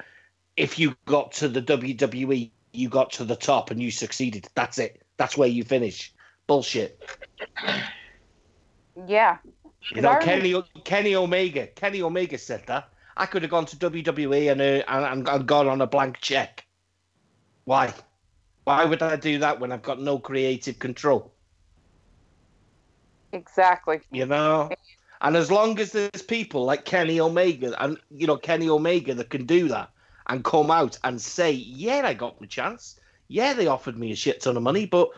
[0.57, 4.47] if you got to the WWE, you got to the top and you succeeded.
[4.55, 5.03] That's it.
[5.17, 6.13] That's where you finish.
[6.47, 7.01] Bullshit.
[9.07, 9.39] yeah
[9.95, 10.55] You know, Kenny
[10.85, 11.67] Kenny Omega.
[11.69, 12.89] Kenny Omega said that.
[13.17, 16.67] I could have gone to WWE and, uh, and and gone on a blank check.
[17.65, 17.93] Why?
[18.65, 21.33] Why would I do that when I've got no creative control?
[23.33, 24.71] exactly you know.
[25.21, 29.31] And as long as there's people like Kenny Omega and you know Kenny Omega that
[29.31, 29.91] can do that
[30.29, 32.99] and come out and say, "Yeah, I got my chance.
[33.29, 35.11] Yeah, they offered me a shit ton of money, but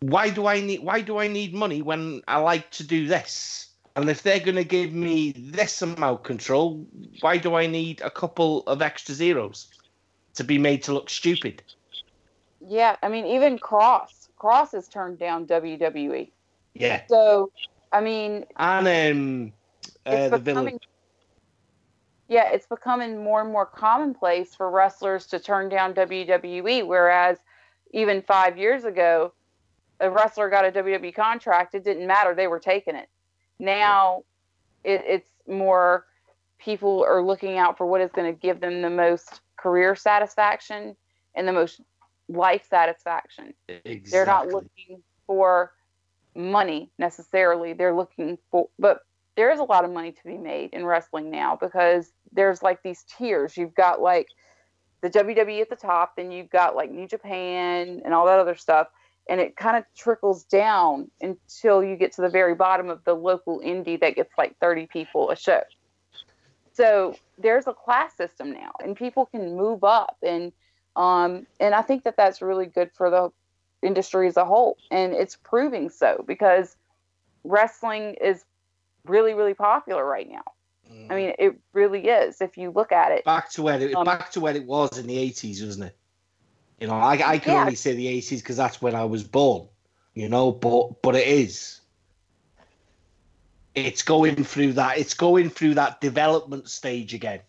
[0.00, 3.68] why do I need why do I need money when I like to do this?
[3.94, 6.86] And if they're going to give me this amount control,
[7.20, 9.68] why do I need a couple of extra zeros
[10.34, 11.62] to be made to look stupid?
[12.66, 14.30] Yeah, I mean, even Cross.
[14.36, 16.30] Cross has turned down WWE.
[16.74, 17.52] Yeah, So
[17.92, 19.52] I mean, And um,
[20.06, 20.64] uh, the villain.
[20.64, 20.80] becoming
[22.28, 26.86] yeah, it's becoming more and more commonplace for wrestlers to turn down WWE.
[26.86, 27.36] Whereas
[27.92, 29.34] even five years ago,
[30.00, 33.08] a wrestler got a WWE contract, it didn't matter; they were taking it.
[33.62, 34.24] Now,
[34.82, 36.04] it, it's more
[36.58, 40.96] people are looking out for what is going to give them the most career satisfaction
[41.36, 41.80] and the most
[42.28, 43.54] life satisfaction.
[43.68, 44.02] Exactly.
[44.10, 45.72] They're not looking for
[46.34, 47.72] money necessarily.
[47.72, 49.02] They're looking for, but
[49.36, 52.82] there is a lot of money to be made in wrestling now because there's like
[52.82, 53.56] these tiers.
[53.56, 54.26] You've got like
[55.02, 58.56] the WWE at the top, then you've got like New Japan and all that other
[58.56, 58.88] stuff.
[59.28, 63.14] And it kind of trickles down until you get to the very bottom of the
[63.14, 65.62] local indie that gets like 30 people a show.
[66.72, 70.52] So there's a class system now, and people can move up, and
[70.96, 73.30] um, and I think that that's really good for the
[73.86, 76.76] industry as a whole, and it's proving so because
[77.44, 78.44] wrestling is
[79.06, 80.44] really really popular right now.
[81.10, 83.24] I mean, it really is if you look at it.
[83.24, 85.96] back to where it Um, back to where it was in the eighties, wasn't it?
[86.82, 87.60] You know, I, I can Yeah.
[87.60, 89.68] only say the eighties because that's when I was born.
[90.14, 91.80] You know, but but it is.
[93.76, 94.98] It's going through that.
[94.98, 97.40] It's going through that development stage again,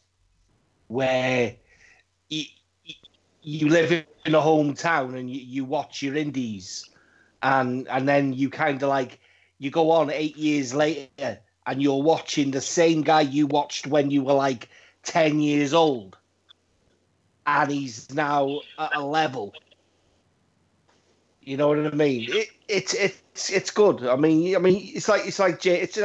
[0.88, 1.56] where
[2.30, 2.44] you,
[3.42, 6.88] you live in a hometown and you, you watch your indies,
[7.42, 9.20] and and then you kind of like
[9.58, 14.12] you go on eight years later and you're watching the same guy you watched when
[14.12, 14.70] you were like
[15.02, 16.20] 10 years old
[17.46, 19.54] and he's now at a level
[21.42, 25.10] you know what i mean it, it's it's it's good i mean i mean it's
[25.10, 25.98] like it's like jay it's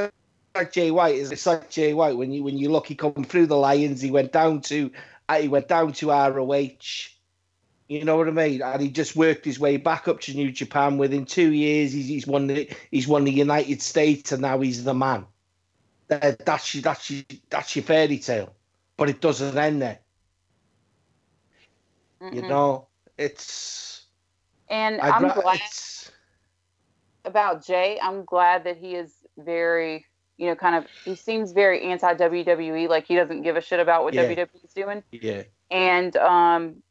[0.55, 3.47] like jay white it's like jay white when you when you look he come through
[3.47, 4.91] the lions he went down to
[5.29, 6.45] uh, he went down to roh
[7.89, 8.61] you know what I mean?
[8.61, 10.99] And he just worked his way back up to New Japan.
[10.99, 14.85] Within two years, he's, he's won the he's won the United States, and now he's
[14.85, 15.25] the man.
[16.09, 18.55] That, that's your, that's your, that's your fairy tale,
[18.99, 20.01] but it doesn't end there.
[22.31, 22.49] You Mm-mm.
[22.49, 24.07] know, it's.
[24.69, 25.61] and I'd I'm ra- glad
[27.25, 27.99] about Jay.
[28.03, 30.87] I'm glad that he is very, you know, kind of.
[31.05, 32.89] He seems very anti WWE.
[32.89, 34.25] Like he doesn't give a shit about what Yeah.
[34.25, 35.03] WWE is doing.
[35.13, 36.83] yeah, and um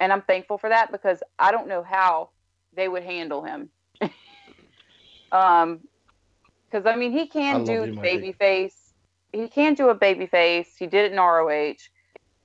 [0.00, 2.30] and I'm thankful for that because I don't know how
[2.74, 3.70] they would handle him.
[5.32, 5.80] um
[6.70, 8.94] because I mean he can love do baby face.
[9.32, 10.74] He can do a baby face.
[10.76, 11.74] He did it in ROH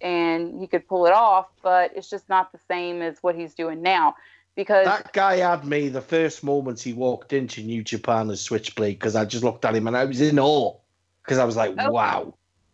[0.02, 3.54] and he could pull it off, but it's just not the same as what he's
[3.56, 4.16] doing now
[4.56, 8.98] because that guy had me the first moments he walked into New Japan as Switchblade
[9.00, 10.76] because I just looked at him and I was in awe
[11.24, 11.92] because I was like, Oh.
[11.92, 12.34] wow.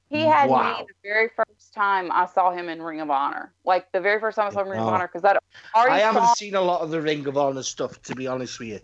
[0.09, 0.79] he had Wow.
[0.79, 3.51] me the very first time I saw him in Ring of Honor.
[3.65, 4.91] Like the very first time I saw him in Ring of Oh.
[4.91, 5.37] Honor because I
[5.75, 8.27] already I haven't saw seen a lot of the Ring of Honor stuff to be
[8.27, 8.79] honest with you,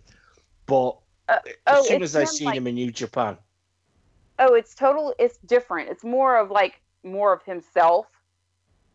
[0.65, 0.97] but
[1.30, 3.38] Uh, as oh, soon as I seen like- him in New Japan,
[4.39, 8.05] oh it's total it's different it's more of like more of himself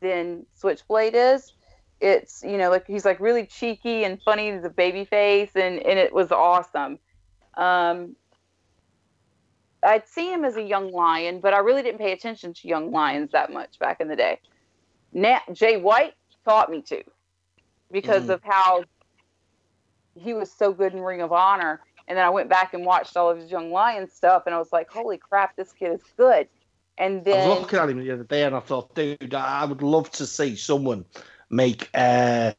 [0.02, 1.52] than switchblade is
[2.00, 5.80] it's you know like he's like really cheeky and funny he's a baby face and
[5.80, 6.98] and it was awesome
[7.56, 8.16] um
[9.84, 12.90] i'd see him as a young lion but i really didn't pay attention to young
[12.92, 14.38] lions that much back in the day
[15.12, 16.14] now jay white
[16.44, 17.02] taught me to
[17.92, 18.30] because Mhm.
[18.30, 18.84] of how
[20.14, 23.16] he was so good in ring of honor and then I went back and watched
[23.16, 26.02] all of his Young Lions stuff, and I was like, "Holy crap, this kid is
[26.16, 26.48] good!"
[26.98, 29.64] And then I was looking at him the other day and I thought, dude, I
[29.64, 31.04] would love to see someone
[31.50, 32.52] make uh,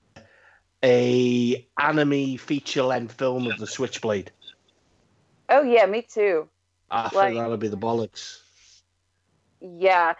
[0.83, 4.31] a anime feature length film of the Switchblade.
[5.49, 6.47] oh yeah, me too.
[6.91, 8.39] I Like- think that'll be the bollocks.
[9.61, 10.13] Yeah.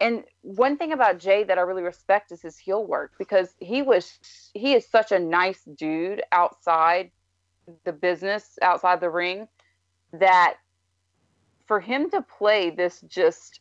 [0.00, 3.82] And one thing about Jay that I really respect is his heel work because he
[3.82, 4.18] was
[4.54, 7.10] he is such a nice dude outside
[7.84, 9.48] the business, outside the ring,
[10.12, 10.58] that
[11.68, 13.60] for him to play this just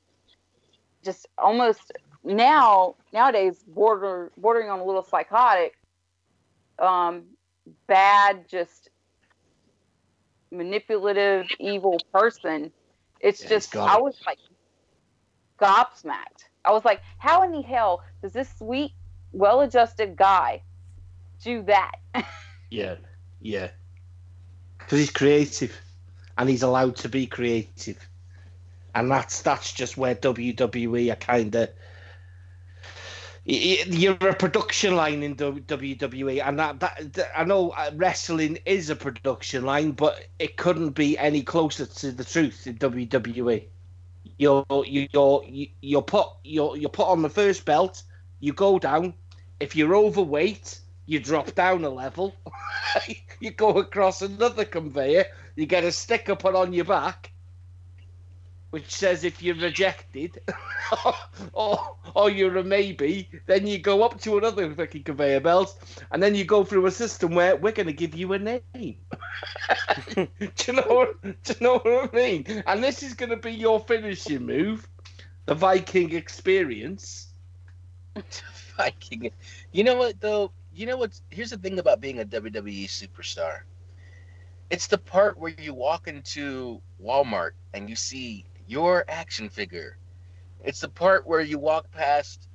[1.05, 1.91] just almost
[2.23, 5.73] now nowadays border bordering on a little psychotic,
[6.79, 7.25] um,
[7.87, 8.89] bad, just
[10.51, 12.71] manipulative, evil person.
[13.19, 14.39] It's Yeah, just I was like
[15.61, 16.45] gobsmacked.
[16.65, 18.91] I was like, how in the hell does this sweet,
[19.31, 20.63] well adjusted guy
[21.43, 21.91] do that?
[22.71, 22.95] Yeah,
[23.39, 23.71] yeah.
[24.77, 25.79] Because he's creative,
[26.37, 28.07] and he's allowed to be creative,
[28.93, 31.69] and that's that's just where WWE are kind of.
[33.49, 38.95] You're a production line in WWE, and that, that, I know uh, wrestling is a
[38.95, 43.63] production line, but it couldn't be any closer to the truth in WWE.
[44.37, 48.03] You're you're you're put you're you're put on the first belt.
[48.41, 49.13] You go down.
[49.59, 52.35] If you're overweight, you drop down a level.
[53.39, 55.25] you go across another conveyor.
[55.57, 57.31] You get a sticker put on your back,
[58.69, 60.39] which says if you're rejected
[61.53, 65.75] or, or you're a maybe, then you go up to another fucking conveyor belt,
[66.11, 68.61] and then you go through a system where we're going to give you a name.
[70.13, 70.27] do
[70.67, 71.21] you know what?
[71.21, 72.63] Do you know what I mean?
[72.67, 74.87] And this is going to be your finishing move,
[75.47, 77.29] the Viking experience.
[78.77, 79.31] Viking.
[79.71, 80.51] You know what though?
[80.71, 81.19] You know what?
[81.31, 83.61] Here's the thing about being a WWE superstar.
[84.69, 89.97] It's the part where you walk into Walmart and you see your action figure.
[90.63, 92.47] It's the part where you walk past,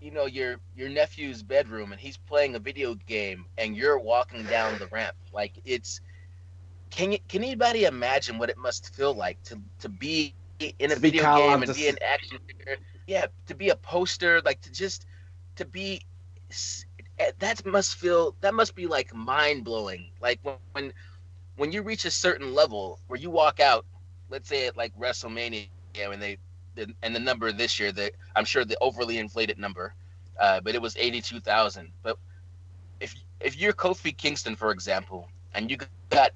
[0.00, 4.46] you know, your your nephew's bedroom and he's playing a video game and you're walking
[4.46, 5.16] down the ramp.
[5.32, 6.00] Like it's
[6.90, 10.36] can you, can anybody imagine what it must feel like to to be
[10.78, 12.76] in a To video game and be an action figure?
[13.06, 15.06] Yeah, to be a poster, like to just
[15.56, 16.02] to be
[17.18, 20.10] eh, that must feel that must be like mind blowing.
[20.20, 20.92] Like when, when
[21.60, 23.84] when you reach a certain level where you walk out,
[24.30, 25.68] let's say at like WrestleMania,
[26.08, 26.38] when they
[27.02, 29.92] and the number this year, that I'm sure the overly inflated number,
[30.40, 31.90] uh, but it was eighty two thousand.
[32.02, 32.16] But
[32.98, 35.76] if if you're Kofi Kingston, for example, and you
[36.08, 36.30] got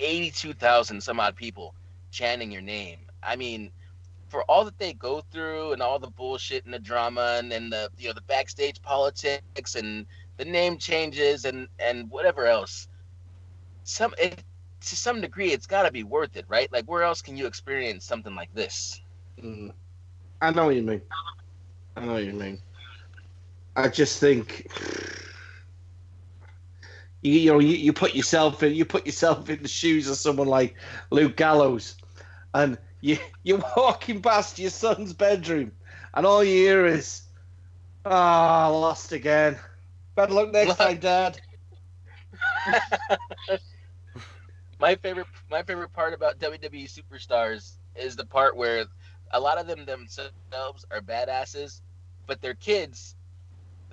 [0.00, 1.74] eighty two thousand some odd people
[2.10, 3.70] chanting your name, I mean,
[4.28, 7.70] for all that they go through and all the bullshit and the drama and, and
[7.70, 10.06] the you know the backstage politics and
[10.38, 12.88] the name changes and and whatever else,
[13.84, 14.42] some it,
[14.80, 16.70] to some degree it's got to be worth it, right?
[16.72, 19.00] Like where else can you experience something like this?
[19.42, 19.72] Mm.
[20.40, 21.02] I know what you mean.
[21.96, 22.58] I know what you mean.
[23.76, 24.66] I just think
[27.22, 30.16] you, you know you, you put yourself in you put yourself in the shoes of
[30.16, 30.76] someone like
[31.10, 31.96] Luke Gallows,
[32.54, 35.72] and you you're walking past your son's bedroom,
[36.14, 37.22] and all you hear is,
[38.04, 39.58] "Ah, lost again.
[40.14, 41.40] Better luck next time, Dad."
[44.80, 48.86] my favorite my favorite part about WWE superstars is the part where
[49.32, 51.82] a lot of them themselves are badasses,
[52.26, 53.14] but their kids,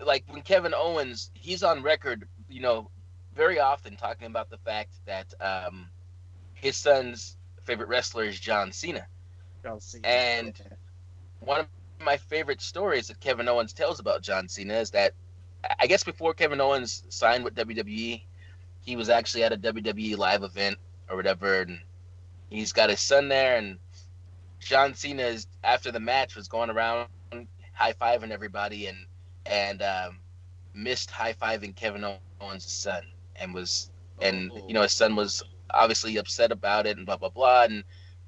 [0.03, 2.89] like when Kevin Owens, he's on record, you know,
[3.35, 5.89] very often talking about the fact that um,
[6.53, 9.05] his son's favorite wrestler is John Cena.
[10.03, 10.59] And
[11.39, 11.67] one of
[12.03, 15.13] my favorite stories that Kevin Owens tells about John Cena is that
[15.79, 18.23] I guess before Kevin Owens signed with WWE,
[18.87, 20.77] he was actually at a WWE live event
[21.09, 21.81] or whatever, and
[22.49, 23.77] he's got his son there, and
[24.59, 27.09] John Cena is after the match was going around
[27.73, 29.05] high fiving everybody and
[29.45, 30.19] and um,
[30.73, 32.05] missed high fiving Kevin
[32.41, 33.03] Owens' son
[33.35, 33.91] and was
[34.21, 37.83] and you know his son was obviously upset about it and blah blah blah and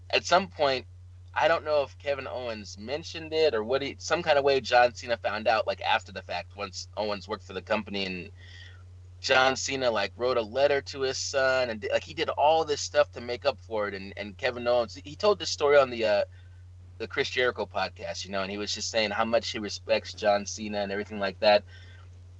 [0.09, 0.85] at some point
[1.33, 4.59] I don't know if Kevin Owens mentioned it or what he some kind of way
[4.59, 8.29] John Cena found out like after the fact once Owens worked for the company and
[9.19, 12.81] John Cena like wrote a letter to his son and like he did all this
[12.81, 15.89] stuff to make up for it and and Kevin Owens he told this story on
[15.89, 16.23] the uh
[16.97, 20.13] the Chris Jericho podcast you know and he was just saying how much he respects
[20.13, 21.63] John Cena and everything like that.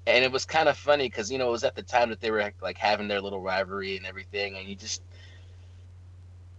[0.08, 2.22] And it was kind of funny because you know it was at the time that
[2.22, 5.04] they were like having their little rivalry and everything and you just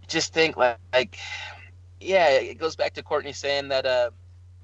[0.07, 1.17] just think like like
[1.99, 4.11] yeah it goes back to Courtney saying that uh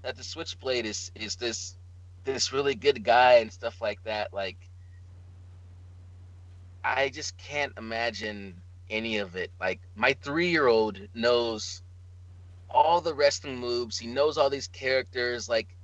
[0.03, 1.77] that the Switchblade is is this
[2.23, 4.69] this really good guy and stuff like that like
[6.95, 9.51] I just can't imagine any of it.
[9.59, 11.81] Like my three year old knows
[12.69, 13.97] all the wrestling moves.
[13.97, 15.49] He knows all these characters.
[15.49, 15.76] Like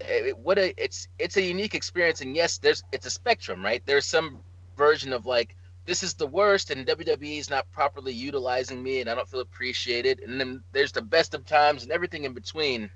[0.00, 2.20] it, what a it's it's a unique experience.
[2.20, 3.82] And yes, there's it's a spectrum, right?
[3.86, 4.40] There's some
[4.76, 5.56] version of like
[5.86, 9.40] this is the worst, and WWE is not properly utilizing me, and I don't feel
[9.40, 10.20] appreciated.
[10.20, 12.90] And then there's the best of times and everything in between.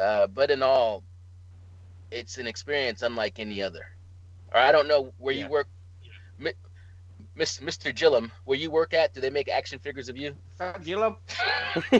[0.00, 1.04] Uh, but in all,
[2.10, 3.93] it's an experience unlike any other
[4.54, 5.44] or I don't know where Yeah.
[5.44, 5.66] you work,
[6.38, 6.52] Mi-
[7.34, 7.92] Miss Mr.
[7.94, 9.12] Gillum, where you work at.
[9.12, 10.36] Do they make action figures of you?
[10.82, 11.16] Gillum.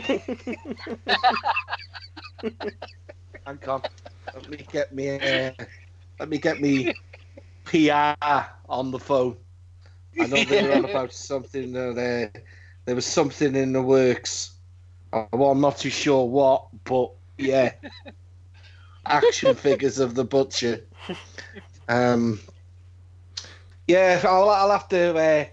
[3.45, 3.83] Hang on.
[4.35, 5.11] Let me get me.
[5.11, 5.51] Uh,
[6.21, 6.95] let me get me
[7.65, 8.15] PR
[8.69, 9.37] on the phone.
[10.21, 11.73] I know they were on about something.
[11.73, 12.41] That, uh,
[12.85, 14.53] there was something in the works.
[15.13, 17.73] Uh, Well, I'm not too sure what, but yeah,
[19.07, 20.81] action figures of the butcher.
[21.89, 22.41] Um,
[23.87, 25.11] yeah, I'll, I'll have to.
[25.17, 25.45] Uh,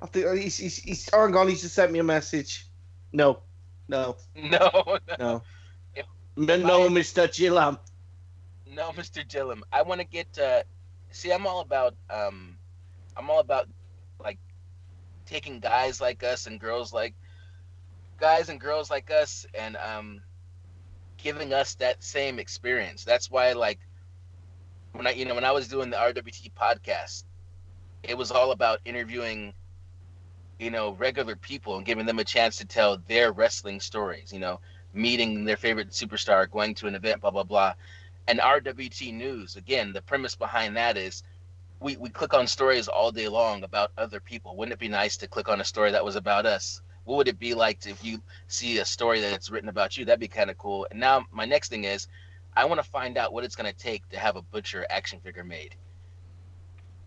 [0.00, 1.48] have to he's, he's, he's hang on.
[1.48, 2.66] He's just sent me a message.
[3.12, 3.40] No,
[3.88, 5.42] no, No, no, no,
[5.94, 6.06] If-
[6.36, 7.78] no, Mister Gillam.
[8.66, 9.26] no, Mr.
[9.28, 9.64] Gillum.
[9.72, 10.38] I want to get.
[10.38, 10.62] Uh,
[11.10, 11.94] see, I'm all about.
[12.08, 12.56] Um,
[13.16, 13.68] I'm all about
[14.22, 14.38] like
[15.26, 17.14] taking guys like us and girls like
[18.18, 20.20] guys and girls like us and um
[21.16, 23.04] giving us that same experience.
[23.04, 23.78] That's why like
[24.92, 27.24] when I you know when I was doing the RWT podcast,
[28.02, 29.54] it was all about interviewing
[30.60, 34.38] you know, regular people and giving them a chance to tell their wrestling stories, you
[34.38, 34.60] know,
[34.92, 37.72] meeting their favorite superstar, going to an event, blah, blah, blah.
[38.28, 41.22] And RWT News, again, the premise behind that is
[41.80, 44.54] we, we click on stories all day long about other people.
[44.54, 46.82] Wouldn't it be nice to click on a story that was about us?
[47.04, 50.04] What would it be like to, if you see a story that's written about you?
[50.04, 50.86] That'd be kind of cool.
[50.90, 52.06] And now my next thing is
[52.56, 55.20] I want to find out what it's going to take to have a Butcher action
[55.20, 55.76] figure made.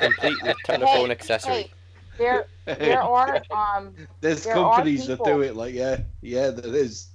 [0.00, 1.54] Complete with telephone accessory.
[1.54, 1.70] Hey,
[2.18, 5.56] there, there are um, There's There are companies that do it.
[5.56, 7.08] Like, yeah, yeah, there is.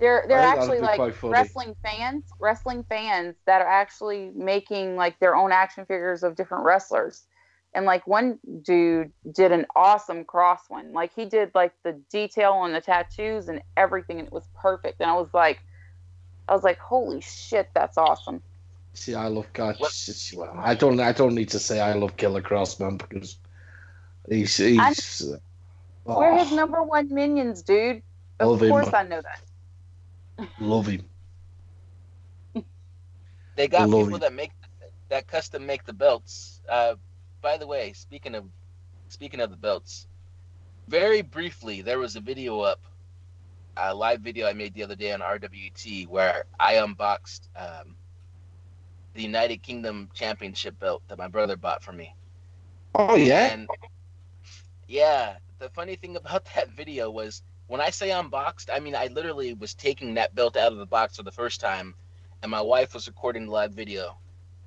[0.00, 5.34] They're they're I actually like wrestling fans, wrestling fans that are actually making like their
[5.34, 7.24] own action figures of different wrestlers.
[7.74, 10.92] And like one dude did an awesome Kross one.
[10.92, 15.00] Like he did like the detail on the tattoos and everything, and it was perfect.
[15.00, 15.60] And I was like,
[16.48, 18.42] I was like, holy shit, that's awesome.
[18.94, 19.76] See, I love God.
[19.80, 20.98] Well, I don't.
[20.98, 23.36] I don't need to say I love Killer Kross, man, because
[24.28, 24.56] he's.
[24.56, 25.36] he's uh,
[26.04, 28.02] We're his oh, number one minions, dude.
[28.40, 29.06] Of Love course, man.
[29.06, 30.48] I know that.
[30.58, 31.04] love him.
[33.56, 34.20] They got Love people it.
[34.20, 34.52] that make
[35.10, 36.60] that custom make the belts.
[36.68, 36.94] Uh,
[37.40, 38.44] by the way, speaking of
[39.08, 40.06] speaking of the belts,
[40.88, 42.80] very briefly, there was a video up,
[43.76, 47.96] a live video I made the other day on RWT where I unboxed um,
[49.14, 52.14] the United Kingdom Championship belt that my brother bought for me.
[52.94, 53.52] Oh yeah.
[53.52, 53.68] And
[54.86, 59.08] yeah, the funny thing about that video was when I say unboxed, I mean I
[59.08, 61.94] literally was taking that belt out of the box for the first time,
[62.42, 64.16] and my wife was recording the live video.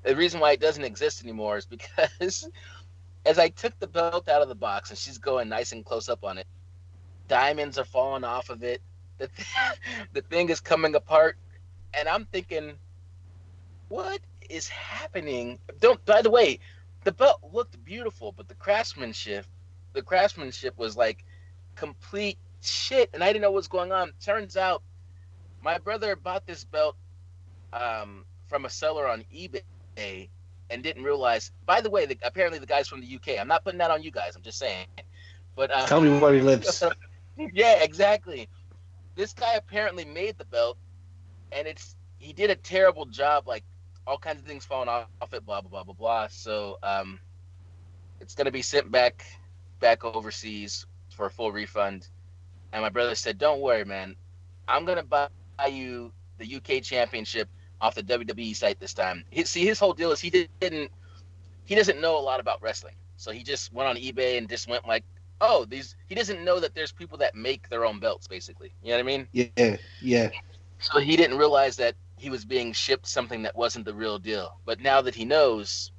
[0.04, 2.50] The reason why it doesn't exist anymore is because
[3.26, 6.10] as I took the belt out of the box and she's going nice and close
[6.10, 6.48] up on it,
[7.28, 8.82] diamonds are falling off of it.
[9.20, 9.30] The,
[10.14, 11.38] the thing is coming apart,
[11.94, 12.74] and I'm thinking,
[13.90, 15.60] what is happening?
[15.80, 16.04] Don't.
[16.06, 16.60] By the way,
[17.04, 19.46] the belt looked beautiful, but the craftsmanship,
[19.94, 21.24] the craftsmanship was like
[21.76, 24.14] complete shit, and I didn't know what was going on.
[24.20, 24.82] Turns out,
[25.62, 26.96] my brother bought this belt
[27.72, 29.62] um, from a seller on eBay
[30.72, 31.52] and didn't realize.
[31.66, 33.40] By the way, the, apparently the guy's from the UK.
[33.40, 34.36] I'm not putting that on you guys.
[34.36, 34.88] I'm just saying.
[35.56, 36.82] But uh, Tell me where he lives.
[37.54, 38.50] yeah, exactly.
[39.16, 40.78] This guy apparently made the belt,
[41.52, 43.64] and it's he did a terrible job, like
[44.08, 46.28] all kinds of things falling off it, blah blah blah blah blah.
[46.30, 47.20] So um,
[48.22, 49.26] it's gonna be sent back
[49.80, 52.08] back overseas for a full refund.
[52.72, 54.16] And my brother said, "Don't worry, man.
[54.68, 55.28] I'm gonna buy
[55.70, 57.50] you the UK Championship
[57.82, 60.92] off the WWE site this time." He, see, his whole deal is he didn't
[61.66, 64.68] he doesn't know a lot about wrestling, so he just went on eBay and just
[64.68, 65.04] went like
[65.42, 68.72] oh, these he doesn't know that there's people that make their own belts, basically.
[68.82, 69.28] You know what I mean?
[69.34, 70.30] Yeah, yeah.
[70.80, 74.60] So he didn't realize that he was being shipped something that wasn't the real deal.
[74.66, 75.92] But now that he knows,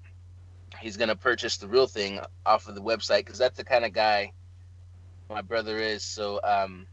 [0.80, 3.92] he's gonna purchase the real thing off of the website because that's the kind of
[3.92, 4.32] guy
[5.28, 6.02] my brother is.
[6.02, 6.86] So um,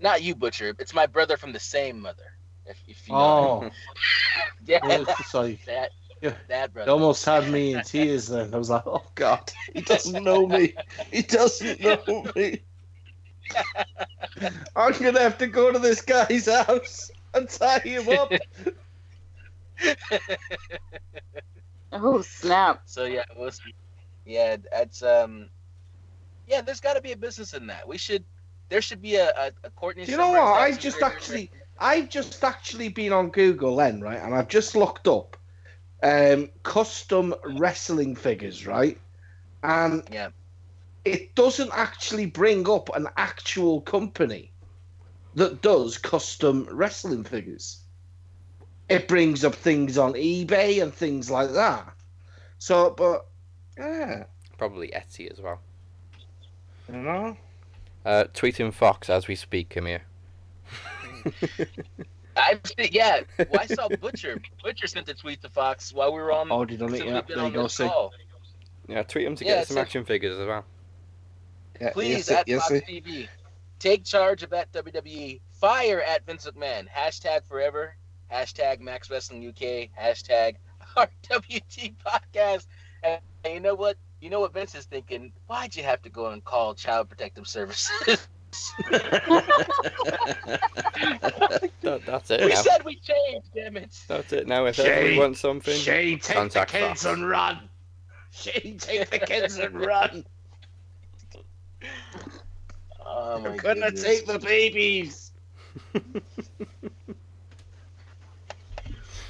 [0.00, 0.74] not you, butcher.
[0.78, 2.35] It's my brother from the same mother.
[2.68, 3.18] If, if you know.
[3.18, 3.70] Oh,
[4.66, 5.60] yeah, sorry.
[5.66, 5.90] that
[6.20, 6.30] Yeah.
[6.48, 6.90] that It brother.
[6.90, 8.54] almost had me in tears then.
[8.54, 10.74] I was like, oh God, he doesn't know me.
[11.10, 12.64] He doesn't know me.
[14.76, 18.32] I'm gonna have to go to this guy's house and tie him up.
[21.92, 22.82] Oh snap!
[22.86, 23.60] So yeah, it was,
[24.24, 25.50] yeah, that's um,
[26.46, 26.60] yeah.
[26.62, 27.88] There's got to be a business in that.
[27.88, 28.24] We should,
[28.68, 30.04] there should be a a, a Courtney.
[30.06, 30.42] You know what?
[30.60, 31.06] I've just figure.
[31.06, 34.20] actually, I've just actually been on Google then, right?
[34.20, 35.36] And I've just looked up
[36.02, 38.98] um, custom wrestling figures, right?
[39.62, 40.30] And Yeah.
[41.04, 44.52] it doesn't actually bring up an actual company
[45.34, 47.82] that does custom wrestling figures.
[48.88, 51.92] It brings up things on eBay and things like that.
[52.58, 53.26] So, but
[53.76, 54.24] yeah,
[54.56, 55.60] Probably Etsy as well.
[56.90, 57.36] you know.
[58.04, 60.02] Uh, tweeting Fox as we speak, come here.
[62.36, 63.20] I yeah.
[63.38, 64.40] Well, I saw Butcher.
[64.62, 66.48] Butcher sent a tweet to Fox while we were on.
[66.50, 66.98] Oh, did on it?
[66.98, 67.66] since Yeah, there you go.
[67.66, 68.12] See, call.
[68.88, 70.64] Yeah, tweet him to Yeah, get some a- action figures as well.
[71.80, 73.28] yeah, Please yes, at yes, Fox TV,
[73.78, 75.40] take charge of that WWE.
[75.52, 76.86] Fire at Vince McMahon.
[76.88, 77.96] Hashtag forever.
[78.30, 79.88] Hashtag Max Wrestling UK.
[79.98, 80.56] Hashtag
[80.96, 82.66] RWT Podcast.
[83.02, 83.96] And, and you know what?
[84.20, 85.32] You know what Vince is thinking?
[85.46, 88.28] Why'd you have to go and call Child Protective Services?
[91.82, 92.62] That, that's it we now.
[92.62, 93.46] said we changed.
[93.54, 93.96] Damn it.
[94.08, 94.66] That's it now.
[94.66, 97.14] If Shane, everybody wants something, Shane, take Contact the kids Fox.
[97.14, 97.68] and run.
[98.32, 100.24] Shane, take the kids and run.
[103.04, 104.02] Oh my I'm gonna goodness.
[104.02, 105.30] take the babies.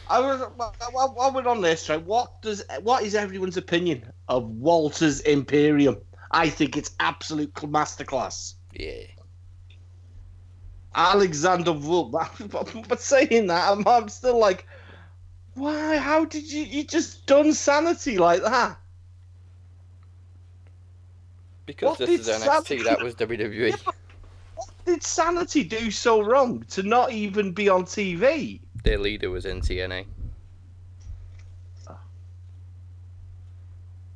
[0.08, 2.02] I was while, while we're on this, right?
[2.02, 5.98] What does what is everyone's opinion of Walter's Imperium?
[6.30, 8.54] I think it's absolute masterclass.
[8.72, 9.02] Yeah.
[10.96, 12.12] Alexander Wolf.
[12.88, 14.66] But saying that, I'm, I'm still like,
[15.54, 15.98] why?
[15.98, 18.78] How did you you just done sanity like that?
[21.66, 23.14] Because What this is NXT, Sanity- that was.
[23.16, 23.70] WWE.
[23.70, 23.92] Yeah,
[24.54, 28.60] What did sanity do so wrong to not even be on TV?
[28.84, 30.06] Their leader was in TNA.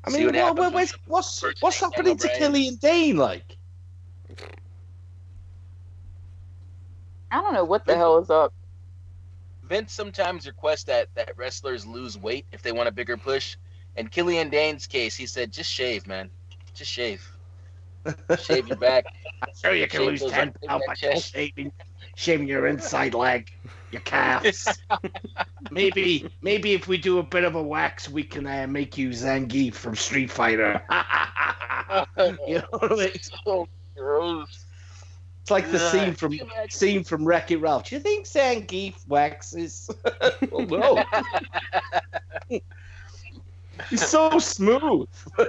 [0.02, 3.16] I mean, what what, happens what, when what's what's, what's happening to Killian Dain?
[3.16, 3.56] Like,
[7.30, 8.52] I don't know what the hell is up.
[9.62, 13.56] Vince sometimes requests that that wrestlers lose weight if they want a bigger push.
[13.96, 16.30] In Killian Dain's case, he said, "Just shave, man.
[16.74, 17.26] Just shave.
[18.40, 19.04] Shave your back."
[19.42, 21.32] I'm sure you can Shave lose ten pounds that by chest.
[21.32, 21.72] shaving,
[22.16, 23.52] shaving your inside leg,
[23.90, 24.66] your calves.
[25.70, 29.10] maybe, maybe if we do a bit of a wax, we can uh, make you
[29.10, 30.82] Zangief from Street Fighter.
[32.46, 33.10] you know what I mean?
[33.44, 34.64] so gross.
[35.50, 35.92] It's like the Ugh.
[35.92, 37.88] scene from scene from Wreck It Ralph.
[37.88, 39.90] Do you think Zangief waxes?
[40.52, 41.22] well, oh,
[42.48, 42.60] no.
[43.90, 45.08] He's so smooth.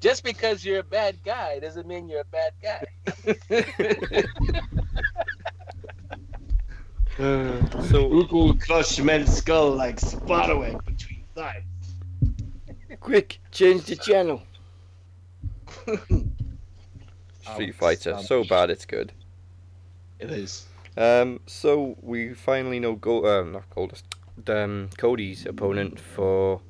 [0.00, 2.82] Just because you're a bad guy doesn't mean you're a bad guy.
[7.90, 11.62] So, Luke will crush men's skull like spiderweb between thighs.
[13.00, 14.40] quick, change the channel.
[17.42, 19.12] Street Fighter, so bad it's good.
[20.18, 20.66] It is.
[20.96, 24.02] Um, so we finally know Go- um, not Goldust,
[24.48, 26.60] um, Cody's opponent for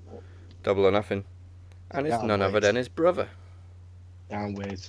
[0.63, 1.25] Double or Nothing,
[1.91, 3.29] and it's none other than his brother.
[4.31, 4.81] Damn weird.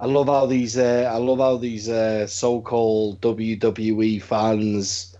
[0.00, 5.16] I love how these uh, I love how these uh, so-called WWE fans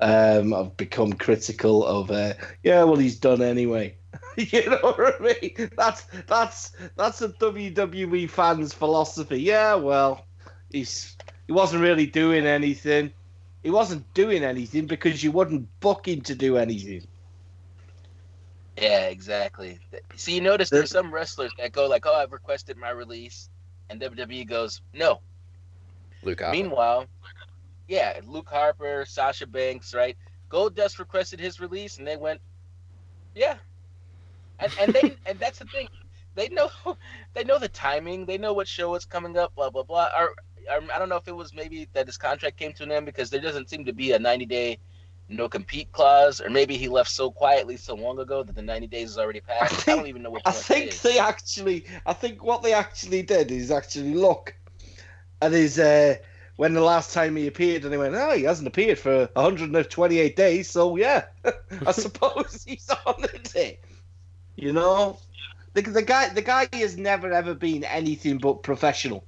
[0.00, 2.32] um, have become critical of uh,
[2.62, 3.94] yeah, well he's done anyway.
[4.36, 5.70] you know what I mean?
[5.76, 9.40] That's that's that's a WWE fan's philosophy.
[9.40, 10.26] Yeah, well,
[10.70, 11.16] he's
[11.46, 13.12] he wasn't really doing anything.
[13.62, 17.06] He wasn't doing anything because you wouldn't book him to do anything.
[18.76, 19.78] Yeah, exactly.
[20.16, 23.50] See, you notice there's some wrestlers that go like, "Oh, I've requested my release,"
[23.90, 25.20] and WWE goes, "No."
[26.22, 26.56] Luke Harper.
[26.56, 27.06] Meanwhile,
[27.86, 30.16] yeah, Luke Harper, Sasha Banks, right?
[30.50, 32.40] Goldust requested his release, and they went,
[33.34, 33.58] "Yeah,"
[34.62, 35.88] and and they and that's the thing,
[36.34, 36.70] they know
[37.34, 40.08] they know the timing, they know what show is coming up, blah blah blah.
[40.18, 40.34] Or,
[40.70, 43.06] or I don't know if it was maybe that his contract came to an end
[43.06, 44.78] because there doesn't seem to be a 90 day
[45.28, 48.86] no compete clause, or maybe he left so quietly so long ago that the 90
[48.88, 49.72] days is already passed.
[49.72, 50.42] I, think- don't even know what.
[50.44, 54.54] I think they actually, I think what they actually did is actually look
[55.40, 56.16] at his uh,
[56.56, 60.36] when the last time he appeared, and they went, "Oh, he hasn't appeared for 128
[60.36, 61.24] days, so yeah,
[61.86, 63.80] I suppose he's on it."
[64.56, 65.18] You know,
[65.74, 69.24] the, the guy, the guy has never ever been anything but professional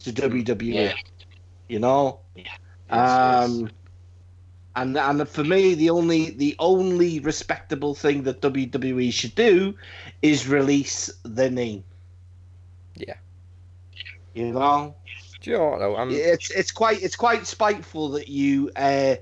[0.00, 0.74] to WWE.
[0.74, 0.92] Yeah.
[1.68, 2.58] You know, Yes,
[2.90, 3.70] um,
[4.76, 9.74] and and for me, the only the only respectable thing that WWE should do
[10.22, 11.82] is release the name.
[12.94, 13.14] Yeah.
[14.34, 14.94] You know,
[15.40, 15.96] Do you know what though?
[15.96, 19.16] I'm, it's it's quite it's quite spiteful that you uh,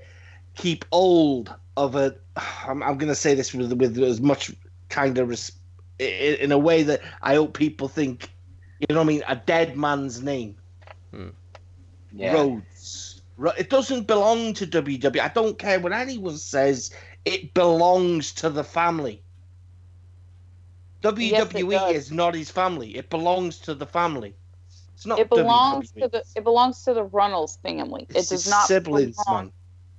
[0.55, 2.15] keep old of a.
[2.67, 4.53] I'm, I'm going to say this with with as much
[4.95, 5.51] kind of res,
[5.99, 8.29] in a way that I hope people think.
[8.79, 9.23] You know what I mean?
[9.27, 10.55] A dead man's name.
[11.11, 11.29] Hmm.
[12.13, 12.33] Yeah.
[12.33, 13.21] Rhodes.
[13.57, 15.19] It doesn't belong to WWE.
[15.19, 16.91] I don't care what anyone says.
[17.25, 19.21] It belongs to the family.
[21.01, 22.95] WWE Yes, is not his family.
[22.95, 24.33] It belongs to the family.
[24.95, 25.19] It's not.
[25.19, 26.01] It belongs WWE.
[26.03, 28.07] to the it belongs to the Runnels family.
[28.09, 29.51] It's it does his not siblings, belong- man.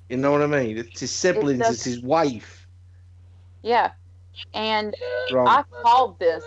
[0.08, 0.78] You know what I mean?
[0.78, 1.60] It's his siblings.
[1.60, 2.66] does- It's his wife.
[3.62, 3.90] Yeah,
[4.54, 4.94] and
[5.32, 5.46] Wrong.
[5.48, 6.44] I called this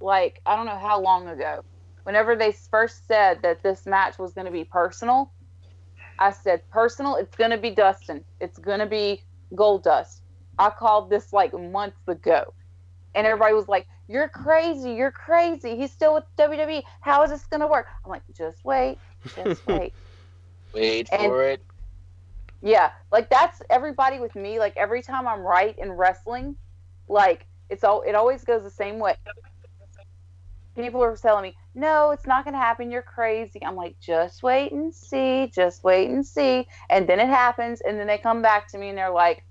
[0.00, 1.64] like I don't know how long ago.
[2.04, 5.30] Whenever they first said that this match was going to be personal,
[6.18, 7.14] I said personal.
[7.16, 8.24] It's going to be Dustin.
[8.40, 9.22] It's going to be
[9.54, 10.20] Goldust.
[10.58, 12.52] I called this like months ago,
[13.14, 14.92] and everybody was like, "You're crazy.
[14.92, 15.76] You're crazy.
[15.76, 16.82] He's still with WWE.
[17.00, 18.98] How is this going to work?" I'm like, "Just wait.
[19.36, 19.92] Just wait."
[20.74, 21.62] Wait And- for it.
[22.62, 24.58] Yeah, like that's everybody with me.
[24.58, 26.56] Like every time I'm right in wrestling,
[27.08, 29.16] like it's all it always goes the same way.
[30.76, 32.90] People are telling me, "No, it's not going to happen.
[32.90, 35.50] You're crazy." I'm like, "Just wait and see.
[35.52, 38.88] Just wait and see." And then it happens, and then they come back to me
[38.88, 39.44] and they're like,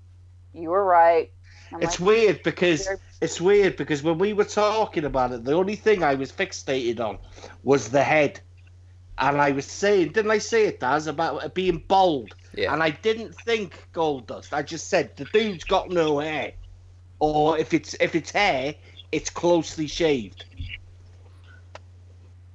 [0.54, 1.30] "You were right."
[1.72, 2.88] I'm It's like, weird because
[3.20, 6.98] it's weird because when we were talking about it, the only thing I was fixated
[6.98, 7.18] on
[7.62, 8.40] was the head.
[9.18, 12.34] And I was saying, didn't I say it, Daz, about it being bald?
[12.54, 12.72] Yeah.
[12.72, 14.52] And I didn't think Goldust.
[14.52, 16.52] I just said the dude's got no hair,
[17.18, 18.74] or if it's if it's hair,
[19.10, 20.44] it's closely shaved.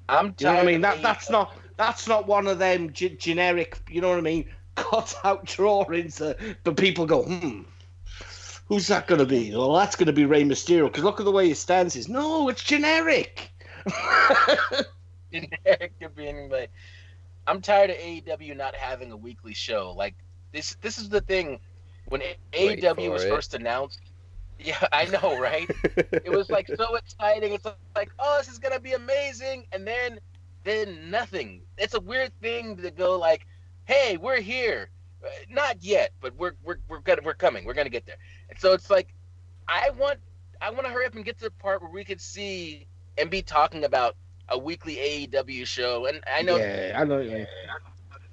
[0.10, 0.82] I'm you know what I mean?
[0.82, 3.80] That that's not that's not one of them g- generic.
[3.90, 4.49] You know what I mean?
[4.76, 7.61] Cut out drawings that but people go, hmm.
[8.68, 9.52] Who's that going to be?
[9.56, 10.86] Well, that's going to be Rey Mysterio.
[10.86, 11.95] Because look at the way he stands.
[11.95, 12.10] is.
[12.10, 13.49] No, it's generic.
[15.32, 16.69] generic to being like
[17.48, 19.94] I'm tired of AEW not having a weekly show.
[19.95, 20.15] Like
[20.52, 21.60] this this is the thing
[22.10, 23.30] when Wait AEW was it.
[23.30, 24.02] first announced.
[24.60, 25.69] Yeah, I know, right?
[25.95, 27.53] it was like so exciting.
[27.53, 30.19] It's like, oh, this is gonna be amazing, and then
[30.64, 31.61] then nothing.
[31.78, 33.45] It's a weird thing to go like,
[33.86, 34.90] hey, we're here.
[35.24, 37.65] Uh, Not yet, but we're we're we're gonna we're coming.
[37.65, 38.18] We're gonna get there.
[38.49, 39.14] And so it's like,
[39.68, 40.18] I want
[40.60, 42.88] I want to hurry up and get to the part where we could see
[43.19, 44.15] and be talking about
[44.49, 46.06] a weekly AEW show.
[46.07, 47.19] And I know Yeah, I know.
[47.19, 47.45] Yeah.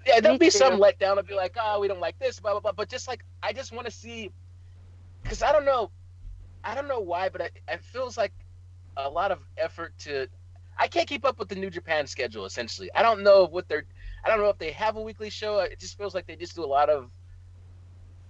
[0.07, 0.59] yeah, there'll Me be too.
[0.59, 1.17] some letdown.
[1.17, 2.73] I'll be like, oh, we don't like this, blah blah blah.
[2.73, 4.31] But just like, I just want to see,
[5.23, 5.91] because I don't know,
[6.65, 8.33] I don't know why, but it, it feels like
[8.97, 10.29] a lot of effort to.
[10.79, 12.45] I can't keep up with the New Japan schedule.
[12.47, 13.85] Essentially, I don't know what they're.
[14.25, 15.59] I don't know if they have a weekly show.
[15.61, 17.11] It just feels like they just do a lot of.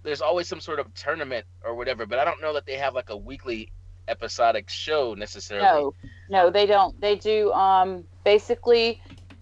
[0.02, 2.94] There's always some sort of tournament or whatever, but I don't know that they have
[2.94, 3.73] like a weekly
[4.09, 5.66] episodic show necessarily.
[5.66, 5.94] No,
[6.28, 6.98] no, they don't.
[7.01, 9.01] They do um basically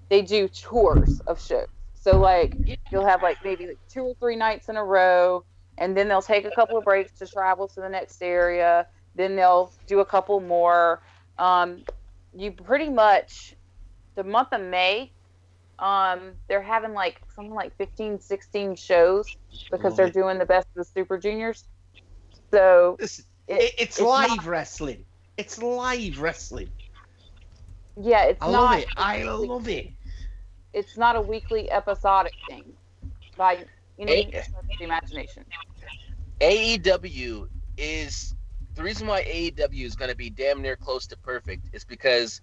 [0.09, 1.69] they do tours of shows.
[1.95, 2.57] So like
[2.91, 5.45] you'll have like maybe like two or three nights in a row,
[5.79, 8.87] and then they'll take a couple of breaks to travel to the next area.
[9.15, 11.03] Then they'll do a couple more.
[11.39, 11.85] Um,
[12.35, 13.55] you pretty much
[14.15, 15.13] the month of May,
[15.79, 19.37] um, they're having like something like 15, 16 shows
[19.71, 21.65] because they're doing the best of the Super Juniors.
[22.53, 25.05] So This, It- it, it's, it's live not- wrestling.
[25.37, 26.69] It's live wrestling.
[28.01, 28.61] yeah, it's I not.
[28.71, 28.87] love it.
[28.97, 29.91] I love it.
[30.73, 32.73] it's not a weekly episodic thing
[33.37, 33.65] by
[33.99, 34.43] you know Hey.
[34.79, 35.45] the imagination
[36.41, 38.35] AEW is
[38.75, 42.41] the reason why AEW is going to be damn near close to perfect is because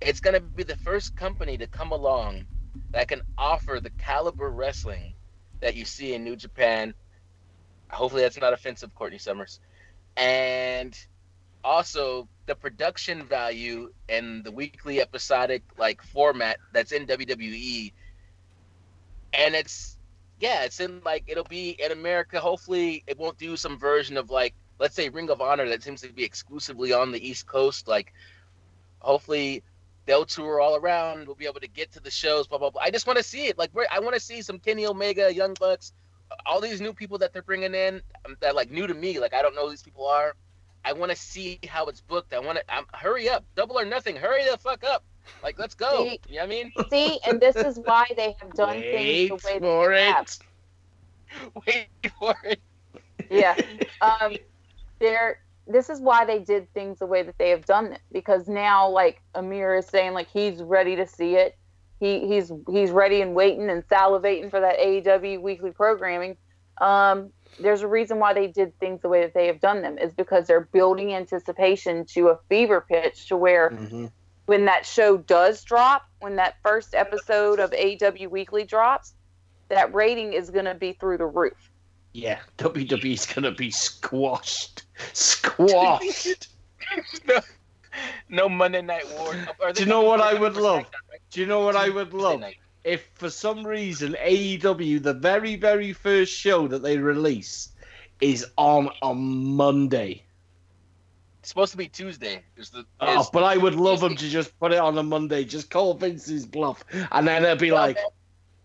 [0.00, 2.44] it's going to be the first company to come along
[2.90, 5.14] that can offer the caliber wrestling
[5.60, 6.92] that you see in New Japan.
[7.90, 9.60] Hopefully, that's not offensive, Courtney Summers.
[10.16, 10.96] And
[11.64, 17.92] also the production value and the weekly episodic like format that's in WWE.
[19.32, 19.96] And it's
[20.40, 22.40] yeah, it's in like it'll be in America.
[22.40, 26.00] Hopefully, it won't do some version of like let's say Ring of Honor that seems
[26.02, 27.86] to be exclusively on the East Coast.
[27.86, 28.12] Like,
[28.98, 29.62] hopefully,
[30.06, 31.26] they'll tour all around.
[31.26, 32.48] We'll be able to get to the shows.
[32.48, 32.82] Blah blah blah.
[32.82, 33.56] I just want to see it.
[33.56, 35.92] Like, I want to see some Kenny Omega, Young Bucks,
[36.46, 39.18] all these new people that they're bringing in um, that like new to me.
[39.18, 40.34] Like, I don't know who these people are.
[40.84, 42.32] I want to see how it's booked.
[42.32, 44.16] I want to um, hurry up, double or nothing.
[44.16, 45.04] Hurry the fuck up.
[45.42, 46.04] Like, let's go.
[46.04, 46.72] See- You know what I mean?
[46.90, 50.26] see and this is why they have done Wait things the way for they have
[50.26, 50.38] it.
[51.66, 51.88] Wait
[52.18, 52.60] for it.
[53.30, 53.56] yeah
[54.00, 54.36] um
[55.00, 58.48] they're this is why they did things the way that they have done it because
[58.48, 61.56] now like amir is saying like he's ready to see it
[62.02, 66.36] he he's he's ready and waiting and salivating for that aew weekly programming
[66.80, 67.30] um
[67.60, 70.12] there's a reason why they did things the way that they have done them is
[70.12, 74.10] because they're building anticipation to a fever pitch to where Mhm.
[74.46, 79.12] when that show does drop, when that first episode of AW Weekly drops,
[79.68, 81.70] that rating is going to be through the roof.
[82.14, 84.82] Yeah, WWE's gonna be squashed.
[85.12, 86.48] Squashed.
[88.28, 89.34] no, Monday Night War.
[89.72, 90.84] Do you know what I would love?
[91.10, 91.20] Right?
[91.30, 92.42] Do you know what I would love?
[92.84, 97.68] If for some reason AEW, the very, very first show that they release,
[98.20, 100.24] is on a Monday.
[101.40, 102.42] It's supposed to be Tuesday.
[102.56, 105.44] Is the Oh, but I would love them to just put it on a Monday.
[105.44, 107.98] Just call Vince's bluff, and then it'd be like,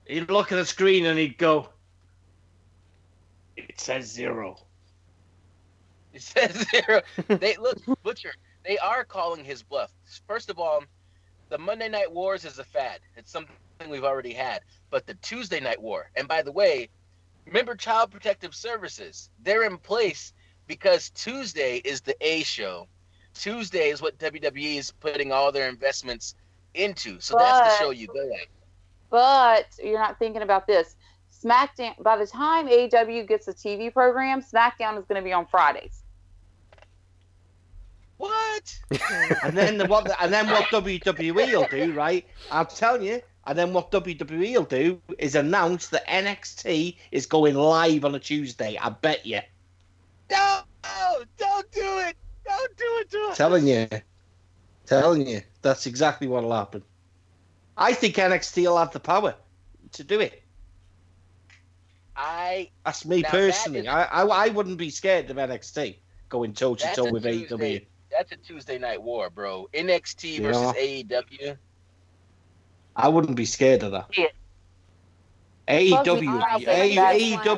[0.06, 1.70] he'd look at the screen and he'd go,
[3.56, 4.60] "It says zero.
[6.14, 7.02] It says zero.
[7.28, 8.34] They look Butcher.
[8.68, 9.94] They are calling his bluff.
[10.27, 10.84] First of all,
[11.48, 12.99] the Monday Night Wars is a fad.
[13.15, 13.56] It's something
[13.89, 14.60] we've already had.
[14.89, 16.89] But the Tuesday Night War, and by the way,
[17.45, 19.30] remember Child Protective Services?
[19.41, 20.34] They're in place
[20.68, 22.89] because Tuesday is the A show.
[23.34, 26.35] Tuesday is what WWE is putting all their investments
[26.73, 27.22] into.
[27.22, 28.48] So that's the show you go at.
[29.10, 30.98] But you're not thinking about this.
[31.41, 35.45] SmackDown, by the time AEW gets a TV program, SmackDown is going to be on
[35.45, 36.03] Fridays.
[38.18, 38.80] What?
[39.44, 40.10] And then the, what?
[40.22, 42.26] And then what WWE will do, right?
[42.52, 43.22] I'm telling you.
[43.45, 48.19] And then what WWE will do is announce that NXT is going live on a
[48.19, 48.77] Tuesday.
[48.81, 49.39] I bet you.
[50.30, 50.61] No!
[51.38, 52.15] Don't do it!
[52.45, 53.38] Don't do it to us!
[53.38, 53.88] Telling you.
[54.85, 55.41] Telling you.
[55.61, 56.84] That's exactly what'll happen.
[57.77, 59.35] I think NXT will have the power
[59.94, 60.44] to do it.
[62.15, 63.81] I That's me personally.
[63.81, 65.98] is- I, I I wouldn't be scared of NXT
[66.30, 67.85] going toe to toe with AEW.
[68.12, 69.68] That's a Tuesday night war, bro.
[69.74, 70.42] NXT Yeah.
[70.52, 71.58] versus AEW.
[72.96, 74.08] I wouldn't be scared of that.
[74.18, 74.26] Yeah.
[75.68, 77.56] AEW, Well, would Alright, be, then, A- that's AEW, you'll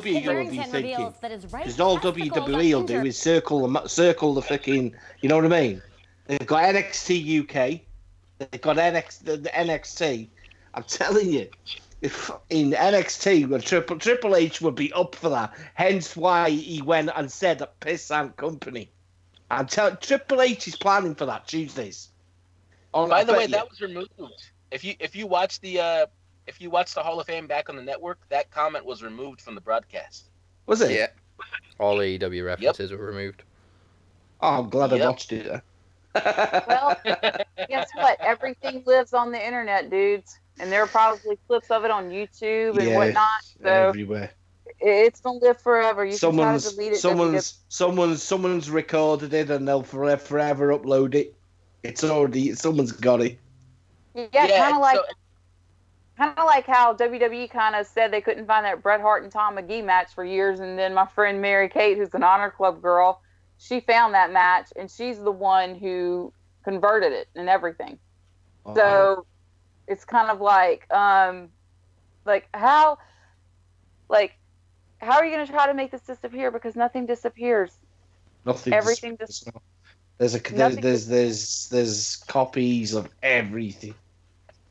[0.50, 0.72] be thinking.
[0.72, 4.94] reveals right Because all WWE got will do is circle the circle the fucking.
[5.20, 5.82] You know what I mean?
[6.26, 7.80] They've got NXT UK.
[8.38, 9.24] They've got NXT.
[9.24, 10.28] The, the NXT.
[10.74, 11.48] I'm telling you,
[12.02, 15.54] if in NXT, well, Triple Triple H would be up for that.
[15.74, 18.90] Hence why he went and said at Pissant Company.
[19.50, 22.08] I'm telling Triple H is planning for that Tuesdays.
[22.94, 23.48] On, By I the way, you.
[23.48, 24.10] that was removed.
[24.70, 26.06] If you if you watch the uh
[26.46, 29.40] if you watch the Hall of Fame back on the network, that comment was removed
[29.40, 30.30] from the broadcast.
[30.66, 30.92] was it?
[30.92, 31.08] Yeah.
[31.78, 33.42] All AEW references were removed.
[34.40, 35.46] Oh, I'm glad I watched it.
[36.14, 36.96] Well,
[37.68, 38.20] guess what?
[38.20, 40.38] Everything lives on the internet, dudes.
[40.58, 43.42] And there are probably clips of it on YouTube and Yeah, whatnot.
[43.62, 44.30] So everywhere.
[44.80, 46.04] It's gonna live forever.
[46.04, 47.00] You someone's can try to delete it.
[47.00, 51.34] someone's someone's someone's recorded it and they'll forever, forever upload it.
[51.82, 53.38] It's already someone's got it.
[54.14, 55.04] yeah, kind of like so-
[56.20, 59.32] kind of like how WWE kind of said they couldn't find that Bret Hart and
[59.32, 62.82] Tom Magee match for years, and then my friend Mary Kate, who's an Honor Club
[62.82, 63.22] girl,
[63.58, 66.32] she found that match, and she's the one who
[66.62, 67.98] converted it and everything.
[68.66, 68.74] Uh-huh.
[68.74, 69.26] So
[69.88, 71.48] it's kind of like, um,
[72.26, 72.98] like how,
[74.10, 74.36] like,
[75.00, 76.50] how are you going to try to make this disappear?
[76.50, 77.72] Because nothing disappears.
[78.44, 78.72] nothing.
[78.72, 79.48] everything just
[80.18, 83.94] there's a there's there's, there's there's copies of everything.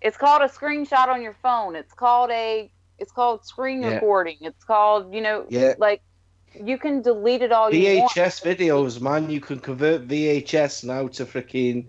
[0.01, 1.75] It's called a screenshot on your phone.
[1.75, 3.95] It's called a, it's called screen Yeah.
[3.95, 4.37] recording.
[4.41, 5.73] It's called, you know, Yeah.
[5.77, 6.01] like
[6.53, 8.11] you can delete it all you want.
[8.11, 9.29] VHS videos, man.
[9.29, 11.87] You can convert VHS now to freaking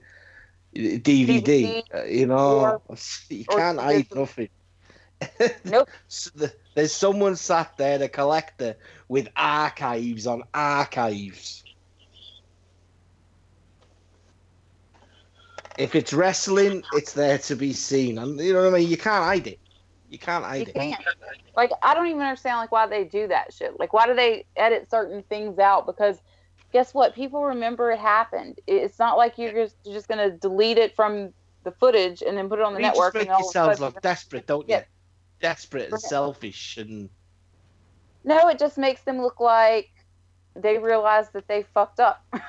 [0.74, 1.02] DVD.
[1.02, 2.82] DVD, uh, you know, or-
[3.28, 4.48] you can't hide nothing.
[5.64, 5.88] Nope.
[6.08, 8.76] So the- There's someone sat there, a collector,
[9.08, 11.64] with archives on archives.
[15.78, 18.88] If it's wrestling, it's there to be seen, and you know what I mean.
[18.88, 19.58] You can't hide it.
[20.08, 20.74] You can't hide You it.
[20.74, 21.00] can't.
[21.56, 23.78] Like I don't even understand like why they do that shit.
[23.78, 25.86] Like why do they edit certain things out?
[25.86, 26.20] Because
[26.72, 27.14] guess what?
[27.14, 28.58] People remember it happened.
[28.66, 31.32] It's not like you're just you're just gonna delete it from
[31.64, 33.14] the footage and then put it on the You just network.
[33.14, 34.84] make and all of a yourselves look desperate, don't Yeah.
[35.40, 35.48] You?
[35.48, 37.10] Desperate and selfish, and
[38.24, 39.90] No, it just makes them look like
[40.54, 42.24] they realize that they fucked up.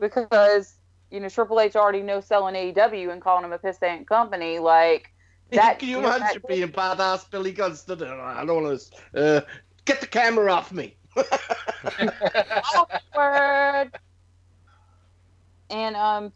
[0.00, 0.76] because,
[1.10, 4.58] you know, Triple H already knows selling AEW and calling them a pissant company.
[4.58, 5.12] Like,
[5.52, 5.78] that.
[5.78, 8.20] Can you know, imagine that- being badass Billy Gunn stood there?
[8.20, 8.80] I don't want
[9.14, 9.36] to.
[9.38, 9.40] Uh,
[9.84, 10.96] get the camera off me.
[12.74, 13.92] awkward.
[15.70, 16.32] And um,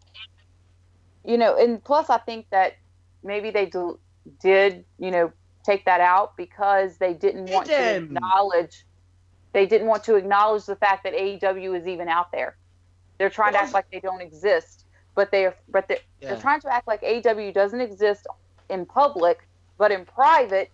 [1.24, 2.74] you know, and plus, I think that
[3.22, 3.98] maybe they do,
[4.40, 5.32] did, you know,
[5.64, 8.86] take that out because they didn't want to acknowledge.
[9.52, 12.56] They didn't want to acknowledge the fact that AEW is even out there.
[13.18, 16.30] They're trying to act like they don't exist, but they're but they're, Yeah.
[16.30, 18.26] they're trying to act like AEW doesn't exist
[18.68, 20.70] in public, but in private,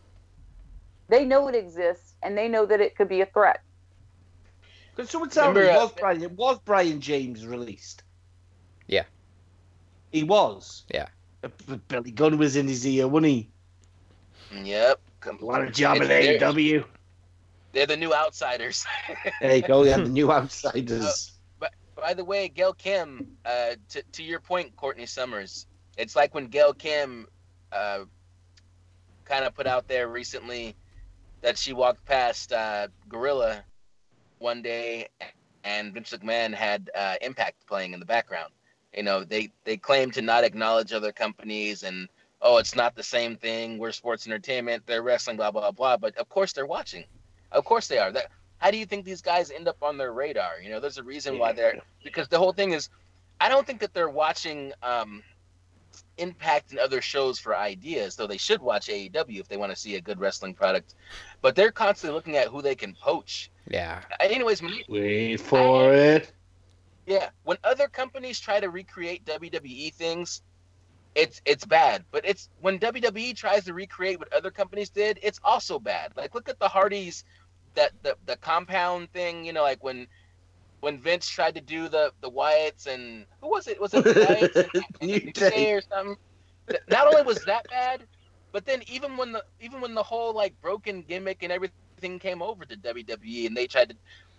[1.09, 3.63] they know it exists and they know that it could be a threat.
[4.95, 8.03] Could someone tell me Remember, uh, was Brian was Brian James released?
[8.87, 9.05] Yeah.
[10.11, 10.85] He was.
[10.93, 11.09] Yeah.
[11.71, 13.49] Uh, Billy Gunn was in his ear, wasn't he?
[14.63, 15.01] Yep.
[15.25, 16.85] A job at It's- they're- AEW.
[17.73, 18.87] They're the new outsiders.
[19.41, 19.83] There you go.
[19.85, 21.33] Yeah, the new outsiders.
[21.95, 25.67] By the way, Gail Kim, uh, to, to your point, Courtney Summers,
[25.97, 27.27] it's like when Gail Kim
[27.73, 28.01] uh,
[29.25, 30.77] kind of put out there recently
[31.41, 33.65] that she walked past uh, Gorilla
[34.39, 35.09] one day
[35.65, 38.53] and Vince McMahon had uh, Impact playing in the background.
[38.97, 42.09] You know, they, they claim to not acknowledge other companies and,
[42.41, 43.79] oh, it's not the same thing.
[43.79, 45.97] We're sports entertainment, they're wrestling, blah, blah, blah.
[45.97, 47.05] But of course they're watching.
[47.53, 48.11] Of course they are.
[48.11, 50.61] That, how do you think these guys end up on their radar?
[50.63, 52.89] You know, there's a reason why they're because the whole thing is
[53.41, 55.23] I don't think that they're watching um,
[56.19, 59.77] Impact and other shows for ideas, though they should watch AEW if they want to
[59.77, 60.95] see a good wrestling product.
[61.43, 63.51] But they're constantly looking at who they can poach.
[63.69, 64.01] Yeah.
[64.21, 66.33] Anyways, Wait for it.
[67.07, 70.43] Yeah, when other companies try to recreate WWE things,
[71.15, 72.05] it's it's bad.
[72.11, 76.13] But it's when WWE tries to recreate what other companies did, it's also bad.
[76.17, 77.25] Like look at the Hardys,
[77.75, 79.45] that the the compound thing.
[79.45, 80.09] You know, like when
[80.81, 83.81] when Vince tried to do the the Wyatts and who was it?
[83.81, 85.51] Was it the Wyatts and, and Day.
[85.51, 86.17] Day or something?
[86.91, 88.03] Not only was that bad,
[88.53, 92.43] but then even when the even when the whole like broken gimmick and everything came
[92.43, 93.97] over to WWE and they tried to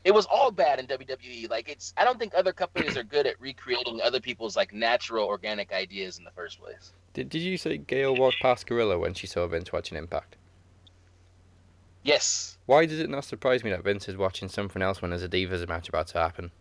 [0.07, 1.49] it was all bad in WWE.
[1.49, 5.27] Like it's I don't think other companies are good at recreating other people's like natural
[5.27, 6.93] organic ideas in the first place.
[7.13, 10.37] Did, did you say Gail walked past Gorilla when she saw Vince watching Impact?
[12.03, 12.57] Yes.
[12.67, 15.27] Why does it not surprise me that Vince is watching something else when there's a
[15.27, 16.51] Divas match about to happen?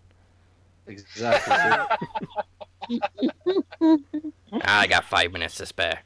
[0.88, 1.54] Exactly.
[4.62, 6.00] I got five minutes to spare.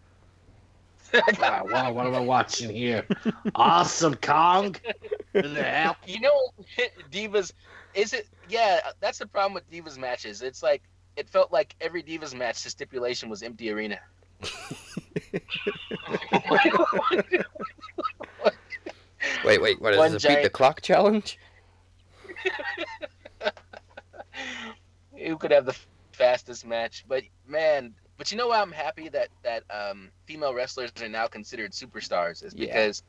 [1.40, 3.04] Wow, wow, what am I watching here?
[3.54, 4.76] Awesome Kong.
[5.32, 5.96] What the hell?
[6.06, 6.52] You know,
[7.10, 7.52] Divas
[7.94, 8.28] is it?
[8.48, 10.42] Yeah, that's the problem with Divas matches.
[10.42, 10.82] It's like
[11.16, 13.98] it felt like every Divas match, the stipulation was empty arena.
[19.44, 20.24] Wait, wait, what is One this?
[20.24, 21.38] A beat the clock challenge?
[25.18, 25.76] Who could have the
[26.12, 27.04] fastest match?
[27.06, 31.26] But man, but you know why I'm happy that that um, female wrestlers are now
[31.26, 32.66] considered superstars is Yeah.
[32.66, 33.02] because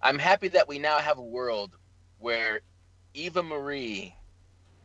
[0.00, 1.76] I'm happy that we now have a world
[2.18, 2.60] where
[3.12, 4.16] Eva Marie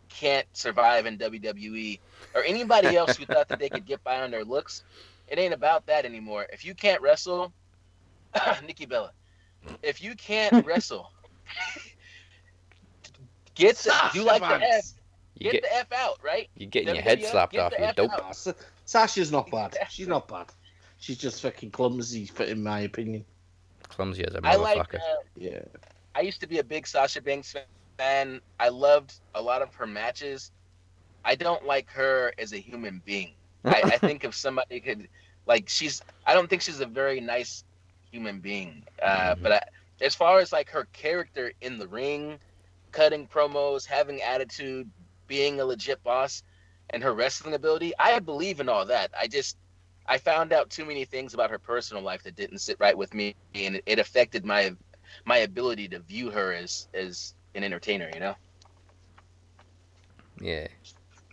[0.10, 2.00] can't survive in WWE
[2.34, 4.84] or anybody else who thought that they could get by on their looks.
[5.30, 6.46] It ain't about that anymore.
[6.52, 7.54] If you can't wrestle,
[8.68, 9.14] Nikki Bella,
[9.82, 11.10] if you can't wrestle,
[13.56, 14.86] get the, Sasha do like the F,
[15.36, 16.50] You get get, the F out, right?
[16.58, 17.72] you're getting your head slapped get off.
[17.72, 18.12] the You're F dope.
[18.12, 18.56] out.
[18.86, 19.76] Sa- Sasha's not bad.
[19.90, 20.48] She's not bad.
[21.00, 23.26] She's just fucking clumsy, for- in my opinion.
[23.90, 24.78] Clumsy as a I like.
[24.78, 24.96] motherfucker.
[25.00, 25.62] Uh, Yeah.
[26.16, 27.54] I used to be a big Sasha Banks
[27.98, 28.42] fan.
[28.60, 30.52] I loved a lot of her matches.
[31.26, 33.34] I don't like her as a human being.
[33.66, 35.08] I, I think if somebody could,
[35.48, 36.02] like, she's.
[36.26, 37.64] I don't think she's a very nice
[38.12, 38.84] human being.
[39.02, 39.42] Uh, Mhm.
[39.42, 39.62] But I,
[40.02, 42.40] as far as like her character in the ring,
[42.92, 44.90] cutting promos, having attitude,
[45.28, 46.44] being a legit boss,
[46.92, 49.12] and her wrestling ability, I believe in all that.
[49.20, 49.58] I just.
[50.08, 53.12] I found out too many things about her personal life that didn't sit right with
[53.16, 54.76] me, and it, it affected my
[55.26, 58.12] my ability to view her as as an entertainer.
[58.14, 58.36] You know.
[60.40, 60.68] yeah.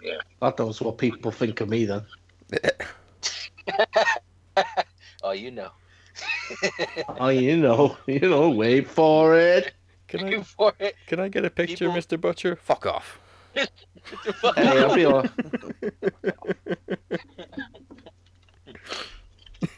[0.03, 0.17] Yeah.
[0.41, 2.05] That knows what people think of me then.
[5.25, 5.71] Oh, you know.
[7.21, 9.73] Oh, you know, you know, wait for it.
[10.09, 10.97] Can I for it.
[11.07, 12.21] can I get a picture, People- Mr.
[12.21, 12.57] Butcher?
[12.57, 13.21] Fuck off.
[14.57, 15.25] Hey, I'll be all...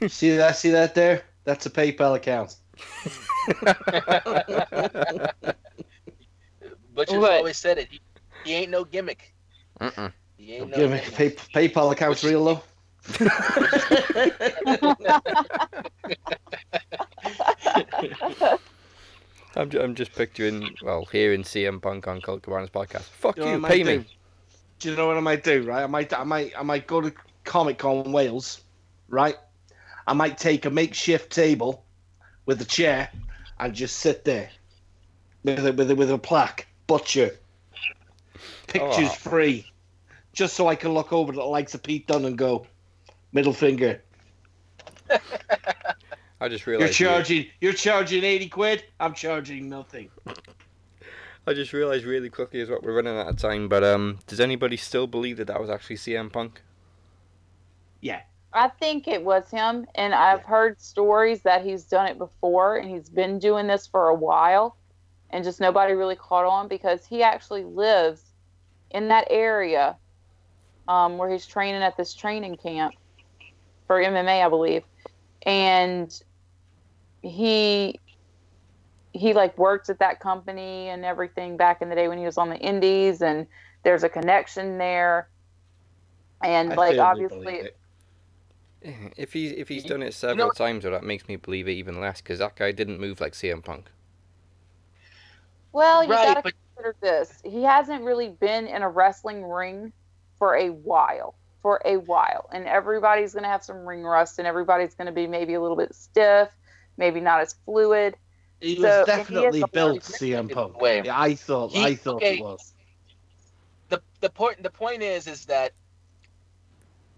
[0.08, 0.56] see that?
[0.56, 1.22] See that there?
[1.44, 2.56] That's a PayPal account.
[6.94, 7.32] Butcher's What?
[7.32, 7.88] always said it.
[7.90, 8.00] He,
[8.44, 9.34] he ain't no gimmick.
[9.80, 10.12] Mm-mm.
[10.36, 11.14] He ain't no Give me gimmick.
[11.52, 12.62] pay, PayPal account's real low.
[19.56, 23.02] I'm, ju- I'm just picturing, well, hearing CM Punk on Colt Cabana's podcast.
[23.02, 23.98] Fuck You know you, pay me.
[23.98, 24.04] do?
[24.80, 25.62] Do you know what I might do?
[25.62, 27.12] Right, I might, I might, I might go to
[27.44, 28.62] Comic Con Wales.
[29.08, 29.36] Right,
[30.06, 31.84] I might take a makeshift table
[32.46, 33.10] with a chair
[33.60, 34.50] and just sit there
[35.44, 37.30] with a, with a, with a plaque, butcher,
[38.66, 39.14] pictures Oh.
[39.30, 39.70] free,
[40.32, 42.66] just so I can look over the likes of Pete Dunne and go,
[43.32, 44.00] middle finger.
[46.40, 47.28] I just realized You're realised.
[47.28, 48.84] charging, you're charging eighty quid.
[49.00, 50.10] I'm charging nothing.
[51.46, 53.68] I just realised really quickly is what we're running out of time.
[53.68, 56.62] But um, does anybody still believe that that was actually CM Punk?
[58.00, 58.20] Yeah,
[58.52, 62.88] I think it was him, and I've heard stories that he's done it before, and
[62.90, 64.76] he's been doing this for a while,
[65.30, 68.22] and just nobody really caught on because he actually lives
[68.90, 69.96] in that area
[70.86, 72.94] um, where he's training at this training camp
[73.86, 74.84] for MMA, I believe,
[75.46, 76.22] and
[77.22, 77.98] he
[79.12, 82.36] he like worked at that company and everything back in the day when he was
[82.38, 83.46] on the Indies, and
[83.82, 85.28] there's a connection there,
[86.42, 87.54] and I like obviously.
[87.56, 87.76] it.
[89.16, 91.72] If he's if he's done it know- several times, well, that makes me believe it
[91.72, 93.90] even less because that guy didn't move like CM Punk.
[95.72, 97.40] Well, you Right, gotta but- consider this.
[97.44, 99.92] He hasn't really been in a wrestling ring
[100.38, 101.34] for a while.
[101.64, 102.46] For a while.
[102.52, 105.94] And everybody's gonna have some ring rust and everybody's gonna be maybe a little bit
[105.94, 106.50] stiff,
[106.98, 108.18] maybe not as fluid.
[108.60, 110.78] He So, was if he definitely a built CM Punk.
[110.78, 111.00] way.
[111.02, 112.36] Yeah, I thought, He- I thought okay.
[112.36, 112.74] it was.
[113.88, 115.72] the the point the point is is that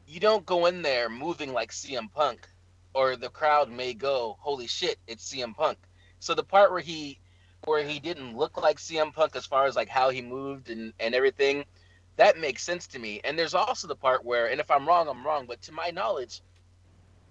[0.07, 2.49] you don't go in there moving like CM Punk,
[2.95, 5.79] or the crowd may go, "Holy shit, it's CM Punk."
[6.21, 7.19] So the part where he
[7.65, 10.93] where he didn't look like CM Punk as far as like how he moved and
[11.01, 11.65] and everything,
[12.17, 13.21] that makes sense to me.
[13.25, 15.91] And there's also the part where, and if I'm wrong, I'm wrong, but to my
[15.91, 16.41] knowledge,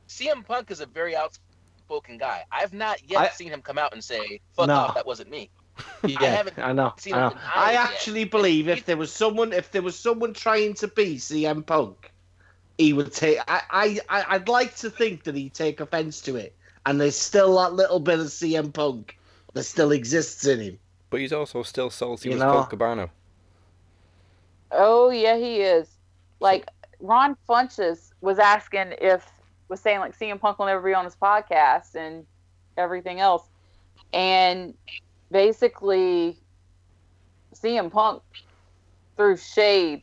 [0.08, 2.44] CM Punk is a very outspoken guy.
[2.52, 4.76] I've not yet I- seen him come out and say, "Fuck No.
[4.76, 5.50] off, that wasn't me."
[6.08, 6.94] Yeah, haven't I, know.
[6.98, 7.36] seen I, know.
[7.54, 7.82] I it yet.
[7.90, 12.12] actually believe if there was someone, if there was someone trying to be CM Punk,
[12.78, 13.40] he would take.
[13.48, 16.56] I, I, I- I'd like to think that he'd take offense to it,
[16.86, 19.18] and there's still that little bit of CM Punk
[19.54, 20.80] that still exists in him.
[21.10, 23.10] but he's also still salty You with know- Colt Cabana.
[24.72, 25.90] Oh yeah, he is.
[26.40, 26.68] Like
[27.00, 29.26] Ron Funches was asking if
[29.70, 32.26] was saying like CM Punk will never be on his podcast and
[32.78, 33.44] everything else,
[34.14, 34.74] and
[35.32, 36.38] basically
[37.54, 38.22] CM Punk
[39.16, 40.02] threw shade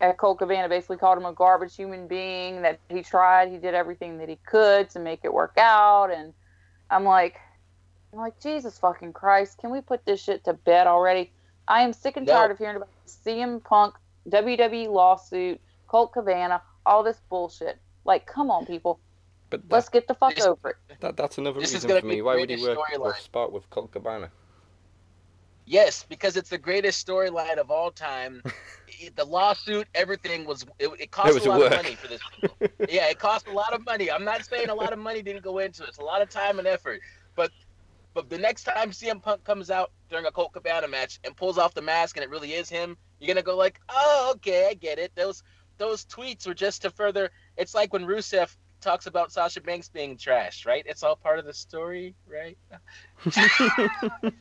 [0.00, 0.68] at Colt Cabana.
[0.68, 2.62] Basically called him a garbage human being.
[2.62, 6.32] That he tried, he did everything that he could to make it work out, and
[6.90, 7.40] I'm like,
[8.12, 11.32] I'm like Jesus fucking Christ, can we put this shit to bed already?
[11.68, 12.32] I am sick and No.
[12.32, 13.94] tired of hearing about CM Punk,
[14.28, 17.78] WWE lawsuit, Colt Cabana, all this bullshit.
[18.04, 18.98] Like, come on, people,
[19.50, 20.76] But that, let's get the fuck This- over it.
[21.00, 22.22] that that's another this reason for me.
[22.22, 23.20] Why would he work for a storyline.
[23.20, 24.30] spot with Colt Cabana?
[25.66, 28.42] Yes, because it's the greatest storyline of all time.
[29.00, 31.70] It- the lawsuit, everything was it, it cost It was a a lot work.
[31.72, 32.20] of money for this.
[32.88, 34.10] yeah, it cost a lot of money.
[34.10, 35.90] I'm not saying a lot of money didn't go into it.
[35.90, 37.00] It's a lot of time and effort.
[37.36, 37.52] But
[38.18, 41.56] but the next time CM Punk comes out during a Colt Cabana match and pulls
[41.56, 44.74] off the mask and it really is him, you're gonna go like, oh, okay, I
[44.74, 45.12] get it.
[45.14, 45.44] Those
[45.76, 47.30] those tweets were just to further.
[47.56, 50.82] It's like when Rusev talks about Sasha Banks being trash, right?
[50.84, 52.58] It's all part of the story, right?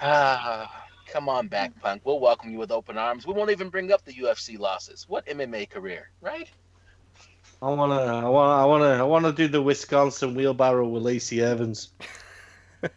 [0.00, 2.02] Ah, come on back, Punk.
[2.04, 3.26] We'll welcome you with open arms.
[3.26, 5.06] We won't even bring up the UFC losses.
[5.08, 6.48] What MMA career, right?
[7.60, 11.90] I wanna, I wanna, I wanna, I wanna do the Wisconsin wheelbarrow with Lacey Evans.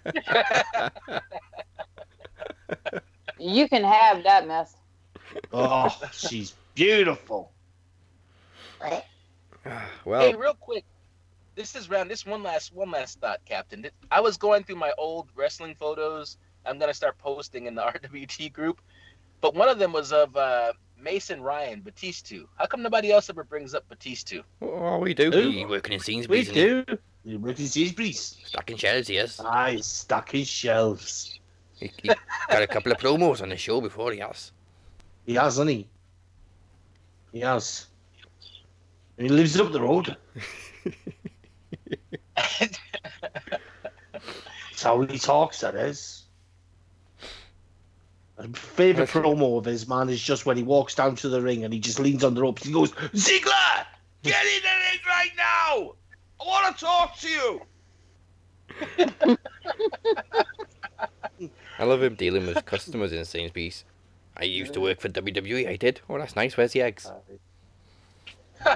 [3.42, 4.76] You can have that mess.
[5.52, 7.52] Oh, she's beautiful.
[10.06, 10.86] well, hey, real quick.
[11.56, 12.10] This is round.
[12.10, 13.88] This one last, one last thought, Captain.
[14.12, 16.38] I was going through my old wrestling photos.
[16.66, 18.80] I'm gonna start posting in the RWT group,
[19.42, 22.38] but one of them was of uh, Mason Ryan Batista.
[22.58, 24.38] How come nobody else ever brings up Batista?
[24.62, 25.32] oh, we do.
[25.32, 25.50] Who?
[25.50, 26.86] He working in We Sainsbury's and he- do.
[27.24, 28.38] The British Sainsbury's.
[28.46, 29.40] stocking shelves, yes.
[29.40, 31.40] Aye, stuck in shelves.
[31.80, 32.10] He, he
[32.50, 34.52] got a couple of promos on the show before he has.
[35.26, 35.88] He has, hasn't he?
[37.32, 37.86] He has.
[39.18, 40.18] And he lives up the road.
[42.36, 42.80] That's
[44.84, 46.21] how he talks, that is.
[48.38, 51.64] My favourite promo of his, man, is just when he walks down to the ring
[51.64, 52.64] and he just leans on the ropes.
[52.64, 53.86] He goes, Ziggler!
[54.24, 55.94] Get in the ring right now!
[56.40, 57.62] I want to talk to you!
[61.80, 63.84] I love him dealing with customers in Sainsbury's.
[64.38, 65.68] I used to work for WWE.
[65.68, 66.02] I did.
[66.10, 66.58] Oh, that's nice.
[66.58, 67.12] Where's the eggs?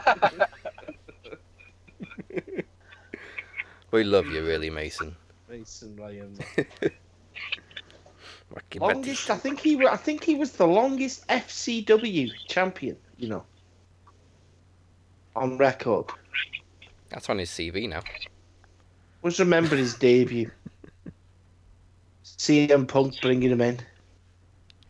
[3.96, 5.16] We love you, really, Mason.
[5.48, 6.38] Mason Ryan.
[8.54, 8.82] Wacky bit.
[8.82, 12.98] Longest, I think he, wa- I think he was the longest FCW champion.
[13.18, 13.46] You know,
[15.36, 16.06] on record.
[17.10, 18.02] That's on his CV now.
[19.22, 20.52] Was remember his debut.
[22.24, 23.80] CM Punk bringing him in,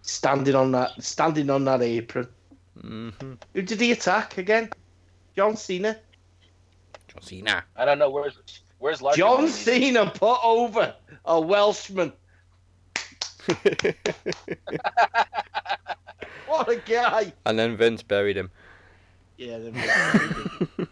[0.01, 2.27] standing on that, standing on that apron.
[2.81, 3.09] hmm
[3.53, 4.69] Who did he attack again?
[5.35, 5.97] John Cena.
[7.07, 7.63] John Cena.
[7.75, 8.37] I don't know where's
[8.79, 9.19] where's Larkin.
[9.19, 9.81] John when he needs it?
[9.81, 10.95] Cena put over
[11.25, 12.13] a Welshman.
[16.47, 17.33] What a guy!
[17.45, 18.49] and then Vince buried him.
[19.37, 19.57] Yeah.
[19.57, 19.73] then-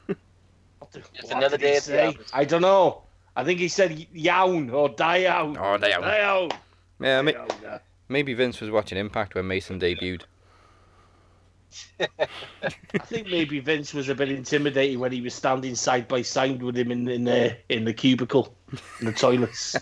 [0.80, 2.30] What the- Just what another day at the office.
[2.34, 3.04] I don't know.
[3.36, 5.58] I think he said yawn or die out.
[5.60, 6.02] Oh, they are.
[6.02, 6.54] Die out.
[7.00, 7.78] Yeah, ma- Die out, yeah.
[8.10, 10.24] maybe Vince was watching Impact when Mason debuted.
[12.00, 12.28] I
[13.06, 16.78] think maybe Vince was a bit intimidated when he was standing side by side with
[16.78, 18.54] him in in the in the cubicle,
[19.00, 19.76] in the toilets.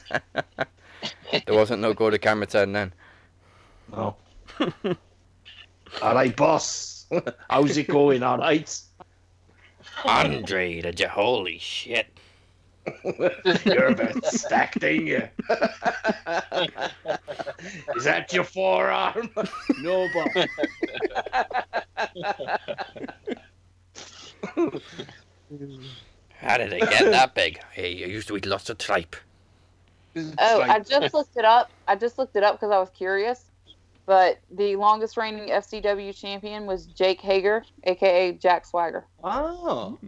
[1.45, 2.93] There wasn't no go to camera turn then.
[3.91, 4.15] No.
[6.01, 7.05] All right, boss.
[7.49, 8.23] How's it going?
[8.23, 8.79] All right.
[10.05, 12.07] Andre, the J- holy shit.
[13.65, 15.27] You're a bit stacked, ain't you?
[17.95, 19.29] Is that your forearm?
[19.81, 20.47] no, boss.
[26.39, 27.59] How did it get that big?
[27.71, 29.15] Hey, I used to eat lots of tripe.
[30.15, 31.71] Oh, I just looked it up.
[31.87, 33.45] I just looked it up because I was curious.
[34.05, 39.05] But the longest reigning FCW champion was Jake Hager, aka Jack Swagger.
[39.23, 39.97] Oh.
[40.01, 40.07] Hmm.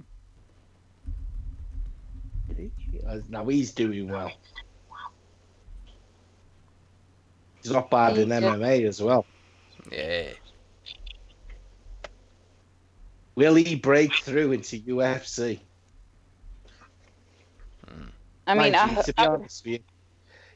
[3.30, 4.32] Now he's doing well.
[7.62, 8.42] He's not bad in Yeah.
[8.42, 9.26] MMA as well.
[9.92, 10.30] Yeah.
[13.36, 15.60] Will he break through into UFC?
[18.46, 19.80] I mean, Mind I, you, to be I- honest with you,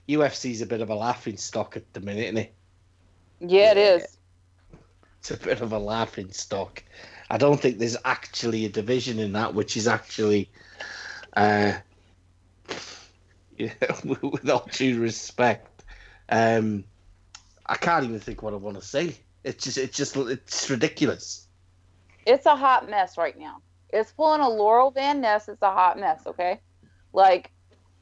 [0.09, 2.53] UFC's a bit of a laughing stock at the minute, isn't it?
[3.39, 4.17] yeah, it is.
[5.19, 6.84] It's a bit of a laughing stock.
[7.29, 10.49] I don't think there's actually a division in that which is actually,
[11.35, 11.73] uh,
[13.57, 13.73] Yeah,
[14.03, 15.84] with all due respect,
[16.29, 16.84] um,
[17.65, 19.15] I can't even think what I want to say.
[19.43, 21.47] It's just, it's just, it's ridiculous.
[22.25, 23.61] It's a hot mess right now.
[23.89, 25.47] It's pulling a Laurel Van Ness.
[25.47, 26.21] It's a hot mess.
[26.27, 26.59] Okay,
[27.13, 27.51] like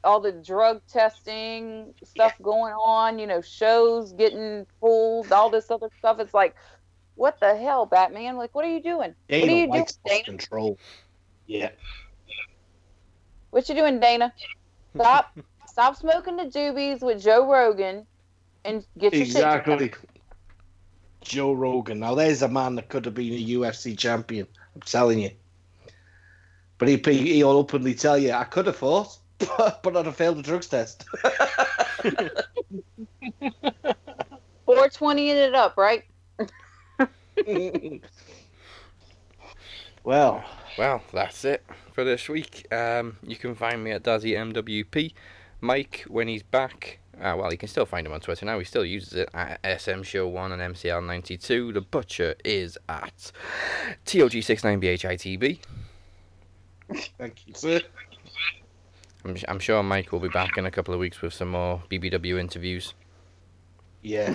[0.06, 3.18] all the drug testing stuff going on.
[3.18, 6.20] You know, shows getting pulled, all this other stuff.
[6.20, 6.54] It's like,
[7.16, 8.36] what the hell, Batman?
[8.36, 9.14] Like, what are you doing?
[9.28, 10.24] Dana what are you doing, Dana?
[10.24, 10.78] control.
[11.46, 11.70] Yeah.
[13.50, 14.32] What you doing, Dana?
[14.94, 18.06] Stop, stop smoking the doobies with Joe Rogan,
[18.64, 19.84] and get your shit together.
[19.84, 19.92] Exactly.
[21.22, 21.98] Joe Rogan.
[21.98, 24.46] Now there's a man that could have been a UFC champion.
[24.74, 25.30] I'm telling you.
[26.78, 29.18] But he he'll openly tell you, I could have fought,
[29.58, 31.04] but, but I'd have failed the drugs test.
[34.66, 36.04] 420 it up, right?
[40.04, 40.44] well,
[40.78, 42.66] Well, that's it for this week.
[42.72, 45.12] Um, you can find me at Dazzy MWP.
[45.60, 48.58] Mike, when he's back, uh, well, you can still find him on Twitter now.
[48.58, 51.72] He still uses it at SM Show 1 and MCL92.
[51.74, 53.32] The Butcher is at
[54.04, 55.58] TOG69BHITB.
[57.18, 57.80] thank you, sir.
[59.26, 61.82] I'm, I'm sure Mike will be back in a couple of weeks with some more
[61.90, 62.94] BBW interviews.
[64.02, 64.32] Yeah.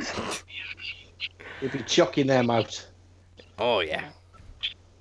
[1.61, 2.85] He'll be chucking them out.
[3.57, 4.09] Oh, yeah.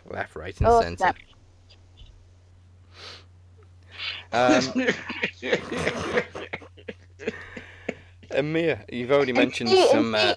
[0.08, 0.96] Left, right, and Oh, centre.
[0.96, 1.16] snap.
[4.32, 4.86] Um,
[8.30, 10.14] and Mia, you've already mentioned see- and some.
[10.14, 10.34] Uh...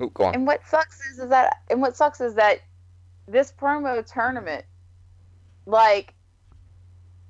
[0.00, 0.34] Oh, go on.
[0.34, 2.58] And what sucks is, is that and what sucks is that
[3.28, 4.64] this promo tournament,
[5.66, 6.14] like,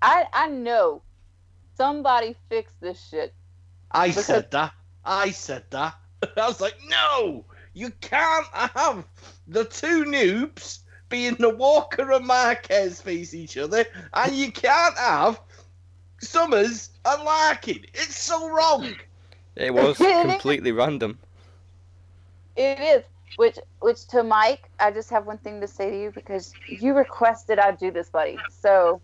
[0.02, 1.02] I I know
[1.76, 3.34] somebody fixed this shit.
[3.90, 4.72] I Because- said that.
[5.04, 5.94] I said that.
[6.36, 9.04] I was like, no, you can't have
[9.46, 15.40] the two noobs being the Walker and Marquez face each other, and you can't have
[16.20, 17.84] Summers and Larkin.
[17.94, 18.94] It's so wrong.
[19.56, 21.18] It was completely random.
[22.56, 23.04] It is.
[23.36, 26.94] Which which to Mike, I just have one thing to say to you because you
[26.94, 28.38] requested I do this, buddy.
[28.48, 29.00] So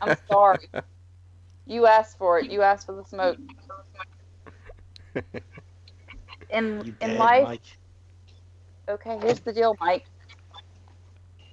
[0.00, 0.68] I'm sorry.
[1.66, 2.50] You asked for it.
[2.50, 3.38] You asked for the smoke.
[6.50, 7.78] In You in dead, life, Mike.
[8.88, 10.04] okay, here's the deal, Mike.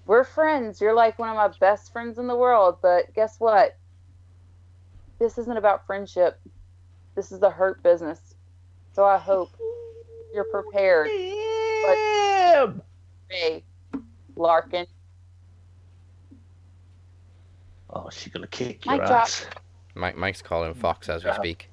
[0.05, 0.81] We're friends.
[0.81, 3.77] You're like one of my best friends in the world, but guess what?
[5.19, 6.39] This isn't about friendship.
[7.15, 8.19] This is the hurt business.
[8.93, 9.49] So I hope
[10.33, 11.07] you're prepared.
[11.85, 12.81] Damn.
[13.29, 13.63] Hey,
[14.35, 14.85] Larkin.
[17.89, 19.23] Oh, she's gonna kick your Mic drop.
[19.23, 19.45] ass.
[19.95, 21.69] Mike, Mike's calling Fox as we speak.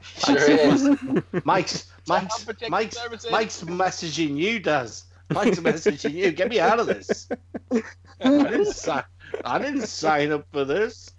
[0.00, 0.88] Sure is.
[1.44, 3.30] Mike's Mike's Protective Mike's services.
[3.30, 6.30] Mike's messaging you, Does Mike's messaging you.
[6.30, 7.28] Get me out of this.
[7.72, 7.82] I
[8.20, 9.02] didn't sign.
[9.44, 11.10] I didn't sign up for this.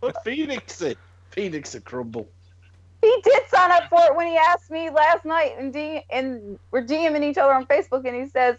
[0.00, 0.96] Put Phoenix in.
[1.30, 2.28] Phoenix a crumble.
[3.06, 6.58] He did sign up for it when he asked me last night, and D- and
[6.72, 8.58] we're DMing each other on Facebook, and he says,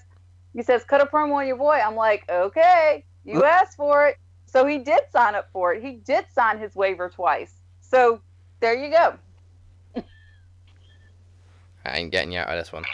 [0.53, 1.79] he says, cut a promo on your boy.
[1.85, 5.83] I'm like, okay, you asked for it, so he did sign up for it.
[5.83, 7.59] He did sign his waiver twice.
[7.81, 8.21] So
[8.61, 9.17] there you go.
[11.85, 12.85] I ain't getting you out of this one.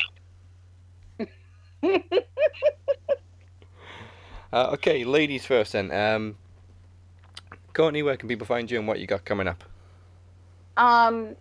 [4.54, 5.92] Uh, okay, ladies first then.
[5.92, 6.36] Um,
[7.74, 9.64] Courtney, where can people find you and what you got coming up?
[10.78, 11.36] Um,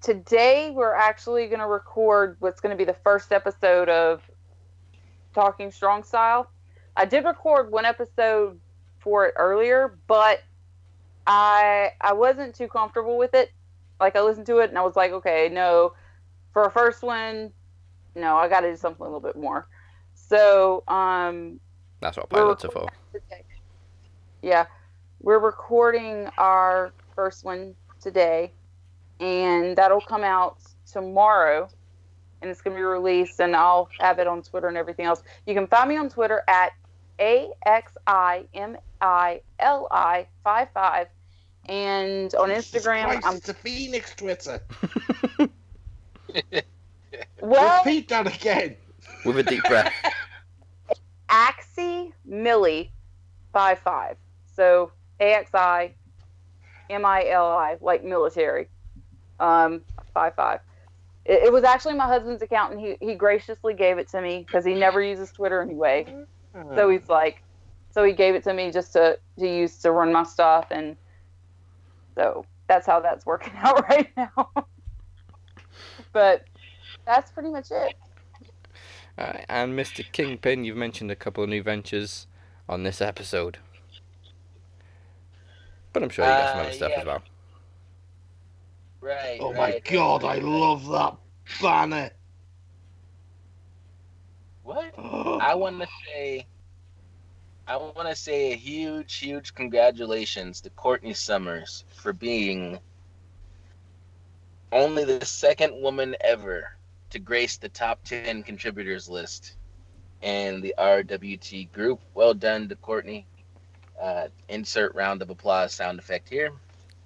[0.00, 4.22] today we're actually going to record what's going to be the first episode of
[5.34, 6.50] Talking Strong Style.
[6.96, 8.58] I did record one episode
[8.98, 10.42] for it earlier, but
[11.26, 13.50] I I wasn't too comfortable with it.
[14.00, 15.92] Like I listened to it and I was like, okay, no,
[16.52, 17.52] for a first one,
[18.14, 19.68] no, I got to do something a little bit more.
[20.14, 21.60] So, um,
[22.00, 22.88] That's what pilots are for.
[24.42, 24.66] Yeah,
[25.20, 28.52] we're recording our first one today,
[29.20, 30.58] and that'll come out
[30.90, 31.68] tomorrow,
[32.40, 35.22] and it's gonna be released, and I'll have it on Twitter and everything else.
[35.46, 36.72] You can find me on Twitter at
[37.18, 41.08] a x i m i l i five five,
[41.66, 44.60] and on Instagram Christ, I'm it's a Phoenix Twitter.
[47.40, 48.76] well Repeat that again.
[49.24, 49.92] With a deep breath.
[51.28, 52.92] Axie Millie
[53.52, 54.16] five five.
[54.54, 55.92] So A X I
[56.90, 58.68] M I L I like military.
[59.40, 59.82] Um
[60.14, 60.60] five five.
[61.24, 64.44] It, it was actually my husband's account and he, he graciously gave it to me
[64.46, 66.06] because he never uses Twitter anyway.
[66.74, 67.42] So he's like
[67.90, 70.96] so he gave it to me just to, to use to run my stuff and
[72.14, 74.50] so that's how that's working out right now.
[76.12, 76.44] but
[77.04, 77.94] that's pretty much it.
[79.18, 80.04] Uh, and Mr.
[80.12, 82.26] Kingpin, you've mentioned a couple of new ventures
[82.68, 83.58] on this episode.
[85.92, 87.00] But I'm sure you got some Uh, other stuff yeah.
[87.00, 87.22] as well.
[89.00, 89.38] Right.
[89.40, 90.42] Oh right, my right, god, I right, right.
[90.42, 91.16] love that
[91.60, 92.10] banner.
[94.62, 94.94] What?
[94.98, 96.46] I want to say,
[97.66, 102.78] I want to say a huge, huge congratulations to Courtney Summers for being
[104.72, 106.76] only the second woman ever
[107.10, 109.56] to grace the top 10 contributors list
[110.22, 112.00] in the RWT group.
[112.14, 113.26] Well done to Courtney.
[114.00, 116.50] Uh, insert round of applause sound effect here.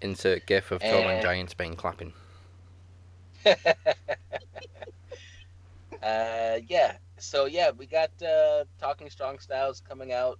[0.02, 1.22] Insert gif of Tom and Eh.
[1.22, 2.12] Giant Spain clapping.
[3.46, 3.54] uh,
[6.02, 6.96] yeah.
[7.18, 10.38] So yeah, we got uh, Talking Strong Styles coming out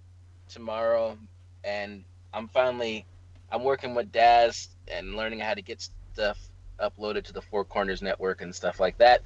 [0.49, 1.17] tomorrow,
[1.63, 3.05] and I'm finally
[3.51, 6.39] I'm working with Daz and learning how to get stuff
[6.79, 9.21] uploaded to the Four Corners Network and stuff like that.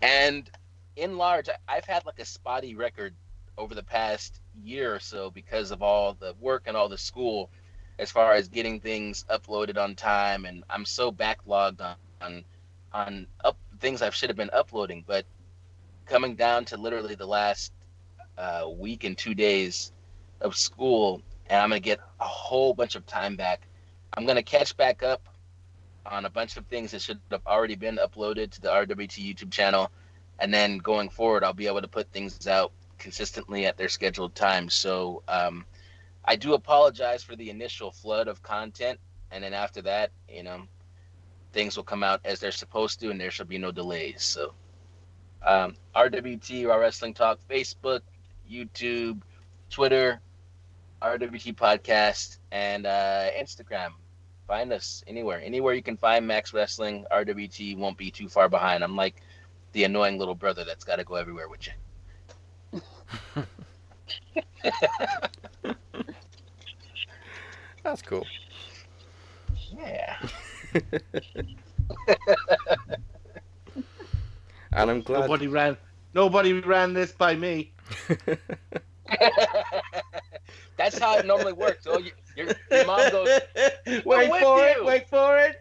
[0.00, 0.48] And
[0.96, 3.14] in large, I've had like a spotty record
[3.58, 7.50] over the past year or so because of all the work and all the school
[7.98, 12.44] as far as getting things uploaded on time and I'm so backlogged on on,
[12.92, 15.26] on up things I should have been uploading but
[16.06, 17.72] coming down to literally the last
[18.36, 19.92] uh, week and two days
[20.40, 23.66] of school and I'm gonna get a whole bunch of time back.
[24.16, 25.28] I'm gonna catch back up
[26.06, 29.50] on a bunch of things that should have already been uploaded to the RWT YouTube
[29.50, 29.90] channel
[30.38, 34.34] and then going forward I'll be able to put things out consistently at their scheduled
[34.34, 35.64] times so um,
[36.24, 38.98] I do apologize for the initial flood of content,
[39.30, 40.62] and then after that, you know,
[41.52, 44.22] things will come out as they're supposed to, and there shall be no delays.
[44.22, 44.54] So,
[45.46, 48.00] um, RWT, Raw Wrestling Talk, Facebook,
[48.50, 49.20] YouTube,
[49.70, 50.20] Twitter,
[51.02, 53.90] RWT Podcast, and uh, Instagram.
[54.46, 57.06] Find us anywhere, anywhere you can find Max Wrestling.
[57.12, 58.84] RWT won't be too far behind.
[58.84, 59.22] I'm like
[59.72, 61.72] the annoying little brother that's got to go everywhere with you.
[67.84, 68.26] That's cool.
[69.76, 70.16] Yeah.
[74.74, 75.20] And I'm glad.
[75.20, 75.76] Nobody ran.
[76.14, 77.72] Nobody ran this by me.
[80.76, 81.86] That's how it normally works.
[81.86, 83.40] Oh, you, your, your mom goes,
[84.04, 84.84] wait for you." it.
[84.84, 85.56] Wait for it.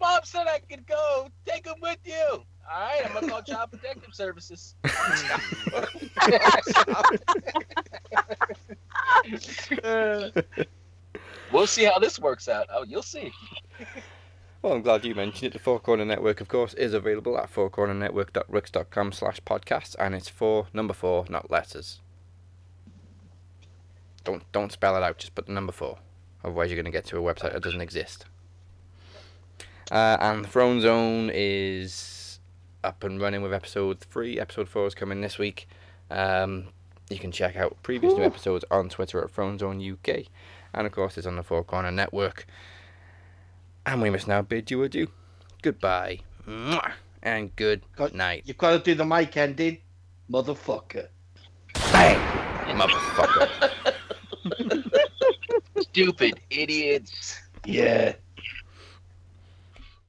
[0.00, 1.28] Mom said I could go.
[1.46, 2.44] Take him with you.
[2.72, 4.74] All right, I'm gonna call Child Protective Services.
[11.52, 12.66] We'll see how this works out.
[12.72, 13.30] Oh, you'll see.
[14.60, 15.52] Well, I'm glad you mentioned it.
[15.52, 20.66] The Four Corner Network, of course, is available at fourcornernetwork.wix.com slash podcasts, and it's four,
[20.72, 22.00] number four, not letters.
[24.24, 25.98] Don't don't spell it out, just put the number four.
[26.42, 28.24] Otherwise, you're going to get to a website that doesn't exist.
[29.92, 31.92] Uh, and the Throne Zone is
[32.84, 34.38] up and running with episode three.
[34.38, 35.66] Episode four is coming this week.
[36.10, 36.66] Um,
[37.10, 40.24] you can check out previous new episodes on Twitter at Throne Zone UK,
[40.74, 42.46] and of course, it's on the Four Corner Network.
[43.86, 45.08] And we must now bid you adieu.
[45.62, 46.20] Goodbye.
[46.46, 46.92] Mwah,
[47.22, 48.42] And good Got- night.
[48.46, 49.78] You've got to do the mic ending,
[50.30, 51.08] motherfucker.
[51.92, 52.18] Bang!
[52.78, 53.72] Motherfucker.
[55.80, 57.40] Stupid idiots.
[57.64, 58.14] Yeah.